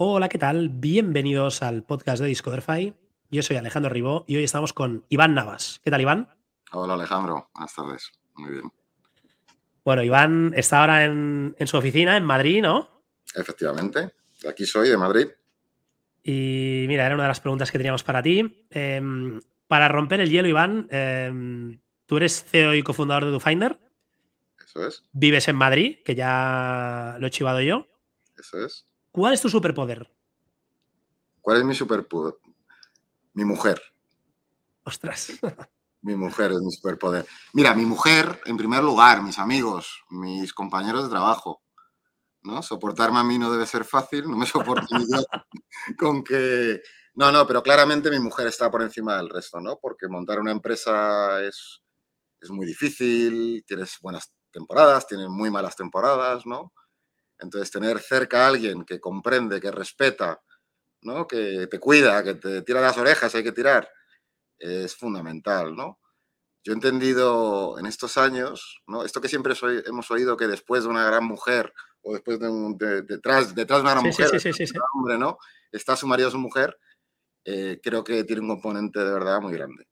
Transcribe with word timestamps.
Hola, 0.00 0.28
¿qué 0.28 0.38
tal? 0.38 0.68
Bienvenidos 0.68 1.60
al 1.60 1.82
podcast 1.82 2.22
de 2.22 2.28
Discoverfy. 2.28 2.94
Yo 3.32 3.42
soy 3.42 3.56
Alejandro 3.56 3.90
Ribó 3.90 4.24
y 4.28 4.36
hoy 4.36 4.44
estamos 4.44 4.72
con 4.72 5.04
Iván 5.08 5.34
Navas. 5.34 5.80
¿Qué 5.82 5.90
tal, 5.90 6.00
Iván? 6.00 6.28
Hola, 6.70 6.94
Alejandro. 6.94 7.50
Buenas 7.52 7.74
tardes. 7.74 8.12
Muy 8.36 8.52
bien. 8.52 8.72
Bueno, 9.84 10.04
Iván 10.04 10.52
está 10.54 10.82
ahora 10.82 11.04
en, 11.04 11.56
su 11.66 11.76
oficina 11.76 12.16
en 12.16 12.22
Madrid, 12.22 12.62
¿no? 12.62 13.02
Efectivamente. 13.34 14.12
Aquí 14.48 14.66
soy, 14.66 14.88
de 14.88 14.96
Madrid. 14.96 15.26
Y 16.22 16.84
mira, 16.86 17.04
era 17.04 17.16
una 17.16 17.24
de 17.24 17.30
las 17.30 17.40
preguntas 17.40 17.72
que 17.72 17.78
teníamos 17.78 18.04
para 18.04 18.22
ti. 18.22 18.68
Em, 18.70 19.40
para 19.66 19.88
romper 19.88 20.20
el 20.20 20.30
hielo, 20.30 20.46
Iván, 20.46 20.86
em, 20.92 21.80
tú 22.06 22.18
eres 22.18 22.44
CEO 22.44 22.72
y 22.72 22.84
cofundador 22.84 23.24
de 23.24 23.32
DoFinder. 23.32 23.80
Eso 24.64 24.86
es. 24.86 25.02
Vives 25.10 25.48
en 25.48 25.56
Madrid, 25.56 25.98
que 26.04 26.14
ya 26.14 27.16
lo 27.18 27.26
he 27.26 27.30
chivado 27.30 27.60
yo. 27.62 27.88
Eso 28.36 28.64
es. 28.64 28.88
¿Cuál 29.10 29.34
es 29.34 29.40
tu 29.40 29.48
superpoder? 29.48 30.10
¿Cuál 31.40 31.58
es 31.58 31.64
mi 31.64 31.74
superpoder? 31.74 32.34
Mi 33.34 33.44
mujer. 33.44 33.80
Ostras. 34.84 35.32
Mi 36.00 36.14
mujer 36.14 36.52
es 36.52 36.60
mi 36.60 36.70
superpoder. 36.70 37.26
Mira, 37.54 37.74
mi 37.74 37.84
mujer, 37.84 38.40
en 38.46 38.56
primer 38.56 38.84
lugar, 38.84 39.20
mis 39.20 39.36
amigos, 39.36 40.04
mis 40.10 40.54
compañeros 40.54 41.02
de 41.02 41.10
trabajo. 41.10 41.60
¿no? 42.42 42.62
Soportarme 42.62 43.18
a 43.18 43.24
mí 43.24 43.38
no 43.38 43.50
debe 43.50 43.66
ser 43.66 43.84
fácil, 43.84 44.28
no 44.28 44.36
me 44.36 44.46
soporto 44.46 44.86
yo 44.90 45.24
con 45.98 46.22
que... 46.22 46.80
No, 47.14 47.32
no, 47.32 47.46
pero 47.46 47.62
claramente 47.62 48.10
mi 48.10 48.20
mujer 48.20 48.46
está 48.46 48.70
por 48.70 48.80
encima 48.82 49.16
del 49.16 49.28
resto, 49.28 49.60
¿no? 49.60 49.78
Porque 49.80 50.06
montar 50.06 50.38
una 50.38 50.52
empresa 50.52 51.42
es, 51.42 51.82
es 52.40 52.50
muy 52.50 52.64
difícil, 52.64 53.64
tienes 53.66 53.98
buenas 54.00 54.32
temporadas, 54.52 55.06
tienes 55.08 55.28
muy 55.28 55.50
malas 55.50 55.74
temporadas, 55.74 56.46
¿no? 56.46 56.72
Entonces, 57.38 57.70
tener 57.70 58.00
cerca 58.00 58.44
a 58.44 58.48
alguien 58.48 58.84
que 58.84 59.00
comprende, 59.00 59.60
que 59.60 59.70
respeta, 59.70 60.42
¿no? 61.02 61.26
que 61.26 61.66
te 61.68 61.78
cuida, 61.78 62.22
que 62.24 62.34
te 62.34 62.62
tira 62.62 62.80
las 62.80 62.98
orejas, 62.98 63.34
hay 63.34 63.44
que 63.44 63.52
tirar, 63.52 63.88
es 64.58 64.96
fundamental, 64.96 65.74
¿no? 65.74 66.00
Yo 66.64 66.72
he 66.72 66.74
entendido 66.74 67.78
en 67.78 67.86
estos 67.86 68.18
años, 68.18 68.82
¿no? 68.86 69.04
Esto 69.04 69.20
que 69.20 69.28
siempre 69.28 69.54
hemos 69.86 70.10
oído 70.10 70.36
que 70.36 70.48
después 70.48 70.82
de 70.82 70.88
una 70.88 71.06
gran 71.06 71.24
mujer 71.24 71.72
o 72.02 72.12
después 72.12 72.40
de, 72.40 72.48
un, 72.48 72.76
detrás, 72.76 73.54
detrás 73.54 73.78
de 73.78 73.82
una 73.82 73.92
gran 73.92 74.04
mujer, 74.04 74.30
hombre, 74.94 75.18
¿no? 75.18 75.38
Está 75.70 75.96
su 75.96 76.06
marido 76.06 76.28
o 76.28 76.32
su 76.32 76.38
mujer, 76.38 76.76
eh, 77.44 77.80
creo 77.82 78.02
que 78.02 78.24
tiene 78.24 78.42
un 78.42 78.48
componente 78.48 78.98
de 78.98 79.12
verdad 79.12 79.40
muy 79.40 79.52
grande. 79.52 79.86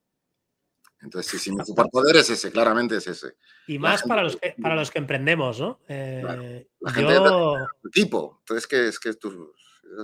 Entonces, 1.07 1.31
sí, 1.31 1.39
sí, 1.39 1.53
mi 1.53 1.65
superpoder 1.65 2.17
es 2.17 2.31
ese, 2.31 2.51
claramente 2.51 2.97
es 2.97 3.07
ese. 3.07 3.37
Y 3.69 3.79
más 3.79 4.03
para 4.03 4.25
los, 4.25 4.37
que, 4.37 4.57
para 4.61 4.75
los 4.75 4.91
que 4.91 4.99
emprendemos, 4.99 5.61
¿no? 5.61 5.79
Eh, 5.87 6.67
la 6.81 6.93
gente 6.93 7.15
yo... 7.15 7.55
tipo. 7.93 8.39
Entonces, 8.41 8.67
que 8.67 8.89
es 8.89 8.99
que 8.99 9.15
tú. 9.15 9.55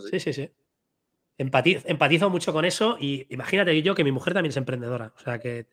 Sí, 0.09 0.21
sí, 0.21 0.33
sí. 0.33 0.49
Empatizo, 1.37 2.31
mucho 2.31 2.53
con 2.53 2.65
eso 2.65 2.97
y 3.01 3.27
imagínate 3.31 3.83
yo 3.83 3.97
que 3.97 4.05
mi 4.05 4.13
mujer 4.13 4.33
también 4.33 4.51
es 4.51 4.57
emprendedora. 4.57 5.13
O 5.17 5.19
sea 5.19 5.41
que 5.41 5.67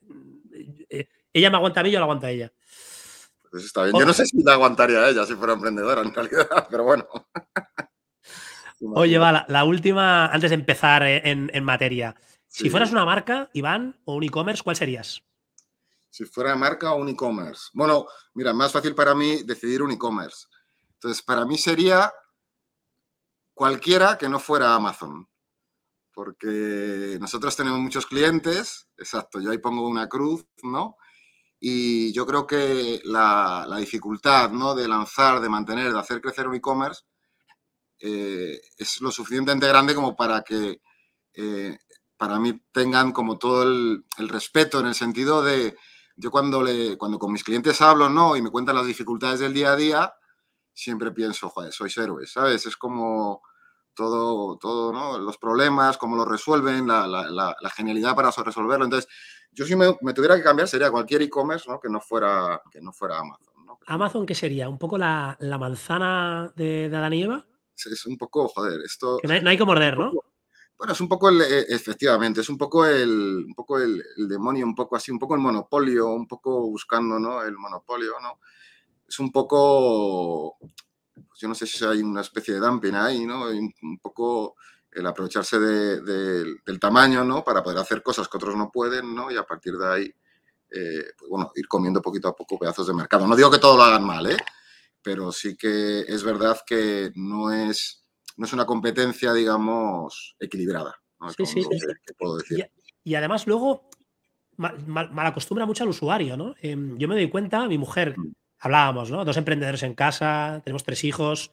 eh, 0.89 1.07
ella 1.31 1.51
me 1.51 1.57
aguanta 1.57 1.81
a 1.81 1.83
mí, 1.83 1.91
yo 1.91 1.99
la 1.99 2.05
aguanta 2.05 2.25
a 2.25 2.31
ella. 2.31 2.51
Pues 3.51 3.65
está 3.65 3.83
bien. 3.83 3.99
Yo 3.99 4.05
no 4.05 4.13
sé 4.13 4.25
si 4.25 4.41
la 4.41 4.53
aguantaría 4.53 4.97
a 4.97 5.09
ella 5.09 5.25
si 5.25 5.35
fuera 5.35 5.53
emprendedora 5.53 6.01
en 6.01 6.11
realidad, 6.11 6.67
pero 6.71 6.85
bueno. 6.85 7.07
Oye, 8.95 9.19
va, 9.19 9.45
la, 9.47 9.63
última, 9.63 10.25
antes 10.25 10.49
de 10.49 10.55
empezar 10.55 11.03
en, 11.03 11.51
en 11.53 11.63
materia. 11.63 12.15
Si 12.49 12.69
fueras 12.69 12.91
una 12.91 13.05
marca, 13.05 13.49
Iván, 13.53 14.01
o 14.05 14.15
un 14.15 14.23
e-commerce, 14.23 14.63
¿cuál 14.63 14.75
serías? 14.75 15.23
Si 16.09 16.25
fuera 16.25 16.55
marca 16.55 16.91
o 16.93 16.97
un 16.97 17.09
e-commerce. 17.09 17.69
Bueno, 17.73 18.07
mira, 18.33 18.53
más 18.53 18.71
fácil 18.71 18.95
para 18.95 19.13
mí 19.13 19.43
decidir 19.43 19.83
un 19.83 19.91
e-commerce. 19.91 20.47
Entonces, 20.93 21.21
para 21.21 21.45
mí 21.45 21.57
sería 21.57 22.11
cualquiera 23.53 24.17
que 24.17 24.27
no 24.27 24.39
fuera 24.39 24.73
Amazon. 24.73 25.29
Porque 26.11 27.17
nosotros 27.21 27.55
tenemos 27.55 27.79
muchos 27.79 28.07
clientes, 28.07 28.89
exacto, 28.97 29.39
yo 29.39 29.51
ahí 29.51 29.59
pongo 29.59 29.87
una 29.87 30.09
cruz, 30.09 30.45
¿no? 30.63 30.97
Y 31.59 32.11
yo 32.13 32.25
creo 32.25 32.47
que 32.47 32.99
la, 33.05 33.67
dificultad, 33.77 34.49
¿no? 34.49 34.73
De 34.73 34.87
lanzar, 34.87 35.39
de 35.39 35.49
mantener, 35.49 35.93
de 35.93 35.99
hacer 35.99 36.19
crecer 36.19 36.47
un 36.47 36.55
e-commerce 36.55 37.03
eh, 37.99 38.59
es 38.77 39.01
lo 39.01 39.11
suficientemente 39.11 39.67
grande 39.67 39.93
como 39.93 40.15
para 40.15 40.41
que 40.41 40.81
eh, 41.33 41.77
para 42.19 42.37
mí 42.37 42.61
tengan 42.73 43.13
como 43.13 43.37
todo 43.37 43.63
el, 43.63 44.03
respeto 44.17 44.81
en 44.81 44.87
el 44.87 44.93
sentido 44.93 45.41
de, 45.41 45.77
yo 46.17 46.29
cuando, 46.29 46.61
le, 46.61 46.97
cuando 46.97 47.17
con 47.17 47.31
mis 47.31 47.45
clientes 47.45 47.81
hablo, 47.81 48.09
¿no? 48.09 48.35
Y 48.35 48.41
me 48.41 48.51
cuentan 48.51 48.75
las 48.75 48.85
dificultades 48.85 49.39
del 49.39 49.53
día 49.53 49.71
a 49.71 49.77
día, 49.77 50.13
siempre 50.73 51.11
pienso, 51.11 51.49
joder, 51.49 51.71
sois 51.71 51.97
héroes, 51.97 52.33
¿sabes? 52.33 52.65
Es 52.65 52.75
como 52.75 53.41
todo, 53.93 54.57
todo 54.57 54.91
¿no? 54.91 55.17
Los 55.17 55.37
problemas, 55.37 55.97
cómo 55.97 56.17
los 56.17 56.27
resuelven, 56.27 56.87
la, 56.87 57.07
la, 57.07 57.55
la, 57.57 57.69
genialidad 57.69 58.17
para 58.17 58.31
resolverlo. 58.31 58.83
Entonces, 58.83 59.09
yo 59.53 59.65
si 59.65 59.77
me, 59.77 59.95
me 60.01 60.13
tuviera 60.13 60.35
que 60.35 60.43
cambiar 60.43 60.67
sería 60.67 60.91
cualquier 60.91 61.21
e-commerce, 61.21 61.71
¿no? 61.71 61.79
Que 61.79 61.87
no 61.87 62.01
fuera, 62.01 62.61
que 62.69 62.81
no 62.81 62.91
fuera 62.91 63.17
Amazon, 63.17 63.65
¿no? 63.65 63.79
¿Amazon 63.87 64.25
qué 64.25 64.35
sería? 64.35 64.67
¿Un 64.67 64.77
poco 64.77 64.97
la, 64.97 65.37
manzana 65.57 66.51
de, 66.53 66.89
de 66.89 66.97
Adán 66.97 67.13
y 67.13 67.23
Eva? 67.23 67.45
Es 67.75 68.05
un 68.05 68.17
poco, 68.17 68.49
joder, 68.49 68.81
esto... 68.81 69.19
Que 69.21 69.27
no 69.29 69.35
hay, 69.35 69.41
no 69.41 69.49
hay 69.51 69.57
que 69.57 69.63
morder, 69.63 69.97
¿no? 69.97 70.11
Bueno, 70.79 70.93
es 70.93 71.01
un 71.01 71.09
poco 71.09 71.27
el, 71.27 71.41
e, 71.41 71.65
efectivamente, 71.75 72.39
es 72.39 72.47
un 72.47 72.57
poco 72.57 72.85
el, 72.85 73.43
un 73.47 73.53
poco 73.53 73.79
el, 73.79 74.01
demonio, 74.29 74.65
un 74.65 74.73
poco 74.73 74.95
así, 74.95 75.11
un 75.11 75.19
poco 75.19 75.35
el 75.35 75.41
monopolio, 75.41 76.07
un 76.07 76.25
poco 76.25 76.61
buscando, 76.61 77.19
¿no? 77.19 77.43
El 77.43 77.57
monopolio, 77.57 78.13
¿no? 78.21 78.39
Es 79.05 79.19
un 79.19 79.29
poco, 79.29 80.57
pues 80.57 81.37
yo 81.37 81.49
no 81.49 81.55
sé 81.55 81.67
si 81.67 81.83
hay 81.83 82.01
una 82.01 82.21
especie 82.21 82.53
de 82.53 82.61
dumping 82.61 82.95
ahí, 82.95 83.25
¿no? 83.25 83.49
Un, 83.49 83.99
poco 84.01 84.55
el 84.89 85.05
aprovecharse 85.05 85.59
del 85.59 86.79
tamaño, 86.79 87.25
¿no? 87.25 87.43
Para 87.43 87.61
poder 87.61 87.79
hacer 87.79 88.01
cosas 88.01 88.29
que 88.29 88.37
otros 88.37 88.55
no 88.55 88.71
pueden, 88.71 89.13
¿no? 89.13 89.29
Y 89.29 89.35
a 89.35 89.43
partir 89.43 89.77
de 89.77 89.85
ahí, 89.85 90.15
eh, 90.71 91.11
pues 91.17 91.29
bueno, 91.29 91.51
ir 91.55 91.67
comiendo 91.67 92.01
poquito 92.01 92.29
a 92.29 92.35
poco 92.35 92.57
pedazos 92.57 92.87
de 92.87 92.93
mercado. 92.93 93.27
No 93.27 93.35
digo 93.35 93.51
que 93.51 93.59
todo 93.59 93.75
lo 93.75 93.83
hagan 93.83 94.05
mal, 94.05 94.31
¿eh? 94.31 94.37
Pero 95.01 95.33
sí 95.33 95.57
que 95.57 96.01
es 96.07 96.23
verdad 96.23 96.57
que 96.65 97.11
no 97.15 97.51
es 97.51 98.05
no 98.39 98.45
es 98.45 98.53
una 98.53 98.65
competencia, 98.65 99.33
digamos, 99.33 100.37
equilibrada. 100.39 100.95
Sí, 101.35 101.45
sí, 101.45 101.61
puedo 102.17 102.37
decir. 102.37 102.71
Y, 103.03 103.15
además 103.15 103.45
luego 103.47 103.89
mal, 104.55 105.11
acostumbra 105.17 105.65
mucho 105.65 105.83
al 105.83 105.89
usuario, 105.89 106.37
¿no? 106.37 106.55
Em, 106.61 106.97
yo 106.97 107.09
me 107.09 107.15
doy 107.15 107.29
cuenta, 107.29 107.67
mi 107.67 107.77
mujer, 107.77 108.17
mm. 108.17 108.31
hablábamos, 108.59 109.11
¿no? 109.11 109.25
Dos 109.25 109.35
emprendedores 109.35 109.83
en 109.83 109.93
casa, 109.93 110.61
tenemos 110.63 110.85
tres 110.85 111.03
hijos, 111.03 111.51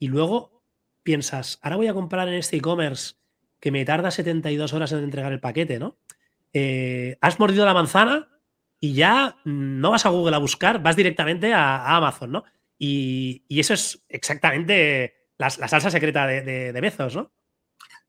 y 0.00 0.08
luego 0.08 0.64
piensas, 1.04 1.60
ahora 1.62 1.76
voy 1.76 1.86
a 1.86 1.94
comprar 1.94 2.26
en 2.26 2.34
este 2.34 2.56
e-commerce 2.56 3.14
que 3.60 3.70
me 3.70 3.84
tarda 3.84 4.10
72 4.10 4.72
horas 4.72 4.90
en 4.90 5.04
entregar 5.04 5.32
el 5.32 5.40
paquete, 5.40 5.78
¿no? 5.78 5.96
Eh, 6.52 7.18
has 7.20 7.38
mordido 7.38 7.64
la 7.64 7.74
manzana 7.74 8.28
y 8.80 8.94
ya 8.94 9.36
no 9.44 9.92
vas 9.92 10.06
a 10.06 10.08
Google 10.08 10.34
a 10.34 10.40
buscar, 10.40 10.82
vas 10.82 10.96
directamente 10.96 11.54
a, 11.54 11.96
Amazon, 11.96 12.32
¿no? 12.32 12.44
y, 12.78 13.44
eso 13.48 13.74
es 13.74 14.04
exactamente 14.08 15.23
la, 15.58 15.68
salsa 15.68 15.90
secreta 15.90 16.26
de, 16.26 16.72
de, 16.72 16.80
Bezos, 16.80 17.16
¿no? 17.16 17.32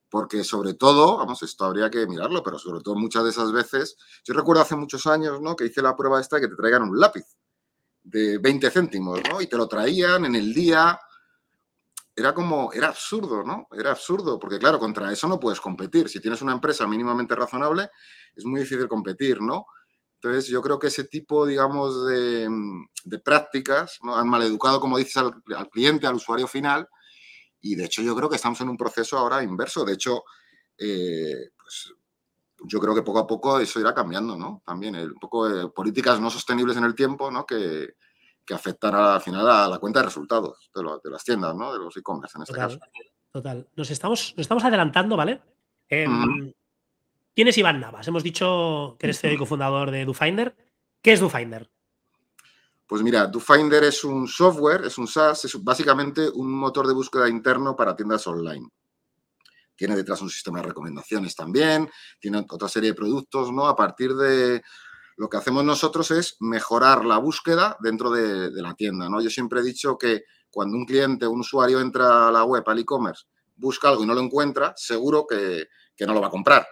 Porque 0.08 0.44
sobre 0.44 0.74
todo, 0.74 1.18
vamos, 1.18 1.42
esto 1.42 1.64
habría 1.64 1.90
que 1.90 2.06
mirarlo, 2.06 2.42
pero 2.42 2.58
sobre 2.58 2.80
todo 2.80 2.94
muchas 2.94 3.24
de 3.24 3.30
esas 3.30 3.52
veces, 3.52 3.96
yo 4.24 4.34
recuerdo 4.34 4.62
hace 4.62 4.76
muchos 4.76 5.06
años, 5.06 5.40
¿no? 5.40 5.56
Que 5.56 5.66
hice 5.66 5.82
la 5.82 5.96
prueba 5.96 6.20
esta 6.20 6.36
de 6.36 6.42
que 6.42 6.48
te 6.48 6.56
traigan 6.56 6.82
un 6.82 6.98
lápiz 6.98 7.24
de 8.02 8.38
20 8.38 8.70
céntimos, 8.70 9.20
¿no? 9.28 9.40
Y 9.40 9.48
te 9.48 9.56
lo 9.56 9.66
traían 9.66 10.24
en 10.24 10.36
el 10.36 10.54
día. 10.54 10.98
Era 12.14 12.32
como, 12.32 12.72
era 12.72 12.88
absurdo, 12.88 13.42
¿no? 13.42 13.66
Era 13.72 13.90
absurdo, 13.90 14.38
porque 14.38 14.58
claro, 14.58 14.78
contra 14.78 15.12
eso 15.12 15.28
no 15.28 15.40
puedes 15.40 15.60
competir. 15.60 16.08
Si 16.08 16.20
tienes 16.20 16.40
una 16.40 16.52
empresa 16.52 16.86
mínimamente 16.86 17.34
razonable, 17.34 17.90
es 18.34 18.44
muy 18.44 18.60
difícil 18.60 18.88
competir, 18.88 19.42
¿no? 19.42 19.66
Entonces, 20.14 20.48
yo 20.48 20.62
creo 20.62 20.78
que 20.78 20.86
ese 20.86 21.04
tipo, 21.04 21.44
digamos, 21.44 22.06
de, 22.06 22.48
prácticas 23.22 23.98
¿no? 24.02 24.16
han 24.16 24.28
maleducado, 24.28 24.80
como 24.80 24.98
dices, 24.98 25.16
al, 25.18 25.34
al, 25.56 25.68
cliente, 25.68 26.06
al 26.06 26.14
usuario 26.14 26.46
final, 26.46 26.88
y 27.66 27.74
de 27.74 27.84
hecho 27.84 28.02
yo 28.02 28.14
creo 28.14 28.28
que 28.28 28.36
estamos 28.36 28.60
en 28.60 28.68
un 28.68 28.76
proceso 28.76 29.18
ahora 29.18 29.42
inverso. 29.42 29.84
De 29.84 29.94
hecho, 29.94 30.24
eh, 30.78 31.50
pues, 31.56 31.92
yo 32.64 32.80
creo 32.80 32.94
que 32.94 33.02
poco 33.02 33.18
a 33.18 33.26
poco 33.26 33.58
eso 33.58 33.80
irá 33.80 33.94
cambiando, 33.94 34.36
¿no? 34.36 34.62
También 34.64 34.96
un 34.96 35.18
poco 35.20 35.48
de 35.48 35.68
políticas 35.68 36.20
no 36.20 36.30
sostenibles 36.30 36.76
en 36.76 36.84
el 36.84 36.94
tiempo, 36.94 37.30
¿no? 37.30 37.44
Que, 37.44 37.94
que 38.44 38.54
afectan 38.54 38.94
al 38.94 39.20
final 39.20 39.48
a 39.50 39.68
la 39.68 39.78
cuenta 39.78 40.00
de 40.00 40.06
resultados 40.06 40.70
de, 40.74 41.10
las 41.10 41.24
tiendas, 41.24 41.54
¿no? 41.54 41.72
De 41.72 41.78
los 41.78 41.96
e-commerce 41.96 42.38
en 42.38 42.42
este 42.42 42.54
caso. 42.54 42.78
Total. 43.32 43.68
Nos 43.74 43.90
estamos, 43.90 44.32
nos 44.36 44.44
estamos 44.44 44.64
adelantando, 44.64 45.16
¿vale? 45.16 45.42
Em, 45.88 46.52
¿Quién 47.34 47.48
es 47.48 47.58
Iván 47.58 47.80
Navas? 47.80 48.08
Hemos 48.08 48.22
dicho 48.22 48.96
que 48.98 49.06
eres 49.06 49.20
CEO 49.20 49.32
y 49.32 49.36
cofundador 49.36 49.90
de 49.90 50.04
DoFinder. 50.04 50.56
¿Qué 51.02 51.12
es 51.12 51.20
DoFinder? 51.20 51.70
Pues 52.86 53.02
mira, 53.02 53.26
DoFinder 53.26 53.82
es 53.84 54.04
un 54.04 54.28
software, 54.28 54.84
es 54.84 54.96
un 54.96 55.08
SaaS, 55.08 55.44
es 55.44 55.62
básicamente 55.64 56.28
un 56.30 56.52
motor 56.52 56.86
de 56.86 56.94
búsqueda 56.94 57.28
interno 57.28 57.74
para 57.74 57.96
tiendas 57.96 58.26
online. 58.28 58.68
Tiene 59.74 59.96
detrás 59.96 60.22
un 60.22 60.30
sistema 60.30 60.60
de 60.60 60.68
recomendaciones 60.68 61.34
también, 61.34 61.90
tiene 62.20 62.44
otra 62.48 62.68
serie 62.68 62.90
de 62.90 62.94
productos, 62.94 63.52
¿no? 63.52 63.66
A 63.66 63.74
partir 63.74 64.14
de 64.14 64.62
lo 65.16 65.28
que 65.28 65.36
hacemos 65.36 65.64
nosotros 65.64 66.12
es 66.12 66.36
mejorar 66.40 67.04
la 67.04 67.18
búsqueda 67.18 67.76
dentro 67.80 68.10
de, 68.10 68.50
la 68.62 68.74
tienda, 68.74 69.08
¿no? 69.08 69.20
Yo 69.20 69.30
siempre 69.30 69.60
he 69.60 69.64
dicho 69.64 69.98
que 69.98 70.22
cuando 70.48 70.76
un 70.76 70.86
cliente, 70.86 71.26
un 71.26 71.40
usuario 71.40 71.80
entra 71.80 72.28
a 72.28 72.30
la 72.30 72.44
web, 72.44 72.62
al 72.66 72.78
e-commerce, 72.78 73.24
busca 73.56 73.88
algo 73.88 74.04
y 74.04 74.06
no 74.06 74.14
lo 74.14 74.20
encuentra, 74.20 74.74
seguro 74.76 75.26
que, 75.28 75.66
no 76.06 76.14
lo 76.14 76.20
va 76.20 76.28
a 76.28 76.30
comprar. 76.30 76.66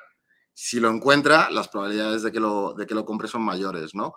Si 0.53 0.79
lo 0.79 0.91
encuentra, 0.91 1.51
las 1.51 1.69
probabilidades 1.69 2.23
de 2.23 2.31
que 2.31 2.39
lo, 2.39 2.75
de 2.75 2.87
que 2.87 2.95
lo 2.95 3.05
compre 3.05 3.27
son 3.27 3.43
mayores, 3.43 3.95
¿no? 3.95 4.15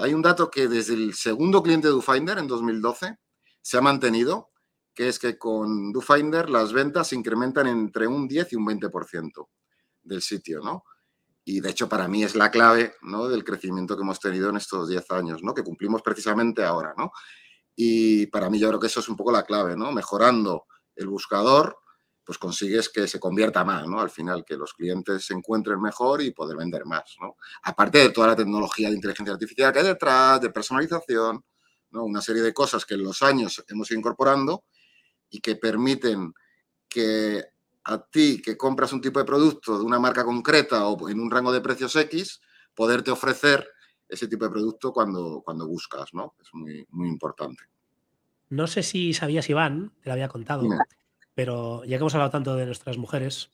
Hay 0.00 0.14
un 0.14 0.22
dato 0.22 0.50
que 0.50 0.68
desde 0.68 0.94
el 0.94 1.14
segundo 1.14 1.62
cliente 1.62 1.88
de 1.88 1.92
DoFinder 1.92 2.38
en 2.38 2.46
2012 2.46 3.18
se 3.60 3.78
ha 3.78 3.80
mantenido, 3.80 4.50
que 4.94 5.08
es 5.08 5.18
que 5.18 5.38
con 5.38 5.92
DoFinder 5.92 6.48
las 6.50 6.72
ventas 6.72 7.08
se 7.08 7.16
incrementan 7.16 7.66
entre 7.66 8.06
un 8.06 8.28
10 8.28 8.52
y 8.52 8.56
un 8.56 8.66
20% 8.66 9.48
del 10.02 10.22
sitio, 10.22 10.60
¿no? 10.60 10.84
Y 11.44 11.60
de 11.60 11.70
hecho 11.70 11.88
para 11.88 12.08
mí 12.08 12.22
es 12.22 12.34
la 12.36 12.50
clave 12.50 12.94
¿no? 13.02 13.28
del 13.28 13.44
crecimiento 13.44 13.96
que 13.96 14.02
hemos 14.02 14.20
tenido 14.20 14.50
en 14.50 14.56
estos 14.56 14.88
10 14.88 15.10
años, 15.10 15.42
¿no? 15.42 15.54
que 15.54 15.64
cumplimos 15.64 16.02
precisamente 16.02 16.62
ahora. 16.62 16.94
¿no? 16.96 17.10
Y 17.74 18.26
para 18.26 18.48
mí 18.48 18.58
yo 18.58 18.68
creo 18.68 18.80
que 18.80 18.86
eso 18.86 19.00
es 19.00 19.08
un 19.08 19.16
poco 19.16 19.32
la 19.32 19.42
clave, 19.42 19.76
¿no? 19.76 19.90
mejorando 19.92 20.66
el 20.94 21.08
buscador, 21.08 21.78
pues 22.24 22.38
consigues 22.38 22.88
que 22.88 23.08
se 23.08 23.18
convierta 23.18 23.64
más, 23.64 23.86
¿no? 23.86 24.00
Al 24.00 24.10
final, 24.10 24.44
que 24.44 24.56
los 24.56 24.74
clientes 24.74 25.24
se 25.24 25.34
encuentren 25.34 25.80
mejor 25.80 26.22
y 26.22 26.30
poder 26.30 26.56
vender 26.56 26.84
más, 26.84 27.16
¿no? 27.20 27.36
Aparte 27.64 27.98
de 27.98 28.10
toda 28.10 28.28
la 28.28 28.36
tecnología 28.36 28.88
de 28.88 28.94
inteligencia 28.94 29.32
artificial 29.32 29.72
que 29.72 29.80
hay 29.80 29.86
detrás, 29.86 30.40
de 30.40 30.50
personalización, 30.50 31.44
¿no? 31.90 32.04
Una 32.04 32.20
serie 32.20 32.42
de 32.42 32.54
cosas 32.54 32.84
que 32.84 32.94
en 32.94 33.02
los 33.02 33.22
años 33.22 33.64
hemos 33.68 33.90
ido 33.90 33.98
incorporando 33.98 34.64
y 35.30 35.40
que 35.40 35.56
permiten 35.56 36.32
que 36.88 37.42
a 37.84 37.98
ti 37.98 38.40
que 38.40 38.56
compras 38.56 38.92
un 38.92 39.00
tipo 39.00 39.18
de 39.18 39.24
producto 39.24 39.78
de 39.78 39.84
una 39.84 39.98
marca 39.98 40.24
concreta 40.24 40.86
o 40.86 41.08
en 41.08 41.18
un 41.18 41.30
rango 41.30 41.52
de 41.52 41.60
precios 41.60 41.96
X, 41.96 42.40
poderte 42.74 43.10
ofrecer 43.10 43.66
ese 44.08 44.28
tipo 44.28 44.44
de 44.44 44.50
producto 44.50 44.92
cuando, 44.92 45.42
cuando 45.44 45.66
buscas, 45.66 46.12
¿no? 46.12 46.34
Es 46.40 46.48
muy, 46.52 46.86
muy 46.90 47.08
importante. 47.08 47.64
No 48.50 48.66
sé 48.66 48.82
si 48.82 49.14
sabías, 49.14 49.48
Iván, 49.48 49.92
te 50.02 50.10
lo 50.10 50.12
había 50.12 50.28
contado, 50.28 50.68
pero 51.34 51.84
ya 51.84 51.96
que 51.96 52.02
hemos 52.02 52.14
hablado 52.14 52.30
tanto 52.30 52.56
de 52.56 52.66
nuestras 52.66 52.98
mujeres, 52.98 53.50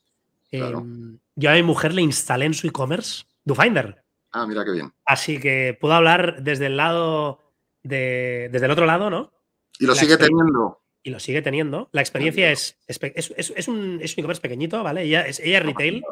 em, 0.51 1.19
yo 1.35 1.49
a 1.49 1.53
mi 1.53 1.63
mujer 1.63 1.93
le 1.93 2.01
instalé 2.01 2.45
en 2.45 2.53
su 2.53 2.67
e-commerce 2.67 3.25
DoFinder. 3.45 4.03
Ah, 4.31 4.45
mira 4.45 4.63
qué 4.65 4.71
bien. 4.71 4.93
Así 5.05 5.39
que 5.39 5.77
puedo 5.79 5.93
hablar 5.93 6.43
desde 6.43 6.67
el 6.67 6.77
lado 6.77 7.39
de, 7.83 8.49
desde 8.51 8.65
el 8.65 8.71
otro 8.71 8.85
lado, 8.85 9.09
¿no? 9.09 9.31
Y 9.79 9.85
lo 9.85 9.95
sigue 9.95 10.17
teniendo 10.17 10.79
y 11.03 11.09
lo 11.11 11.19
sigue 11.19 11.41
teniendo. 11.41 11.89
La 11.91 12.01
experiencia 12.01 12.51
es, 12.51 12.77
es, 12.87 13.67
un, 13.67 13.99
e-commerce 14.01 14.41
pequeñito, 14.41 14.83
¿vale? 14.83 15.03
Ella 15.03 15.21
es, 15.21 15.39
ella 15.39 15.59
retail. 15.59 16.03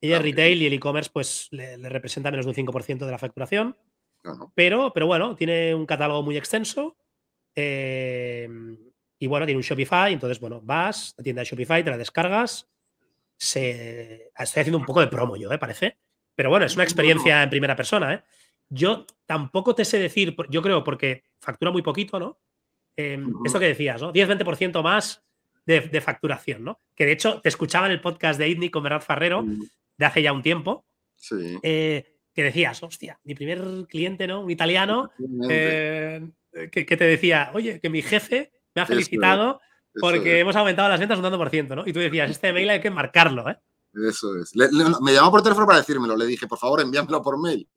Ella 0.00 0.16
es 0.16 0.22
retail 0.22 0.62
y 0.62 0.66
el 0.66 0.72
e-commerce 0.72 1.10
pues 1.12 1.48
le, 1.52 1.76
representa 1.76 2.30
menos 2.30 2.46
de 2.46 2.50
un 2.50 2.56
5% 2.56 3.04
de 3.04 3.10
la 3.10 3.18
facturación. 3.18 3.76
Pero, 4.54 4.92
pero 4.92 5.06
bueno, 5.06 5.34
tiene 5.36 5.74
un 5.74 5.86
catálogo 5.86 6.22
muy 6.22 6.36
extenso. 6.36 6.96
Em, 7.54 8.78
y 9.22 9.28
bueno, 9.28 9.46
tiene 9.46 9.58
un 9.58 9.62
Shopify. 9.62 10.12
Entonces, 10.12 10.40
bueno, 10.40 10.60
vas, 10.64 11.14
la 11.16 11.22
tienda 11.22 11.42
de 11.42 11.46
Shopify, 11.46 11.84
te 11.84 11.90
la 11.90 11.96
descargas. 11.96 12.68
Se, 13.36 14.32
estoy 14.36 14.60
haciendo 14.62 14.78
un 14.78 14.84
poco 14.84 15.00
de 15.00 15.06
promo 15.06 15.36
yo, 15.36 15.52
¿eh? 15.52 15.58
Parece. 15.58 15.96
Pero 16.34 16.50
bueno, 16.50 16.66
es 16.66 16.74
una 16.74 16.82
experiencia 16.82 17.40
en 17.40 17.48
primera 17.48 17.76
persona, 17.76 18.14
¿eh? 18.14 18.22
Yo 18.68 19.06
tampoco 19.24 19.76
te 19.76 19.84
sé 19.84 20.00
decir, 20.00 20.34
yo 20.50 20.60
creo, 20.60 20.82
porque 20.82 21.22
factura 21.38 21.70
muy 21.70 21.82
poquito, 21.82 22.18
¿no? 22.18 22.40
Em, 22.96 23.32
esto 23.44 23.60
que 23.60 23.68
decías, 23.68 24.02
¿no? 24.02 24.12
10-20% 24.12 24.82
más 24.82 25.22
de, 25.66 26.00
facturación, 26.00 26.64
¿no? 26.64 26.80
Que 26.96 27.06
de 27.06 27.12
hecho 27.12 27.40
te 27.40 27.48
escuchaba 27.48 27.86
en 27.86 27.92
el 27.92 28.00
podcast 28.00 28.40
de 28.40 28.48
ITNI 28.48 28.70
con 28.70 28.82
Bernard 28.82 29.02
Farrero 29.02 29.44
de 29.98 30.04
hace 30.04 30.20
ya 30.20 30.32
un 30.32 30.42
tiempo. 30.42 30.84
Eh, 31.62 32.16
que 32.34 32.42
decías, 32.42 32.82
hostia, 32.82 33.20
mi 33.22 33.36
primer 33.36 33.86
cliente, 33.88 34.26
¿no? 34.26 34.40
Un 34.40 34.50
italiano 34.50 35.12
eh, 35.48 36.26
que, 36.72 36.84
te 36.84 37.04
decía, 37.04 37.52
oye, 37.54 37.78
que 37.78 37.88
mi 37.88 38.02
jefe 38.02 38.50
me 38.74 38.82
ha 38.82 38.86
felicitado 38.86 39.60
porque 40.00 40.40
hemos 40.40 40.56
aumentado 40.56 40.88
las 40.88 41.00
ventas 41.00 41.18
un 41.18 41.24
tanto 41.24 41.38
por 41.38 41.50
ciento, 41.50 41.76
¿no? 41.76 41.86
Y 41.86 41.92
tú 41.92 42.00
decías, 42.00 42.30
este 42.30 42.52
mail 42.52 42.70
hay 42.70 42.80
que 42.80 42.90
marcarlo, 42.90 43.48
¿eh? 43.48 43.58
Eso 44.08 44.34
es. 44.36 44.52
me 44.54 45.12
llamó 45.12 45.30
por 45.30 45.42
teléfono 45.42 45.66
para 45.66 45.78
decírmelo. 45.78 46.16
Le 46.16 46.26
dije, 46.26 46.46
por 46.46 46.58
favor, 46.58 46.80
envíamelo 46.80 47.22
por 47.22 47.38
mail. 47.38 47.68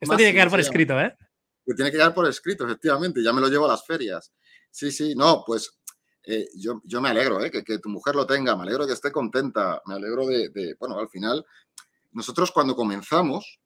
Esto 0.00 0.16
tiene 0.16 0.32
que 0.32 0.36
quedar 0.36 0.50
por 0.50 0.60
escrito, 0.60 1.00
¿eh? 1.00 1.16
Que 1.64 1.74
tiene 1.74 1.90
que 1.90 1.98
quedar 1.98 2.14
por 2.14 2.26
escrito, 2.26 2.64
efectivamente. 2.64 3.22
Ya 3.22 3.32
me 3.32 3.40
lo 3.40 3.48
llevo 3.48 3.66
a 3.66 3.68
las 3.68 3.86
ferias. 3.86 4.32
Sí, 4.70 4.90
sí, 4.90 5.14
no, 5.14 5.44
pues 5.46 5.80
eh, 6.24 6.48
yo, 6.54 6.80
yo, 6.84 7.00
me 7.00 7.08
alegro 7.08 7.42
¿eh? 7.42 7.50
que, 7.50 7.78
tu 7.78 7.88
mujer 7.88 8.14
lo 8.14 8.26
tenga, 8.26 8.56
me 8.56 8.62
alegro 8.62 8.86
que 8.86 8.92
esté 8.92 9.10
contenta, 9.10 9.80
me 9.86 9.94
alegro 9.94 10.26
de, 10.26 10.76
bueno, 10.78 10.98
al 10.98 11.08
final, 11.08 11.44
nosotros 12.12 12.50
cuando 12.52 12.76
comenzamos, 12.76 13.60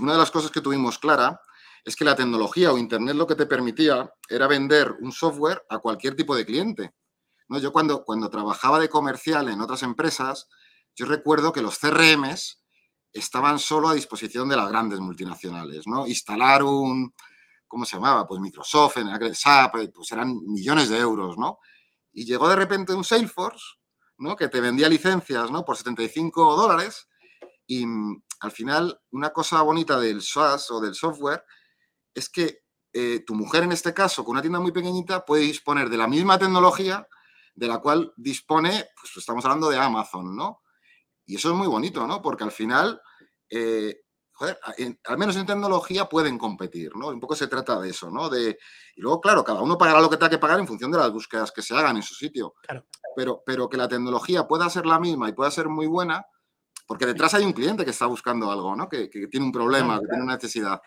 una 0.00 0.12
de 0.12 0.18
las 0.18 0.30
cosas 0.30 0.50
que 0.50 0.60
tuvimos 0.60 0.98
clara 0.98 1.40
es 1.88 1.96
que 1.96 2.04
la 2.04 2.14
tecnología 2.14 2.70
o 2.70 2.76
Internet 2.76 3.16
lo 3.16 3.26
que 3.26 3.34
te 3.34 3.46
permitía 3.46 4.12
era 4.28 4.46
vender 4.46 4.96
un 5.00 5.10
software 5.10 5.64
a 5.70 5.78
cualquier 5.78 6.14
tipo 6.14 6.36
de 6.36 6.44
cliente. 6.44 6.94
¿no? 7.48 7.58
Yo 7.58 7.72
cuando, 7.72 8.04
cuando 8.04 8.28
trabajaba 8.28 8.78
de 8.78 8.90
comercial 8.90 9.48
en 9.48 9.62
otras 9.62 9.82
empresas, 9.82 10.48
yo 10.94 11.06
recuerdo 11.06 11.50
que 11.50 11.62
los 11.62 11.78
CRMs 11.78 12.62
estaban 13.10 13.58
solo 13.58 13.88
a 13.88 13.94
disposición 13.94 14.50
de 14.50 14.56
las 14.56 14.68
grandes 14.68 15.00
multinacionales. 15.00 15.86
¿no? 15.86 16.06
Instalar 16.06 16.62
un, 16.62 17.14
¿cómo 17.66 17.86
se 17.86 17.96
llamaba? 17.96 18.26
Pues 18.26 18.38
Microsoft, 18.38 18.98
en 18.98 19.34
SAP, 19.34 19.76
eh, 19.76 19.88
pues 19.88 20.12
eran 20.12 20.36
millones 20.44 20.90
de 20.90 20.98
euros, 20.98 21.38
¿no? 21.38 21.58
Y 22.12 22.26
llegó 22.26 22.50
de 22.50 22.56
repente 22.56 22.92
un 22.92 23.04
Salesforce, 23.04 23.64
¿no? 24.18 24.36
Que 24.36 24.48
te 24.48 24.60
vendía 24.60 24.90
licencias, 24.90 25.50
¿no? 25.50 25.64
Por 25.64 25.76
75 25.76 26.54
dólares 26.54 27.08
y 27.66 27.86
mm, 27.86 28.22
al 28.40 28.50
final 28.50 29.00
una 29.10 29.30
cosa 29.30 29.62
bonita 29.62 29.98
del 29.98 30.20
SaaS 30.20 30.70
o 30.70 30.80
del 30.80 30.94
software 30.94 31.44
es 32.18 32.28
que 32.28 32.60
eh, 32.92 33.24
tu 33.26 33.34
mujer 33.34 33.64
en 33.64 33.72
este 33.72 33.94
caso, 33.94 34.24
con 34.24 34.32
una 34.32 34.42
tienda 34.42 34.60
muy 34.60 34.72
pequeñita, 34.72 35.24
puede 35.24 35.42
disponer 35.42 35.88
de 35.88 35.96
la 35.96 36.08
misma 36.08 36.38
tecnología 36.38 37.06
de 37.54 37.66
la 37.66 37.78
cual 37.78 38.12
dispone, 38.16 38.86
pues 39.00 39.16
estamos 39.16 39.44
hablando 39.44 39.68
de 39.68 39.78
Amazon, 39.78 40.36
¿no? 40.36 40.62
Y 41.26 41.36
eso 41.36 41.50
es 41.50 41.54
muy 41.56 41.66
bonito, 41.66 42.06
¿no? 42.06 42.22
Porque 42.22 42.44
al 42.44 42.52
final 42.52 43.00
eh, 43.50 44.02
joder, 44.38 44.58
al 45.04 45.18
menos 45.18 45.34
en 45.36 45.46
tecnología 45.46 46.08
pueden 46.08 46.38
competir, 46.38 46.94
¿no? 46.94 47.08
Un 47.08 47.18
poco 47.18 47.34
se 47.34 47.48
trata 47.48 47.80
de 47.80 47.90
eso, 47.90 48.08
¿no? 48.08 48.28
De, 48.28 48.56
y 48.94 49.00
luego, 49.00 49.20
claro, 49.20 49.42
cada 49.42 49.60
uno 49.62 49.76
pagará 49.76 50.00
lo 50.00 50.08
que 50.08 50.16
tenga 50.16 50.30
que 50.30 50.38
pagar 50.38 50.60
en 50.60 50.66
función 50.66 50.92
de 50.92 50.98
las 50.98 51.10
búsquedas 51.10 51.50
que 51.50 51.60
se 51.60 51.74
hagan 51.74 51.96
en 51.96 52.04
su 52.04 52.14
sitio. 52.14 52.54
Pero, 53.16 53.42
pero 53.44 53.68
que 53.68 53.76
la 53.76 53.88
tecnología 53.88 54.46
pueda 54.46 54.70
ser 54.70 54.86
la 54.86 55.00
misma 55.00 55.28
y 55.28 55.32
pueda 55.32 55.50
ser 55.50 55.68
muy 55.68 55.88
buena, 55.88 56.24
porque 56.86 57.04
detrás 57.04 57.34
hay 57.34 57.44
un 57.44 57.52
cliente 57.52 57.84
que 57.84 57.90
está 57.90 58.06
buscando 58.06 58.50
algo, 58.52 58.76
¿no? 58.76 58.88
Que, 58.88 59.08
tiene 59.08 59.44
un 59.44 59.52
problema, 59.52 59.98
que 59.98 60.06
tiene 60.06 60.22
una 60.22 60.34
necesidad. 60.34 60.80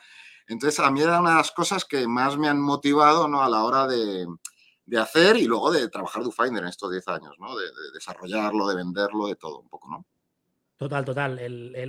Entonces, 0.51 0.79
a 0.81 0.91
mí 0.91 1.01
era 1.01 1.21
una 1.21 1.29
de 1.29 1.35
las 1.37 1.51
cosas 1.51 1.85
que 1.85 2.05
más 2.07 2.37
me 2.37 2.49
han 2.49 2.61
motivado, 2.61 3.27
¿no? 3.27 3.41
A 3.41 3.49
la 3.49 3.63
hora 3.63 3.87
de, 3.87 4.27
hacer 4.99 5.37
y 5.37 5.45
luego 5.45 5.71
de 5.71 5.87
trabajar 5.87 6.23
DoFinder 6.23 6.63
en 6.63 6.67
estos 6.67 6.91
10 6.91 7.07
años, 7.07 7.35
¿no? 7.39 7.55
de 7.55 7.65
desarrollarlo, 7.93 8.67
de 8.67 8.75
venderlo, 8.75 9.27
de 9.27 9.37
todo 9.37 9.61
un 9.61 9.69
poco, 9.69 9.89
¿no? 9.89 10.05
Total, 10.75 11.05
total. 11.05 11.39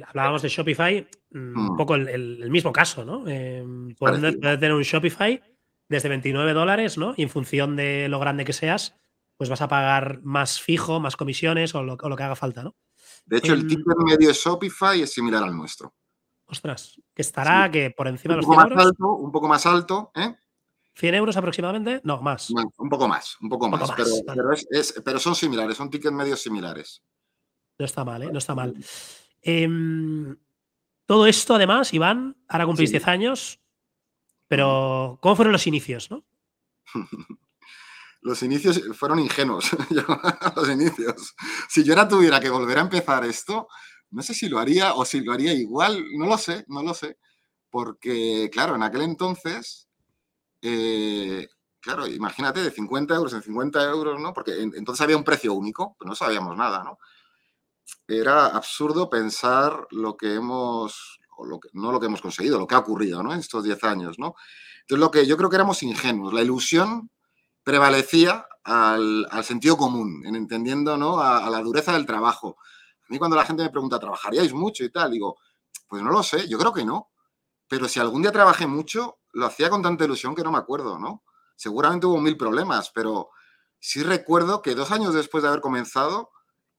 hablábamos 0.07 0.43
de 0.43 0.49
Shopify, 0.49 1.09
mm, 1.31 1.59
un 1.59 1.65
mm. 1.73 1.77
poco 1.77 1.97
el, 1.97 2.51
mismo 2.51 2.73
caso, 2.73 3.05
¿no? 3.05 3.25
Eh, 3.27 3.65
tener 3.99 4.73
un 4.73 4.83
Shopify 4.83 5.43
desde 5.89 6.09
29 6.11 6.53
dólares, 6.53 6.97
¿no? 6.97 7.15
Y 7.17 7.23
en 7.23 7.31
función 7.31 7.75
de 7.75 8.09
lo 8.09 8.21
grande 8.21 8.45
que 8.45 8.53
seas, 8.53 8.95
pues 9.37 9.51
vas 9.51 9.63
a 9.63 9.69
pagar 9.69 10.21
más 10.23 10.61
fijo, 10.61 11.01
más 11.01 11.17
comisiones 11.17 11.75
o 11.75 11.83
lo, 11.83 11.97
que 11.97 12.23
haga 12.23 12.37
falta, 12.37 12.63
¿no? 12.63 12.77
De 13.25 13.39
hecho, 13.39 13.55
el 13.55 13.63
em, 13.63 13.69
ticket 13.69 13.97
medio 14.05 14.29
de 14.29 14.35
Shopify 14.35 15.03
es 15.03 15.13
similar 15.13 15.43
al 15.43 15.57
nuestro. 15.57 15.95
Ostras, 16.53 17.01
que 17.15 17.23
estará 17.23 17.71
que 17.71 17.91
por 17.91 18.07
encima 18.07 18.35
de 18.35 18.43
los 18.43 18.47
100 18.47 18.61
euros. 18.61 18.87
Alto, 18.87 19.15
un 19.15 19.33
poco 19.33 19.49
más 19.49 19.65
alto, 19.65 20.13
¿eh? 20.15 20.37
¿100 21.01 21.15
euros 21.15 21.35
aproximadamente? 21.39 22.03
No, 22.05 22.21
más. 22.21 22.51
un 22.51 22.91
poco 22.91 23.09
más, 23.09 23.39
un 23.41 23.49
poco, 23.49 23.71
más. 23.71 23.91
pero, 25.03 25.19
son 25.19 25.35
similares, 25.35 25.79
son 25.79 25.89
tickets 25.89 26.13
medios 26.13 26.43
similares. 26.43 27.03
No 27.79 27.87
está 27.87 28.05
mal, 28.05 28.25
¿eh? 28.25 28.29
No 28.31 28.37
está 28.37 28.55
mal. 28.55 28.77
Em, 29.41 30.37
todo 31.07 31.27
esto, 31.27 31.55
además, 31.55 31.95
Iván, 31.95 32.37
ahora 32.47 32.67
cumplís 32.67 32.91
10 32.91 33.09
años, 33.09 33.59
pero 34.47 35.19
¿cómo 35.23 35.37
fueron 35.37 35.53
los 35.53 35.67
inicios, 35.67 36.11
no? 36.11 36.23
los 38.21 38.43
inicios 38.43 38.79
fueron 38.93 39.21
ingenuos. 39.21 39.71
los 40.57 40.69
inicios. 40.69 41.35
Si 41.71 41.83
yo 41.83 41.95
ahora 41.95 42.09
tuviera 42.09 42.39
que 42.41 42.51
volver 42.51 42.77
a 42.77 42.83
empezar 42.83 43.25
esto, 43.25 43.69
no 44.13 44.23
sé 44.23 44.35
si 44.35 44.49
lo 44.49 44.59
haría 44.59 44.95
o 44.95 45.05
si 45.05 45.21
lo 45.21 45.33
haría 45.33 45.53
igual, 45.53 46.05
no 46.17 46.27
lo 46.27 46.39
sé, 46.39 46.65
no 46.69 46.83
lo 46.83 46.95
sé. 46.95 47.19
Porque, 47.71 48.51
claro, 48.53 48.77
en 48.77 48.83
aquel 48.83 49.03
entonces, 49.03 49.89
eh, 50.61 51.49
claro, 51.81 52.07
imagínate, 52.07 52.63
de 52.63 52.71
50 52.71 53.15
euros 53.15 53.33
en 53.33 53.43
50 53.43 53.83
euros, 53.91 54.21
¿no? 54.21 54.33
Porque 54.33 54.61
entonces 54.61 55.01
había 55.01 55.17
un 55.17 55.25
precio 55.25 55.55
único, 55.55 55.97
no 56.05 56.15
sabíamos 56.15 56.57
nada, 56.57 56.85
¿no? 56.85 56.99
era 58.09 58.47
absurdo 58.47 59.09
pensar 59.09 59.87
lo 59.91 60.17
que 60.17 60.35
hemos, 60.35 61.21
lo 61.47 61.61
que, 61.61 61.69
no 61.73 61.93
lo 61.93 62.01
que 62.01 62.07
hemos 62.07 62.21
conseguido, 62.21 62.59
lo 62.59 62.67
que 62.67 62.75
ha 62.75 62.79
ocurrido 62.79 63.23
¿no? 63.23 63.33
en 63.33 63.41
estos 63.41 63.65
10 63.65 63.85
años. 63.85 64.19
¿no? 64.19 64.35
Entonces, 64.83 65.01
lo 65.01 65.11
que 65.11 65.27
yo 65.27 65.37
creo 65.37 65.51
que 65.51 65.57
éramos 65.57 65.83
ingenuos. 65.83 66.33
La 66.33 66.43
ilusión 66.43 67.11
prevalecía 67.63 68.47
al, 68.65 69.27
sentido 69.43 69.77
común, 69.77 70.25
en 70.27 70.37
entendiendo 70.37 70.97
¿no? 70.97 71.21
a, 71.21 71.49
la 71.51 71.61
dureza 71.61 71.93
del 71.93 72.07
trabajo. 72.07 72.57
Mí 73.13 73.19
cuando 73.19 73.37
la 73.37 73.45
gente 73.45 73.63
me 73.63 73.69
pregunta, 73.69 73.99
¿trabajaríais 73.99 74.55
mucho 74.55 74.85
y 74.85 74.91
tal? 74.91 75.11
Digo, 75.11 75.37
pues 75.87 76.03
no 76.03 76.11
lo 76.11 76.23
sé, 76.23 76.49
yo 76.49 76.57
creo 76.57 76.73
que 76.73 76.83
no. 76.83 77.11
Pero 77.69 77.87
si 77.87 78.01
algún 78.01 78.23
día 78.23 78.33
trabajé 78.33 78.67
mucho, 78.67 79.19
lo 79.35 79.45
hacía 79.45 79.69
con 79.69 79.83
tanta 79.83 80.07
ilusión 80.07 80.35
que 80.35 80.43
no 80.43 80.51
me 80.51 80.57
acuerdo, 80.57 80.99
¿no? 80.99 81.23
Seguramente 81.55 82.07
hubo 82.07 82.19
mil 82.23 82.39
problemas, 82.39 82.91
pero 82.95 83.29
sí 83.79 84.03
recuerdo 84.03 84.63
que 84.63 84.75
dos 84.75 84.91
años 84.93 85.13
después 85.13 85.43
de 85.43 85.51
haber 85.51 85.61
comenzado, 85.61 86.31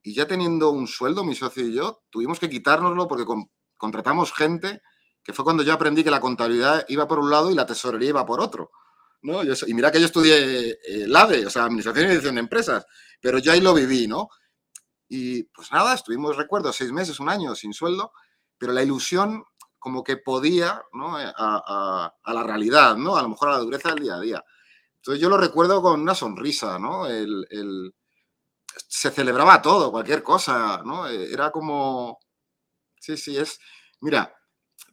y 0.02 0.16
ya 0.16 0.26
teniendo 0.26 0.72
un 0.72 0.88
sueldo, 0.88 1.24
mi 1.24 1.36
socio 1.36 1.68
y 1.68 1.76
yo, 1.76 2.02
tuvimos 2.10 2.40
que 2.40 2.50
quitárnoslo 2.50 3.08
porque 3.08 3.26
contratamos 3.78 4.34
gente, 4.34 4.82
que 5.24 5.34
fue 5.34 5.46
cuando 5.46 5.62
yo 5.62 5.72
aprendí 5.72 6.04
que 6.04 6.10
la 6.10 6.20
contabilidad 6.20 6.84
iba 6.88 7.08
por 7.08 7.20
un 7.20 7.30
lado 7.30 7.52
y 7.52 7.54
la 7.54 7.68
tesorería 7.68 8.10
iba 8.10 8.26
por 8.26 8.42
otro. 8.42 8.72
¿no? 9.22 9.42
y 9.44 9.74
mira 9.76 9.92
que 9.92 10.00
yo 10.00 10.08
estudié 10.08 10.72
eh, 10.72 11.08
LADE, 11.08 11.46
o 11.46 11.50
sea, 11.52 11.66
Administración 11.66 12.06
y 12.06 12.10
Dirección 12.10 12.36
de 12.36 12.42
Empresas, 12.42 12.86
pero 13.22 13.38
yo 13.38 13.52
ahí 13.52 13.62
lo 13.62 13.74
viví, 13.76 14.08
¿no? 14.08 14.30
Y 15.16 15.44
pues 15.44 15.72
nada, 15.72 15.94
estuvimos, 15.94 16.38
recuerdo, 16.38 16.74
seis 16.74 16.92
meses, 16.92 17.20
un 17.20 17.30
año 17.30 17.54
sin 17.54 17.72
sueldo, 17.72 18.14
pero 18.58 18.74
la 18.74 18.82
ilusión 18.82 19.44
como 19.78 20.04
que 20.04 20.18
podía, 20.18 20.82
¿no? 20.92 21.20
Eh, 21.20 21.32
a, 21.38 22.12
la 22.26 22.44
realidad, 22.44 22.98
¿no? 22.98 23.16
A 23.16 23.22
lo 23.22 23.30
mejor 23.30 23.50
a 23.50 23.52
la 23.52 23.58
dureza 23.60 23.90
del 23.90 24.04
día 24.04 24.16
a 24.16 24.20
día. 24.20 24.44
Entonces 24.96 25.22
yo 25.22 25.30
lo 25.30 25.38
recuerdo 25.38 25.84
con 25.84 26.02
una 26.02 26.16
sonrisa, 26.16 26.80
¿no? 26.80 27.06
el, 27.06 27.94
se 28.88 29.12
celebraba 29.12 29.62
todo, 29.62 29.92
cualquier 29.92 30.24
cosa, 30.24 30.82
¿no? 30.84 31.08
Eh, 31.08 31.32
era 31.32 31.52
como, 31.52 32.18
sí, 33.00 33.16
sí, 33.16 33.38
es, 33.38 33.60
mira, 34.02 34.36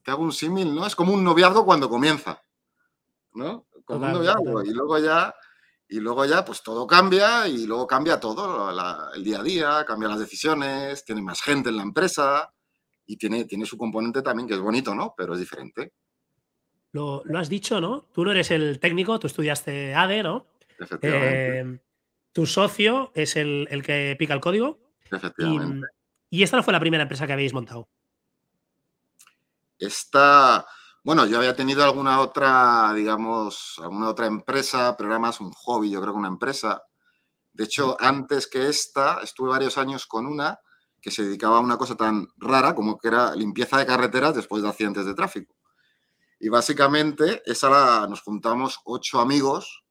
te 0.04 0.10
hago 0.10 0.22
un 0.22 0.32
símil, 0.32 0.74
¿no? 0.74 0.86
Es 0.86 0.94
como 0.94 1.14
un 1.14 1.24
noviazgo 1.24 1.64
cuando 1.64 1.88
comienza, 1.88 2.42
¿no? 3.32 3.66
Como 3.86 4.04
un 4.04 4.12
noviazgo 4.12 4.62
y 4.64 4.70
luego 4.74 4.98
ya, 4.98 5.34
y 5.90 5.98
luego 5.98 6.24
ya, 6.24 6.44
pues 6.44 6.62
todo 6.62 6.86
cambia 6.86 7.48
y 7.48 7.66
luego 7.66 7.84
cambia 7.84 8.20
todo, 8.20 8.70
el 9.12 9.24
día 9.24 9.40
a 9.40 9.42
día, 9.42 9.84
cambian 9.84 10.12
las 10.12 10.20
decisiones, 10.20 11.04
tiene 11.04 11.20
más 11.20 11.42
gente 11.42 11.68
en 11.68 11.76
la 11.76 11.82
empresa 11.82 12.52
y 13.06 13.16
tiene, 13.16 13.44
tiene 13.44 13.66
su 13.66 13.76
componente 13.76 14.22
también 14.22 14.46
que 14.46 14.54
es 14.54 14.60
bonito, 14.60 14.94
¿no? 14.94 15.14
Pero 15.16 15.34
es 15.34 15.40
diferente. 15.40 15.92
Lo, 16.92 17.24
has 17.34 17.48
dicho, 17.48 17.80
¿no? 17.80 18.06
Tú 18.12 18.24
no 18.24 18.30
eres 18.30 18.52
el 18.52 18.78
técnico, 18.78 19.18
tú 19.18 19.26
estudiaste 19.26 19.92
ADE, 19.96 20.22
¿no? 20.22 20.46
Efectivamente. 20.78 21.58
Eh, 21.58 21.80
tu 22.32 22.46
socio 22.46 23.10
es 23.16 23.34
el, 23.34 23.66
que 23.84 24.14
pica 24.16 24.34
el 24.34 24.40
código. 24.40 24.78
Efectivamente. 25.10 25.88
Y, 26.30 26.44
esta 26.44 26.56
no 26.56 26.62
fue 26.62 26.72
la 26.72 26.78
primera 26.78 27.02
empresa 27.02 27.26
que 27.26 27.32
habéis 27.32 27.52
montado. 27.52 27.88
Esta, 29.76 30.64
bueno, 31.02 31.26
yo 31.26 31.38
había 31.38 31.56
tenido 31.56 31.84
alguna 31.84 32.20
otra, 32.20 32.92
digamos, 32.94 33.76
alguna 33.82 34.08
otra 34.08 34.26
empresa, 34.26 34.96
pero 34.96 35.10
era 35.10 35.18
más 35.18 35.40
un 35.40 35.52
hobby, 35.52 35.90
yo 35.90 36.00
creo 36.00 36.12
que 36.12 36.18
una 36.18 36.28
empresa. 36.28 36.82
De 37.52 37.64
hecho, 37.64 37.96
antes 38.00 38.46
que 38.46 38.68
esta, 38.68 39.20
estuve 39.22 39.50
varios 39.50 39.78
años 39.78 40.06
con 40.06 40.26
una 40.26 40.58
que 41.00 41.10
se 41.10 41.24
dedicaba 41.24 41.56
a 41.56 41.60
una 41.60 41.78
cosa 41.78 41.96
tan 41.96 42.28
rara 42.36 42.74
como 42.74 42.98
que 42.98 43.08
era 43.08 43.34
limpieza 43.34 43.78
de 43.78 43.86
carreteras 43.86 44.34
después 44.34 44.62
de 44.62 44.68
accidentes 44.68 45.06
de 45.06 45.14
tráfico. 45.14 45.56
Y 46.38 46.48
básicamente, 46.48 47.42
esa 47.46 47.70
la, 47.70 48.06
nos 48.08 48.22
juntamos 48.22 48.80
ocho 48.84 49.20
amigos 49.20 49.84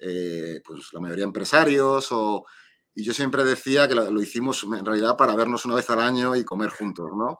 eh, 0.00 0.62
pues 0.64 0.92
la 0.92 1.00
mayoría 1.00 1.24
empresarios 1.24 2.10
o, 2.10 2.46
y 2.94 3.04
yo 3.04 3.12
siempre 3.12 3.44
decía 3.44 3.86
que 3.86 3.94
lo, 3.94 4.22
hicimos 4.22 4.64
en 4.64 4.84
realidad 4.84 5.14
para 5.16 5.36
vernos 5.36 5.66
una 5.66 5.74
vez 5.74 5.90
al 5.90 6.00
año 6.00 6.34
y 6.36 6.44
comer 6.44 6.70
juntos, 6.70 7.10
¿no? 7.14 7.38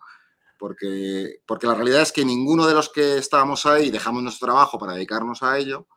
Porque, 0.60 1.40
porque 1.46 1.66
la 1.66 1.74
realidad 1.74 2.02
es 2.02 2.12
que 2.12 2.24
ninguno 2.24 2.66
de 2.66 2.74
los 2.74 2.90
que 2.90 3.16
estábamos 3.16 3.64
ahí 3.64 3.90
dejamos 3.90 4.22
nuestro 4.22 4.46
trabajo 4.46 4.78
para 4.78 4.92
dedicarnos 4.92 5.42
a 5.42 5.58
ello 5.58 5.88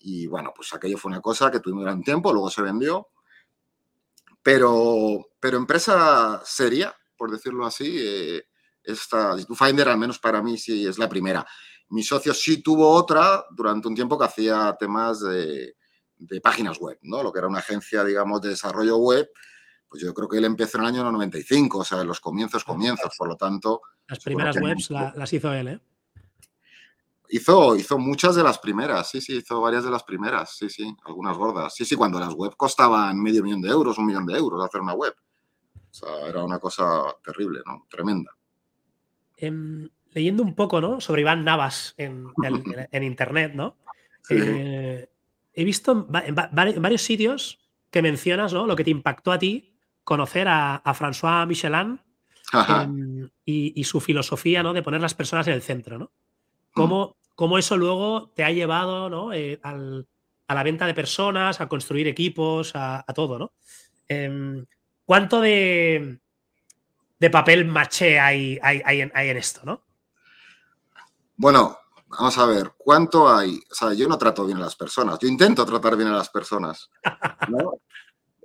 y 0.00 0.26
bueno, 0.26 0.52
pues 0.54 0.74
aquello 0.74 0.98
fue 0.98 1.10
una 1.10 1.20
cosa 1.20 1.50
que 1.50 1.60
tuvimos 1.60 1.84
gran 1.84 2.02
tiempo, 2.02 2.32
luego 2.32 2.50
se 2.50 2.62
vendió, 2.62 3.08
pero, 4.42 5.30
pero 5.40 5.56
empresa 5.56 6.40
seria, 6.44 6.94
por 7.16 7.30
decirlo 7.30 7.66
así, 7.66 7.96
eh, 7.98 8.44
esta 8.84 9.36
Finder 9.36 9.88
al 9.88 9.98
menos 9.98 10.18
para 10.18 10.42
mí 10.42 10.58
sí 10.58 10.86
es 10.86 10.98
la 10.98 11.08
primera. 11.08 11.44
Mi 11.88 12.02
socio 12.02 12.34
sí 12.34 12.62
tuvo 12.62 12.88
otra 12.88 13.44
durante 13.50 13.88
un 13.88 13.94
tiempo 13.94 14.18
que 14.18 14.24
hacía 14.24 14.76
temas 14.78 15.20
de, 15.20 15.74
páginas 16.42 16.78
web, 16.78 16.98
¿no? 17.02 17.22
Lo 17.22 17.32
que 17.32 17.40
era 17.40 17.48
una 17.48 17.58
agencia, 17.58 18.04
digamos, 18.04 18.40
de 18.40 18.50
desarrollo 18.50 18.96
web. 18.98 19.28
Pues 19.88 20.02
yo 20.02 20.12
creo 20.12 20.28
que 20.28 20.38
él 20.38 20.44
empezó 20.44 20.78
en 20.78 20.84
el 20.84 20.88
año 20.90 21.10
95, 21.10 21.78
o 21.78 21.84
sea, 21.84 22.00
en 22.00 22.08
los 22.08 22.20
comienzos, 22.20 22.64
comienzos, 22.64 23.14
por 23.16 23.28
lo 23.28 23.36
tanto... 23.36 23.82
Las 24.08 24.20
primeras 24.20 24.56
webs 24.56 24.90
las 24.90 25.32
hizo 25.32 25.52
él, 25.52 25.68
¿eh? 25.68 25.80
Hizo, 27.28 27.74
hizo 27.74 27.98
muchas 27.98 28.36
de 28.36 28.42
las 28.44 28.58
primeras, 28.58 29.10
sí, 29.10 29.20
sí, 29.20 29.36
hizo 29.38 29.60
varias 29.60 29.84
de 29.84 29.90
las 29.90 30.04
primeras, 30.04 30.56
sí, 30.56 30.70
sí, 30.70 30.94
algunas 31.04 31.36
gordas. 31.36 31.74
Sí, 31.74 31.84
sí, 31.84 31.96
cuando 31.96 32.20
las 32.20 32.32
webs 32.34 32.54
costaban 32.56 33.20
medio 33.20 33.42
millón 33.42 33.62
de 33.62 33.68
euros, 33.68 33.98
un 33.98 34.06
millón 34.06 34.26
de 34.26 34.38
euros 34.38 34.64
hacer 34.64 34.80
una 34.80 34.94
web. 34.94 35.14
O 35.90 35.94
sea, 35.94 36.28
era 36.28 36.44
una 36.44 36.60
cosa 36.60 37.02
terrible, 37.24 37.60
¿no? 37.66 37.86
Tremenda. 37.90 38.30
Em, 39.36 39.88
leyendo 40.12 40.42
un 40.42 40.54
poco 40.54 40.80
¿no? 40.80 41.00
sobre 41.00 41.22
Iván 41.22 41.44
Navas 41.44 41.94
en, 41.96 42.26
internet, 43.02 43.52
¿no? 43.54 43.76
Eh, 44.30 45.08
he 45.52 45.64
visto 45.64 45.92
en, 45.92 46.34
varios 46.34 47.02
sitios 47.02 47.58
que 47.90 48.02
mencionas 48.02 48.52
¿no? 48.52 48.66
lo 48.66 48.74
que 48.76 48.84
te 48.84 48.90
impactó 48.90 49.30
a 49.30 49.38
ti 49.38 49.75
conocer 50.06 50.46
a, 50.48 50.80
François 50.94 51.44
Michelin 51.48 52.00
em, 52.52 53.28
y, 53.44 53.82
su 53.82 54.00
filosofía 54.00 54.62
¿no? 54.62 54.72
de 54.72 54.80
poner 54.80 55.00
las 55.00 55.14
personas 55.14 55.48
en 55.48 55.54
el 55.54 55.62
centro. 55.62 55.98
¿no? 55.98 56.12
Mm. 56.76 57.14
Cómo, 57.34 57.58
eso 57.58 57.76
luego 57.76 58.30
te 58.30 58.44
ha 58.44 58.52
llevado 58.52 59.10
¿no? 59.10 59.32
Eh, 59.32 59.58
a 59.62 60.54
la 60.54 60.62
venta 60.62 60.86
de 60.86 60.94
personas, 60.94 61.60
a 61.60 61.68
construir 61.68 62.06
equipos, 62.06 62.70
a, 62.76 63.04
todo. 63.16 63.36
¿no? 63.36 63.52
Em, 64.06 64.64
¿Cuánto 65.04 65.40
de, 65.40 66.20
de 67.18 67.30
papel 67.30 67.64
maché 67.64 68.20
hay, 68.20 68.60
hay, 68.62 69.00
en, 69.00 69.36
esto? 69.36 69.62
¿no? 69.64 69.82
Bueno, 71.34 71.78
vamos 72.06 72.38
a 72.38 72.46
ver, 72.46 72.74
¿cuánto 72.78 73.28
hay? 73.28 73.56
O 73.56 73.74
sea, 73.74 73.92
yo 73.92 74.06
no 74.06 74.16
trato 74.16 74.46
bien 74.46 74.58
a 74.58 74.66
las 74.66 74.76
personas, 74.76 75.18
yo 75.18 75.26
intento 75.26 75.66
tratar 75.66 75.96
bien 75.96 76.10
a 76.10 76.16
las 76.16 76.28
personas. 76.28 76.90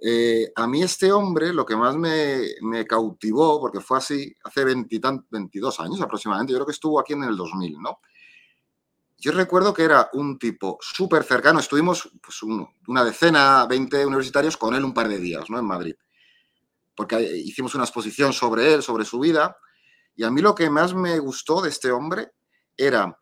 Eh, 0.03 0.51
a 0.55 0.65
mí 0.65 0.81
este 0.81 1.11
hombre 1.11 1.53
lo 1.53 1.63
que 1.63 1.75
más 1.75 1.95
me, 1.95 2.87
cautivó, 2.87 3.59
porque 3.59 3.81
fue 3.81 3.99
así 3.99 4.35
hace 4.43 4.65
22 4.65 5.79
años 5.79 6.01
aproximadamente, 6.01 6.53
yo 6.53 6.57
creo 6.57 6.65
que 6.65 6.71
estuvo 6.71 6.99
aquí 6.99 7.13
en 7.13 7.23
el 7.23 7.37
2000, 7.37 7.79
¿no? 7.79 7.99
Yo 9.19 9.31
recuerdo 9.31 9.71
que 9.71 9.83
era 9.83 10.09
un 10.13 10.39
tipo 10.39 10.79
súper 10.81 11.23
cercano, 11.23 11.59
estuvimos 11.59 12.11
pues, 12.19 12.41
una 12.87 13.05
decena, 13.05 13.67
20 13.67 14.07
universitarios 14.07 14.57
con 14.57 14.73
él 14.73 14.83
un 14.83 14.95
par 14.95 15.07
de 15.07 15.19
días, 15.19 15.47
¿no? 15.51 15.59
En 15.59 15.65
Madrid, 15.65 15.93
porque 16.95 17.21
hicimos 17.37 17.75
una 17.75 17.83
exposición 17.83 18.33
sobre 18.33 18.73
él, 18.73 18.81
sobre 18.81 19.05
su 19.05 19.19
vida, 19.19 19.55
y 20.15 20.23
a 20.23 20.31
mí 20.31 20.41
lo 20.41 20.55
que 20.55 20.71
más 20.71 20.95
me 20.95 21.19
gustó 21.19 21.61
de 21.61 21.69
este 21.69 21.91
hombre 21.91 22.31
era 22.75 23.15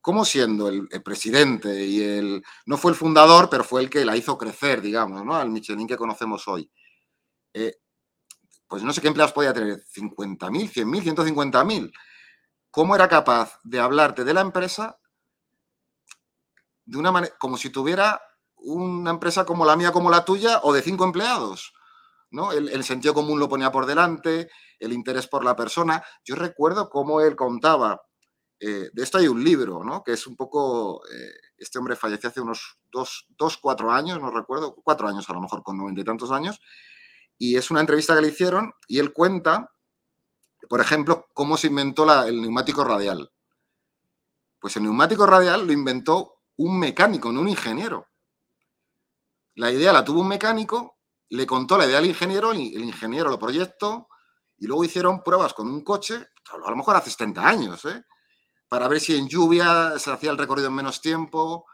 cómo 0.00 0.24
siendo 0.24 0.68
el, 0.68 0.88
presidente 1.02 1.84
y 1.84 2.02
el, 2.02 2.42
no 2.66 2.76
fue 2.76 2.92
el 2.92 2.96
fundador, 2.96 3.48
pero 3.50 3.64
fue 3.64 3.82
el 3.82 3.90
que 3.90 4.04
la 4.04 4.16
hizo 4.16 4.38
crecer, 4.38 4.80
digamos, 4.80 5.24
¿no? 5.24 5.34
Al 5.34 5.50
Michelin 5.50 5.86
que 5.86 5.96
conocemos 5.96 6.48
hoy. 6.48 6.70
Eh, 7.52 7.74
pues 8.66 8.82
no 8.82 8.92
sé 8.92 9.00
qué 9.00 9.08
empleados 9.08 9.32
podía 9.32 9.52
tener, 9.52 9.84
50.000, 9.84 10.72
100.000, 10.72 11.02
150.000. 11.16 11.92
¿Cómo 12.70 12.94
era 12.94 13.08
capaz 13.08 13.58
de 13.64 13.80
hablarte 13.80 14.24
de 14.24 14.32
la 14.32 14.40
empresa 14.42 14.96
de 16.84 16.98
una 16.98 17.12
manera, 17.12 17.34
como 17.38 17.56
si 17.56 17.70
tuviera 17.70 18.20
una 18.56 19.10
empresa 19.10 19.44
como 19.44 19.64
la 19.64 19.76
mía, 19.76 19.92
como 19.92 20.10
la 20.10 20.24
tuya, 20.24 20.60
o 20.62 20.72
de 20.72 20.82
cinco 20.82 21.04
empleados? 21.04 21.72
¿no? 22.30 22.52
El, 22.52 22.68
el, 22.68 22.84
sentido 22.84 23.12
común 23.12 23.40
lo 23.40 23.48
ponía 23.48 23.72
por 23.72 23.86
delante, 23.86 24.48
el 24.78 24.92
interés 24.92 25.26
por 25.26 25.44
la 25.44 25.56
persona. 25.56 26.04
Yo 26.24 26.36
recuerdo 26.36 26.88
cómo 26.88 27.20
él 27.20 27.34
contaba 27.34 28.00
eh, 28.62 28.90
de 28.92 29.02
esto 29.02 29.16
hay 29.16 29.26
un 29.26 29.42
libro, 29.42 29.82
¿no? 29.82 30.04
Que 30.04 30.12
es 30.12 30.26
un 30.26 30.36
poco, 30.36 31.02
eh, 31.06 31.32
este 31.56 31.78
hombre 31.78 31.96
falleció 31.96 32.28
hace 32.28 32.42
unos 32.42 32.78
dos, 32.92 33.26
dos, 33.38 33.56
cuatro 33.56 33.90
años, 33.90 34.20
no 34.20 34.30
recuerdo, 34.30 34.74
cuatro 34.84 35.08
años 35.08 35.28
a 35.30 35.32
lo 35.32 35.40
mejor, 35.40 35.62
con 35.62 35.78
noventa 35.78 36.02
y 36.02 36.04
tantos 36.04 36.30
años, 36.30 36.60
y 37.38 37.56
es 37.56 37.70
una 37.70 37.80
entrevista 37.80 38.14
que 38.14 38.20
le 38.20 38.28
hicieron 38.28 38.74
y 38.86 38.98
él 38.98 39.14
cuenta, 39.14 39.72
por 40.68 40.82
ejemplo, 40.82 41.26
cómo 41.32 41.56
se 41.56 41.68
inventó 41.68 42.04
el 42.26 42.42
neumático 42.42 42.84
radial. 42.84 43.32
Pues 44.60 44.76
el 44.76 44.82
neumático 44.82 45.24
radial 45.24 45.66
lo 45.66 45.72
inventó 45.72 46.34
un 46.56 46.78
mecánico, 46.78 47.32
no 47.32 47.40
un 47.40 47.48
ingeniero. 47.48 48.08
La 49.54 49.72
idea 49.72 49.90
la 49.94 50.04
tuvo 50.04 50.20
un 50.20 50.28
mecánico, 50.28 50.98
le 51.30 51.46
contó 51.46 51.78
la 51.78 51.86
idea 51.86 51.96
al 51.96 52.04
ingeniero, 52.04 52.52
el 52.52 52.84
ingeniero 52.84 53.30
lo 53.30 53.38
proyectó 53.38 54.08
y 54.58 54.66
luego 54.66 54.84
hicieron 54.84 55.22
pruebas 55.22 55.54
con 55.54 55.66
un 55.66 55.82
coche, 55.82 56.26
a 56.52 56.70
lo 56.70 56.76
mejor 56.76 56.96
hace 56.96 57.08
70 57.08 57.48
años, 57.48 57.84
¿eh? 57.86 58.04
Para 58.70 58.86
ver 58.86 59.00
si 59.00 59.16
en 59.16 59.28
lluvia 59.28 59.98
se 59.98 60.12
hacía 60.12 60.30
el 60.30 60.38
recorrido 60.38 60.68
en 60.68 60.74
menos 60.74 61.00
tiempo. 61.00 61.66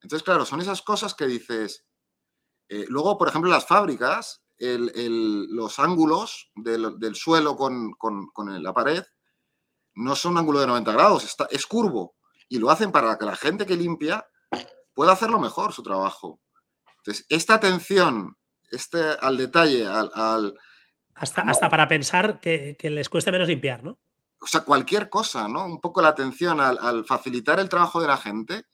Entonces, 0.00 0.24
claro, 0.24 0.46
son 0.46 0.62
esas 0.62 0.80
cosas 0.80 1.14
que 1.14 1.26
dices. 1.26 1.84
Eh, 2.70 2.86
luego, 2.88 3.18
por 3.18 3.28
ejemplo, 3.28 3.50
las 3.50 3.66
fábricas, 3.66 4.42
los 4.58 5.78
ángulos 5.78 6.50
del, 6.54 7.14
suelo 7.14 7.54
con, 7.54 7.92
la 8.62 8.72
pared 8.72 9.04
no 9.94 10.16
son 10.16 10.32
un 10.32 10.38
ángulo 10.38 10.60
de 10.60 10.68
90 10.68 10.90
grados, 10.92 11.24
está, 11.24 11.46
es 11.50 11.66
curvo. 11.66 12.16
Y 12.48 12.58
lo 12.58 12.70
hacen 12.70 12.92
para 12.92 13.18
que 13.18 13.26
la 13.26 13.36
gente 13.36 13.66
que 13.66 13.76
limpia 13.76 14.26
pueda 14.94 15.12
hacerlo 15.12 15.38
mejor 15.38 15.74
su 15.74 15.82
trabajo. 15.82 16.40
Entonces, 16.96 17.26
esta 17.28 17.54
atención 17.54 18.38
este, 18.70 19.02
al 19.20 19.36
detalle, 19.36 19.86
al... 19.86 20.54
hasta, 21.14 21.42
hasta 21.42 21.68
para 21.68 21.88
pensar 21.88 22.40
que, 22.40 22.78
que 22.78 22.88
les 22.88 23.10
cueste 23.10 23.32
menos 23.32 23.48
limpiar, 23.48 23.84
¿no? 23.84 23.98
O 24.40 24.46
sea, 24.46 24.62
cualquier 24.62 25.10
cosa, 25.10 25.48
¿no? 25.48 25.66
Un 25.66 25.80
poco 25.80 26.00
la 26.00 26.08
atención 26.08 26.60
al, 26.60 27.04
facilitar 27.04 27.60
el 27.60 27.68
trabajo 27.68 28.00
de 28.00 28.08
la 28.08 28.16
gente 28.16 28.66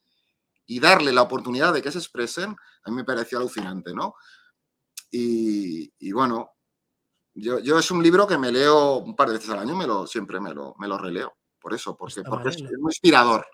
y 0.66 0.80
darle 0.80 1.12
la 1.12 1.22
oportunidad 1.22 1.72
de 1.72 1.82
que 1.82 1.90
se 1.90 1.98
expresen, 1.98 2.56
a 2.84 2.90
mí 2.90 2.96
me 2.96 3.04
pareció 3.04 3.38
alucinante, 3.38 3.92
¿no? 3.92 4.14
Y, 5.10 6.12
bueno, 6.12 6.50
yo, 7.34 7.58
yo, 7.60 7.78
es 7.78 7.90
un 7.90 8.02
libro 8.02 8.26
que 8.26 8.38
me 8.38 8.52
leo 8.52 8.98
un 8.98 9.16
par 9.16 9.28
de 9.28 9.34
veces 9.34 9.50
al 9.50 9.60
año, 9.60 9.74
me 9.74 9.86
lo, 9.86 10.06
siempre 10.06 10.40
me 10.40 10.52
lo, 10.52 10.74
me 10.78 10.88
lo 10.88 10.98
releo. 10.98 11.36
Por 11.58 11.74
eso, 11.74 11.96
porque, 11.96 12.22
porque 12.22 12.50
es, 12.50 12.62
muy 12.62 12.90
inspirador. 12.90 13.46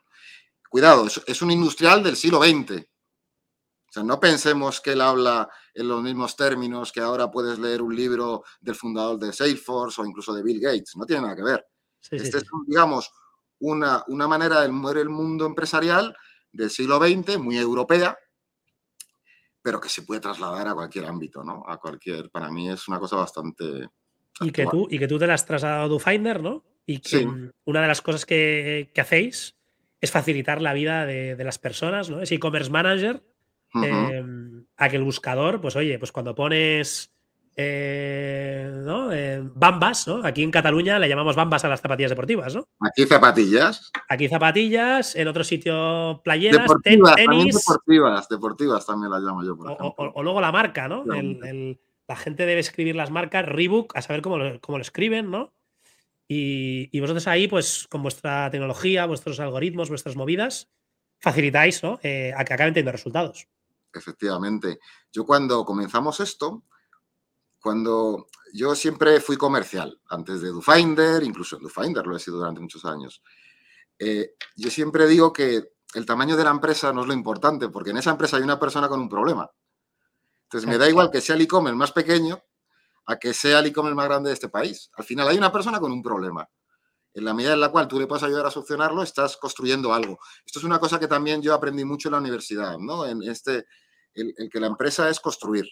Cuidado, 0.68 1.06
es, 1.06 1.42
un 1.42 1.50
industrial 1.50 2.02
del 2.02 2.16
siglo 2.16 2.42
XX. 2.42 2.80
O 2.80 3.92
sea, 3.92 4.02
no 4.02 4.18
pensemos 4.18 4.80
que 4.80 4.92
él 4.92 5.00
habla 5.00 5.48
en 5.74 5.88
los 5.88 6.02
mismos 6.02 6.34
términos 6.34 6.92
que 6.92 7.00
ahora 7.00 7.30
puedes 7.30 7.58
leer 7.58 7.80
un 7.80 7.94
libro 7.94 8.42
del 8.60 8.74
fundador 8.74 9.18
de 9.18 9.32
Salesforce 9.32 10.00
o 10.00 10.04
incluso 10.04 10.34
de 10.34 10.42
Bill 10.42 10.60
Gates. 10.60 10.96
No 10.96 11.06
tiene 11.06 11.22
nada 11.22 11.36
que 11.36 11.42
ver. 11.42 11.66
Este 12.10 12.38
es, 12.38 12.44
digamos, 12.66 13.10
una, 13.60 14.04
una 14.08 14.28
manera 14.28 14.60
de 14.60 14.68
ver 14.70 14.98
el 14.98 15.08
mundo 15.08 15.46
empresarial 15.46 16.16
del 16.52 16.70
siglo 16.70 16.98
XX, 16.98 17.38
muy 17.38 17.56
europea, 17.56 18.16
pero 19.62 19.80
que 19.80 19.88
se 19.88 20.02
puede 20.02 20.20
trasladar 20.20 20.68
a 20.68 20.74
cualquier 20.74 21.06
ámbito, 21.06 21.42
¿no? 21.44 21.64
A 21.66 21.78
cualquier, 21.78 22.30
para 22.30 22.50
mí 22.50 22.68
es 22.70 22.88
una 22.88 22.98
cosa 22.98 23.16
bastante... 23.16 23.88
Y 24.40 24.50
que, 24.50 24.66
tú, 24.66 24.88
y 24.90 24.98
que 24.98 25.06
tú 25.06 25.18
te 25.18 25.26
las 25.26 25.42
has 25.42 25.46
trasladado 25.46 25.84
a 25.84 25.88
DoFinder, 25.88 26.42
¿no? 26.42 26.64
Y 26.84 26.98
que 26.98 27.28
una 27.64 27.82
de 27.82 27.88
las 27.88 28.02
cosas 28.02 28.26
que, 28.26 28.90
hacéis 28.96 29.56
es 30.00 30.10
facilitar 30.10 30.60
la 30.60 30.72
vida 30.72 31.06
de, 31.06 31.44
las 31.44 31.58
personas, 31.58 32.10
¿no? 32.10 32.20
Es 32.20 32.32
e-commerce 32.32 32.70
manager, 32.70 33.22
em, 33.74 34.66
a 34.76 34.88
que 34.88 34.96
el 34.96 35.04
buscador, 35.04 35.60
pues 35.60 35.76
oye, 35.76 35.98
pues 35.98 36.10
cuando 36.10 36.34
pones 36.34 37.11
eh, 37.56 38.70
¿no? 38.84 39.12
Eh, 39.12 39.42
bambas, 39.54 40.08
¿no? 40.08 40.24
Aquí 40.24 40.42
en 40.42 40.50
Cataluña 40.50 40.98
le 40.98 41.08
llamamos 41.08 41.36
bambas 41.36 41.64
a 41.64 41.68
las 41.68 41.80
zapatillas 41.80 42.10
deportivas, 42.10 42.54
¿no? 42.54 42.66
Aquí 42.80 43.04
zapatillas. 43.06 43.90
Aquí 44.08 44.28
zapatillas, 44.28 45.14
en 45.16 45.28
otro 45.28 45.44
sitio 45.44 46.20
playeras, 46.24 46.62
deportivas, 46.62 47.16
tenis. 47.16 47.54
deportivas, 47.54 48.28
deportivas 48.28 48.86
también 48.86 49.10
las 49.10 49.22
llamo 49.22 49.44
yo, 49.44 49.56
por 49.56 49.70
o, 49.70 49.94
o, 49.96 50.22
luego 50.22 50.40
la 50.40 50.52
marca, 50.52 50.88
¿no? 50.88 51.04
la 52.08 52.16
gente 52.16 52.44
debe 52.44 52.60
escribir 52.60 52.94
las 52.94 53.10
marcas, 53.10 53.46
Reebok, 53.46 53.96
a 53.96 54.02
saber 54.02 54.20
cómo 54.22 54.36
lo, 54.36 54.60
cómo 54.60 54.76
lo 54.76 54.82
escriben, 54.82 55.30
¿no? 55.30 55.54
Y, 56.28 56.98
vosotros 57.00 57.26
ahí, 57.26 57.46
pues 57.46 57.86
con 57.90 58.02
vuestra 58.02 58.50
tecnología, 58.50 59.06
vuestros 59.06 59.38
algoritmos, 59.40 59.88
vuestras 59.88 60.16
movidas, 60.16 60.70
facilitáis 61.20 61.82
¿no? 61.82 62.00
Eh, 62.02 62.32
a 62.36 62.44
que 62.44 62.54
acaben 62.54 62.72
teniendo 62.72 62.92
resultados. 62.92 63.48
Efectivamente. 63.92 64.78
Yo 65.12 65.26
cuando 65.26 65.64
comenzamos 65.64 66.20
esto, 66.20 66.64
cuando 67.62 68.26
yo 68.52 68.74
siempre 68.74 69.20
fui 69.20 69.36
comercial, 69.36 70.00
antes 70.08 70.42
de 70.42 70.48
DoFinder, 70.48 71.22
incluso 71.22 71.56
en 71.56 71.62
DoFinder 71.62 72.04
lo 72.04 72.16
he 72.16 72.20
sido 72.20 72.38
durante 72.38 72.60
muchos 72.60 72.84
años. 72.84 73.22
Eh, 73.98 74.34
yo 74.56 74.68
siempre 74.68 75.06
digo 75.06 75.32
que 75.32 75.72
el 75.94 76.04
tamaño 76.04 76.36
de 76.36 76.42
la 76.42 76.50
empresa 76.50 76.92
no 76.92 77.02
es 77.02 77.06
lo 77.06 77.12
importante, 77.12 77.68
porque 77.68 77.90
en 77.90 77.98
esa 77.98 78.10
empresa 78.10 78.36
hay 78.36 78.42
una 78.42 78.58
persona 78.58 78.88
con 78.88 79.00
un 79.00 79.08
problema. 79.08 79.48
Entonces 80.42 80.68
me 80.68 80.76
da 80.76 80.88
igual 80.88 81.10
que 81.10 81.20
sea 81.20 81.36
el 81.36 81.42
e-commerce 81.42 81.76
más 81.76 81.92
pequeño 81.92 82.42
a 83.06 83.16
que 83.16 83.32
sea 83.32 83.60
el 83.60 83.66
e-commerce 83.66 83.94
más 83.94 84.06
grande 84.06 84.30
de 84.30 84.34
este 84.34 84.48
país. 84.48 84.90
Al 84.94 85.04
final 85.04 85.28
hay 85.28 85.38
una 85.38 85.52
persona 85.52 85.78
con 85.78 85.92
un 85.92 86.02
problema. 86.02 86.48
En 87.14 87.24
la 87.24 87.32
medida 87.32 87.52
en 87.52 87.60
la 87.60 87.68
cual 87.68 87.86
tú 87.86 88.00
le 88.00 88.08
puedas 88.08 88.24
ayudar 88.24 88.46
a 88.46 88.50
solucionarlo, 88.50 89.04
estás 89.04 89.36
construyendo 89.36 89.94
algo. 89.94 90.18
Esto 90.44 90.58
es 90.58 90.64
una 90.64 90.80
cosa 90.80 90.98
que 90.98 91.06
también 91.06 91.40
yo 91.42 91.54
aprendí 91.54 91.84
mucho 91.84 92.08
en 92.08 92.12
la 92.12 92.18
universidad, 92.18 92.76
¿no? 92.78 93.06
En 93.06 93.22
este, 93.22 93.66
el 94.14 94.50
que 94.50 94.58
la 94.58 94.66
empresa 94.66 95.08
es 95.08 95.20
construir. 95.20 95.66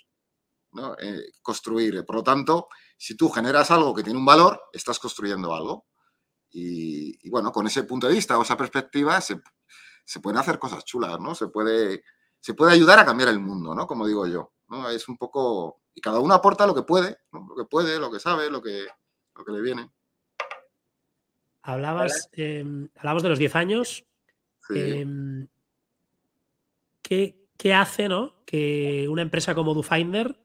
Eh, 1.00 1.32
construir. 1.42 2.04
Por 2.04 2.16
lo 2.16 2.22
tanto, 2.22 2.68
si 2.96 3.16
tú 3.16 3.28
generas 3.28 3.70
algo 3.70 3.94
que 3.94 4.04
tiene 4.04 4.18
un 4.18 4.24
valor, 4.24 4.62
estás 4.72 4.98
construyendo 4.98 5.54
algo. 5.54 5.86
Y, 6.52 7.28
bueno, 7.28 7.52
con 7.52 7.66
ese 7.66 7.84
punto 7.84 8.08
de 8.08 8.14
vista 8.14 8.38
o 8.38 8.42
esa 8.42 8.56
perspectiva 8.56 9.20
se, 9.20 9.40
pueden 10.20 10.38
hacer 10.38 10.58
cosas 10.58 10.84
chulas, 10.84 11.18
¿no? 11.20 11.34
Se 11.34 11.48
puede, 11.48 12.02
se 12.40 12.54
puede 12.54 12.72
ayudar 12.72 12.98
a 12.98 13.04
cambiar 13.04 13.28
el 13.30 13.40
mundo, 13.40 13.74
¿no? 13.74 13.86
Como 13.86 14.06
digo 14.06 14.26
yo. 14.26 14.52
¿no? 14.68 14.88
Es 14.88 15.08
un 15.08 15.16
poco... 15.16 15.82
Y 15.94 16.00
cada 16.00 16.20
uno 16.20 16.34
aporta 16.34 16.66
lo 16.66 16.74
que 16.74 16.82
puede, 16.82 17.18
lo 17.32 17.56
que 17.56 17.64
puede, 17.64 17.98
lo 17.98 18.10
que 18.10 18.20
sabe, 18.20 18.48
lo 18.48 18.62
que, 18.62 18.86
lo 19.34 19.44
que 19.44 19.52
le 19.52 19.60
viene. 19.60 19.90
Hablabas, 21.62 22.30
hablamos 22.96 23.22
de 23.22 23.28
los 23.28 23.38
10 23.38 23.56
años. 23.56 24.04
Em, 24.70 25.48
¿qué, 27.02 27.48
¿qué, 27.56 27.74
hace 27.74 28.08
¿no? 28.08 28.44
que 28.44 29.08
una 29.08 29.22
empresa 29.22 29.54
como 29.54 29.74
DoFinder 29.74 30.40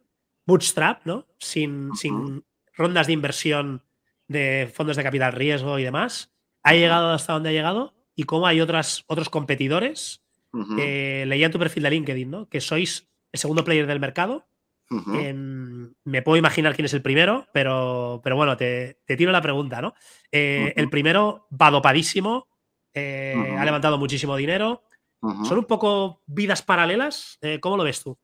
bootstrap, 0.45 1.05
¿no? 1.05 1.25
Sin, 1.38 1.95
sin 1.95 2.43
rondas 2.73 3.08
de 3.08 3.13
inversión 3.13 3.84
de 4.27 4.71
fondos 4.73 4.97
de 4.97 5.03
capital 5.03 5.34
riesgo 5.34 5.79
y 5.79 5.84
demás. 5.84 6.31
¿Ha 6.63 6.73
llegado 6.73 7.12
hasta 7.12 7.34
donde 7.34 7.49
ha 7.49 7.53
llegado? 7.53 7.93
¿Y 8.15 8.23
cómo 8.23 8.47
hay 8.47 8.62
otras, 8.62 9.03
otros 9.08 9.29
competidores? 9.29 10.21
leía 10.55 11.47
en 11.47 11.51
tu 11.51 11.60
perfil 11.60 11.84
de 11.84 11.89
LinkedIn, 11.89 12.31
¿no? 12.31 12.47
Que 12.47 12.62
sois 12.62 13.10
el 13.34 13.39
segundo 13.39 13.65
player 13.65 13.88
del 13.88 13.99
mercado. 13.99 14.47
Em, 14.89 15.93
me 16.03 16.21
puedo 16.21 16.38
imaginar 16.38 16.75
quién 16.75 16.86
es 16.86 16.93
el 16.93 17.01
primero, 17.01 17.47
pero, 17.51 18.21
pero 18.23 18.36
bueno, 18.36 18.55
te, 18.55 19.01
tiro 19.17 19.31
la 19.31 19.41
pregunta, 19.41 19.81
¿no? 19.81 19.95
Eh, 20.31 20.73
el 20.77 20.89
primero 20.89 21.47
va 21.51 21.71
dopadísimo, 21.71 22.47
eh, 22.93 23.55
ha 23.58 23.65
levantado 23.65 23.97
muchísimo 23.97 24.36
dinero. 24.36 24.84
¿Son 25.43 25.58
un 25.58 25.65
poco 25.65 26.21
vidas 26.27 26.62
paralelas? 26.62 27.39
¿Cómo 27.60 27.77
lo 27.77 27.84
ves 27.84 28.03
tú? 28.03 28.17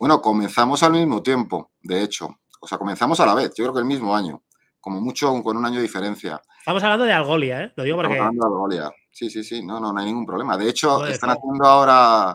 Bueno, 0.00 0.22
comenzamos 0.22 0.82
al 0.82 0.92
mismo 0.92 1.22
tiempo, 1.22 1.72
de 1.82 2.02
hecho. 2.02 2.30
O 2.58 2.66
sea, 2.66 2.78
comenzamos 2.78 3.20
a 3.20 3.26
la 3.26 3.34
vez, 3.34 3.52
yo 3.54 3.64
creo 3.64 3.74
que 3.74 3.80
el 3.80 3.84
mismo 3.84 4.16
año. 4.16 4.42
Como 4.80 4.98
mucho 4.98 5.42
con 5.42 5.58
un 5.58 5.66
año 5.66 5.76
de 5.76 5.82
diferencia. 5.82 6.40
Estamos 6.58 6.82
hablando 6.82 7.04
de 7.04 7.12
Algolia, 7.12 7.64
¿eh? 7.64 7.72
Lo 7.76 7.84
digo 7.84 7.98
porque. 7.98 8.14
Estamos 8.14 8.28
hablando 8.28 8.46
de 8.46 8.78
Algolia. 8.78 8.96
Sí, 9.10 9.28
sí, 9.28 9.44
sí. 9.44 9.62
No, 9.62 9.78
no, 9.78 9.92
no 9.92 10.00
hay 10.00 10.06
ningún 10.06 10.24
problema. 10.24 10.56
De 10.56 10.70
hecho, 10.70 11.06
están 11.06 11.30
haciendo 11.30 11.66
ahora 11.66 12.34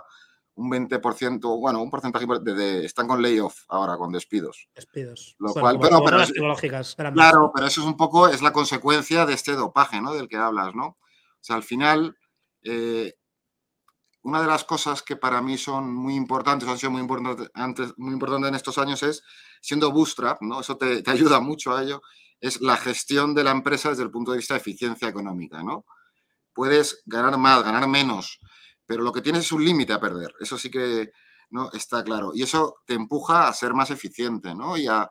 un 0.53 0.69
20%, 0.69 1.59
bueno, 1.59 1.81
un 1.81 1.89
porcentaje 1.89 2.27
de, 2.43 2.85
están 2.85 3.07
con 3.07 3.19
layoff 3.19 3.63
ahora, 3.67 3.97
con 3.97 4.11
despidos. 4.11 4.69
Despidos. 4.75 5.35
Lo 5.39 5.51
cual, 5.51 5.79
pero, 5.79 6.07
las 6.11 6.31
tecnológicas. 6.31 6.95
Claro, 6.95 7.51
pero 7.53 7.65
eso 7.65 7.81
es 7.81 7.87
un 7.87 7.97
poco, 7.97 8.27
es 8.27 8.43
la 8.43 8.53
consecuencia 8.53 9.25
de 9.25 9.33
este 9.33 9.53
dopaje, 9.53 9.99
¿no? 10.01 10.13
Del 10.13 10.27
que 10.27 10.37
hablas, 10.37 10.75
¿no? 10.75 10.85
O 10.85 10.97
sea, 11.41 11.55
al 11.55 11.63
final, 11.63 12.15
eh, 12.61 13.15
una 14.25 14.41
de 14.41 14.47
las 14.47 14.63
cosas 14.63 15.03
que 15.03 15.15
para 15.15 15.39
mí 15.39 15.55
son 15.55 15.93
muy 15.93 16.15
importantes, 16.15 16.67
han 16.67 16.79
sido 16.79 16.89
muy 16.89 17.01
importantes, 17.01 17.47
antes, 17.53 17.93
muy 17.97 18.11
importantes 18.11 18.49
en 18.49 18.55
estos 18.55 18.79
años 18.79 19.03
es, 19.03 19.21
siendo 19.61 19.91
bootstrap, 19.91 20.41
¿no? 20.41 20.61
eso 20.61 20.77
te, 20.77 21.03
ayuda 21.05 21.39
mucho 21.39 21.75
a 21.75 21.83
ello, 21.83 22.01
es 22.39 22.59
la 22.59 22.75
gestión 22.75 23.35
de 23.35 23.43
la 23.43 23.51
empresa 23.51 23.89
desde 23.89 24.01
el 24.01 24.09
punto 24.09 24.31
de 24.31 24.37
vista 24.37 24.55
de 24.55 24.61
eficiencia 24.61 25.07
económica. 25.07 25.61
¿no? 25.61 25.85
Puedes 26.53 27.03
ganar 27.05 27.37
más, 27.37 27.63
ganar 27.63 27.87
menos, 27.87 28.39
pero 28.87 29.03
lo 29.03 29.11
que 29.11 29.21
tienes 29.21 29.45
es 29.45 29.51
un 29.51 29.63
límite 29.63 29.93
a 29.93 29.99
perder. 29.99 30.33
Eso 30.39 30.57
sí 30.57 30.71
que 30.71 31.11
¿no? 31.51 31.71
está 31.71 32.03
claro. 32.03 32.31
Y 32.33 32.41
eso 32.41 32.77
te 32.87 32.95
empuja 32.95 33.47
a 33.47 33.53
ser 33.53 33.75
más 33.75 33.91
eficiente. 33.91 34.55
¿no? 34.55 34.75
Y 34.75 34.87
a, 34.87 35.07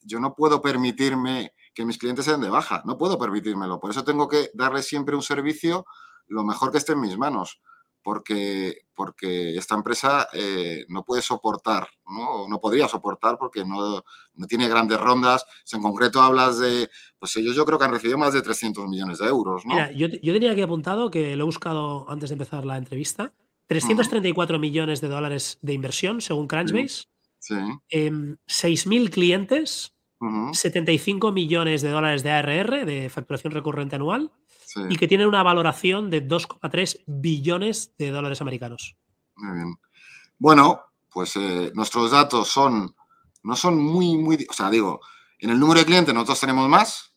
yo 0.00 0.18
no 0.18 0.34
puedo 0.34 0.60
permitirme 0.60 1.54
que 1.72 1.84
mis 1.84 1.98
clientes 1.98 2.24
se 2.24 2.32
den 2.32 2.40
de 2.40 2.50
baja, 2.50 2.82
no 2.84 2.98
puedo 2.98 3.16
permitírmelo. 3.16 3.78
Por 3.78 3.92
eso 3.92 4.02
tengo 4.02 4.26
que 4.26 4.50
darles 4.54 4.88
siempre 4.88 5.14
un 5.14 5.22
servicio 5.22 5.86
lo 6.26 6.42
mejor 6.42 6.72
que 6.72 6.78
esté 6.78 6.92
en 6.94 7.00
mis 7.00 7.16
manos 7.16 7.60
porque, 8.02 8.82
porque 8.94 9.56
esta 9.56 9.74
empresa 9.74 10.28
eh, 10.32 10.84
no 10.88 11.04
puede 11.04 11.22
soportar, 11.22 11.88
¿no? 12.06 12.48
no 12.48 12.60
podría 12.60 12.88
soportar 12.88 13.36
porque 13.38 13.64
no, 13.64 14.02
no, 14.34 14.46
tiene 14.46 14.68
grandes 14.68 15.00
rondas. 15.00 15.44
En 15.72 15.82
concreto 15.82 16.20
hablas 16.20 16.58
de, 16.58 16.88
pues 17.18 17.36
ellos 17.36 17.54
yo 17.54 17.64
creo 17.64 17.78
que 17.78 17.84
han 17.84 17.92
recibido 17.92 18.18
más 18.18 18.32
de 18.32 18.42
300 18.42 18.88
millones 18.88 19.18
de 19.18 19.26
euros. 19.26 19.64
¿no? 19.66 19.74
Mira, 19.74 19.92
yo, 19.92 20.08
yo 20.08 20.32
tenía 20.32 20.52
aquí 20.52 20.62
apuntado, 20.62 21.10
que 21.10 21.36
lo 21.36 21.44
he 21.44 21.46
buscado 21.46 22.08
antes 22.08 22.30
de 22.30 22.34
empezar 22.34 22.64
la 22.64 22.76
entrevista, 22.76 23.32
334 23.66 24.58
millones 24.58 25.00
de 25.00 25.08
dólares 25.08 25.58
de 25.62 25.72
inversión 25.74 26.20
según 26.20 26.48
Crunchbase, 26.48 27.04
sí. 27.38 27.54
6.000 27.54 28.36
em, 28.96 29.06
clientes, 29.06 29.94
75 30.52 31.32
millones 31.32 31.80
de 31.80 31.90
dólares 31.90 32.22
de 32.22 32.30
ARR, 32.30 32.84
de 32.84 33.08
facturación 33.08 33.52
recurrente 33.52 33.96
anual, 33.96 34.32
y 34.88 34.96
que 34.96 35.08
tienen 35.08 35.26
una 35.26 35.42
valoración 35.42 36.10
de 36.10 36.26
2,3 36.26 37.02
billones 37.06 37.94
de 37.98 38.10
dólares 38.10 38.40
americanos. 38.40 38.96
Muy 39.36 39.56
bien. 39.56 39.76
Bueno, 40.38 40.82
pues 41.10 41.36
eh, 41.36 41.70
nuestros 41.74 42.10
datos 42.10 42.48
son, 42.48 42.94
no 43.42 43.56
son 43.56 43.78
muy, 43.78 44.16
muy, 44.16 44.46
o 44.48 44.52
sea, 44.52 44.70
digo, 44.70 45.00
en 45.38 45.50
el 45.50 45.58
número 45.58 45.80
de 45.80 45.86
clientes 45.86 46.14
nosotros 46.14 46.40
tenemos 46.40 46.68
más, 46.68 47.14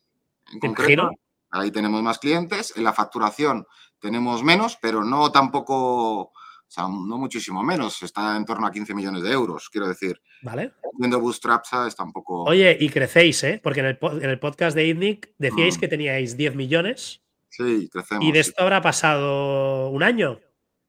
en 0.52 0.60
concreto, 0.60 1.12
ahí 1.52 1.72
tenemos 1.72 2.02
más 2.02 2.20
clientes, 2.20 2.74
en 2.76 2.84
la 2.84 2.94
facturación 2.94 3.66
tenemos 4.00 4.44
menos, 4.44 4.78
pero 4.82 5.04
no 5.04 5.32
tampoco, 5.32 6.22
o 6.22 6.34
sea, 6.68 6.84
no 6.84 7.18
muchísimo 7.18 7.64
menos, 7.64 8.04
está 8.04 8.36
en 8.36 8.46
torno 8.46 8.68
a 8.68 8.72
15 8.72 8.94
millones 8.94 9.24
de 9.24 9.32
euros, 9.32 9.70
quiero 9.70 9.88
decir. 9.88 10.20
Vale. 10.42 10.74
Viendo 10.98 11.22
Bootstrap 11.22 11.64
está 11.88 12.04
un 12.04 12.12
poco... 12.12 12.44
Oye, 12.44 12.76
y 12.78 12.90
crecéis, 12.90 13.44
¿eh? 13.46 13.62
Porque 13.64 13.80
en 13.80 13.86
el, 13.86 14.40
podcast 14.40 14.76
de 14.76 14.88
IDNIC 14.88 15.34
decíais 15.38 15.78
mm. 15.78 15.80
que 15.80 15.88
teníais 15.88 16.36
10 16.36 16.56
millones 16.56 17.23
Sí, 17.56 17.88
crecemos. 17.90 18.26
¿Y 18.26 18.32
de 18.32 18.40
esto 18.40 18.64
habrá 18.64 18.82
pasado 18.82 19.90
un 19.90 20.02
año? 20.02 20.40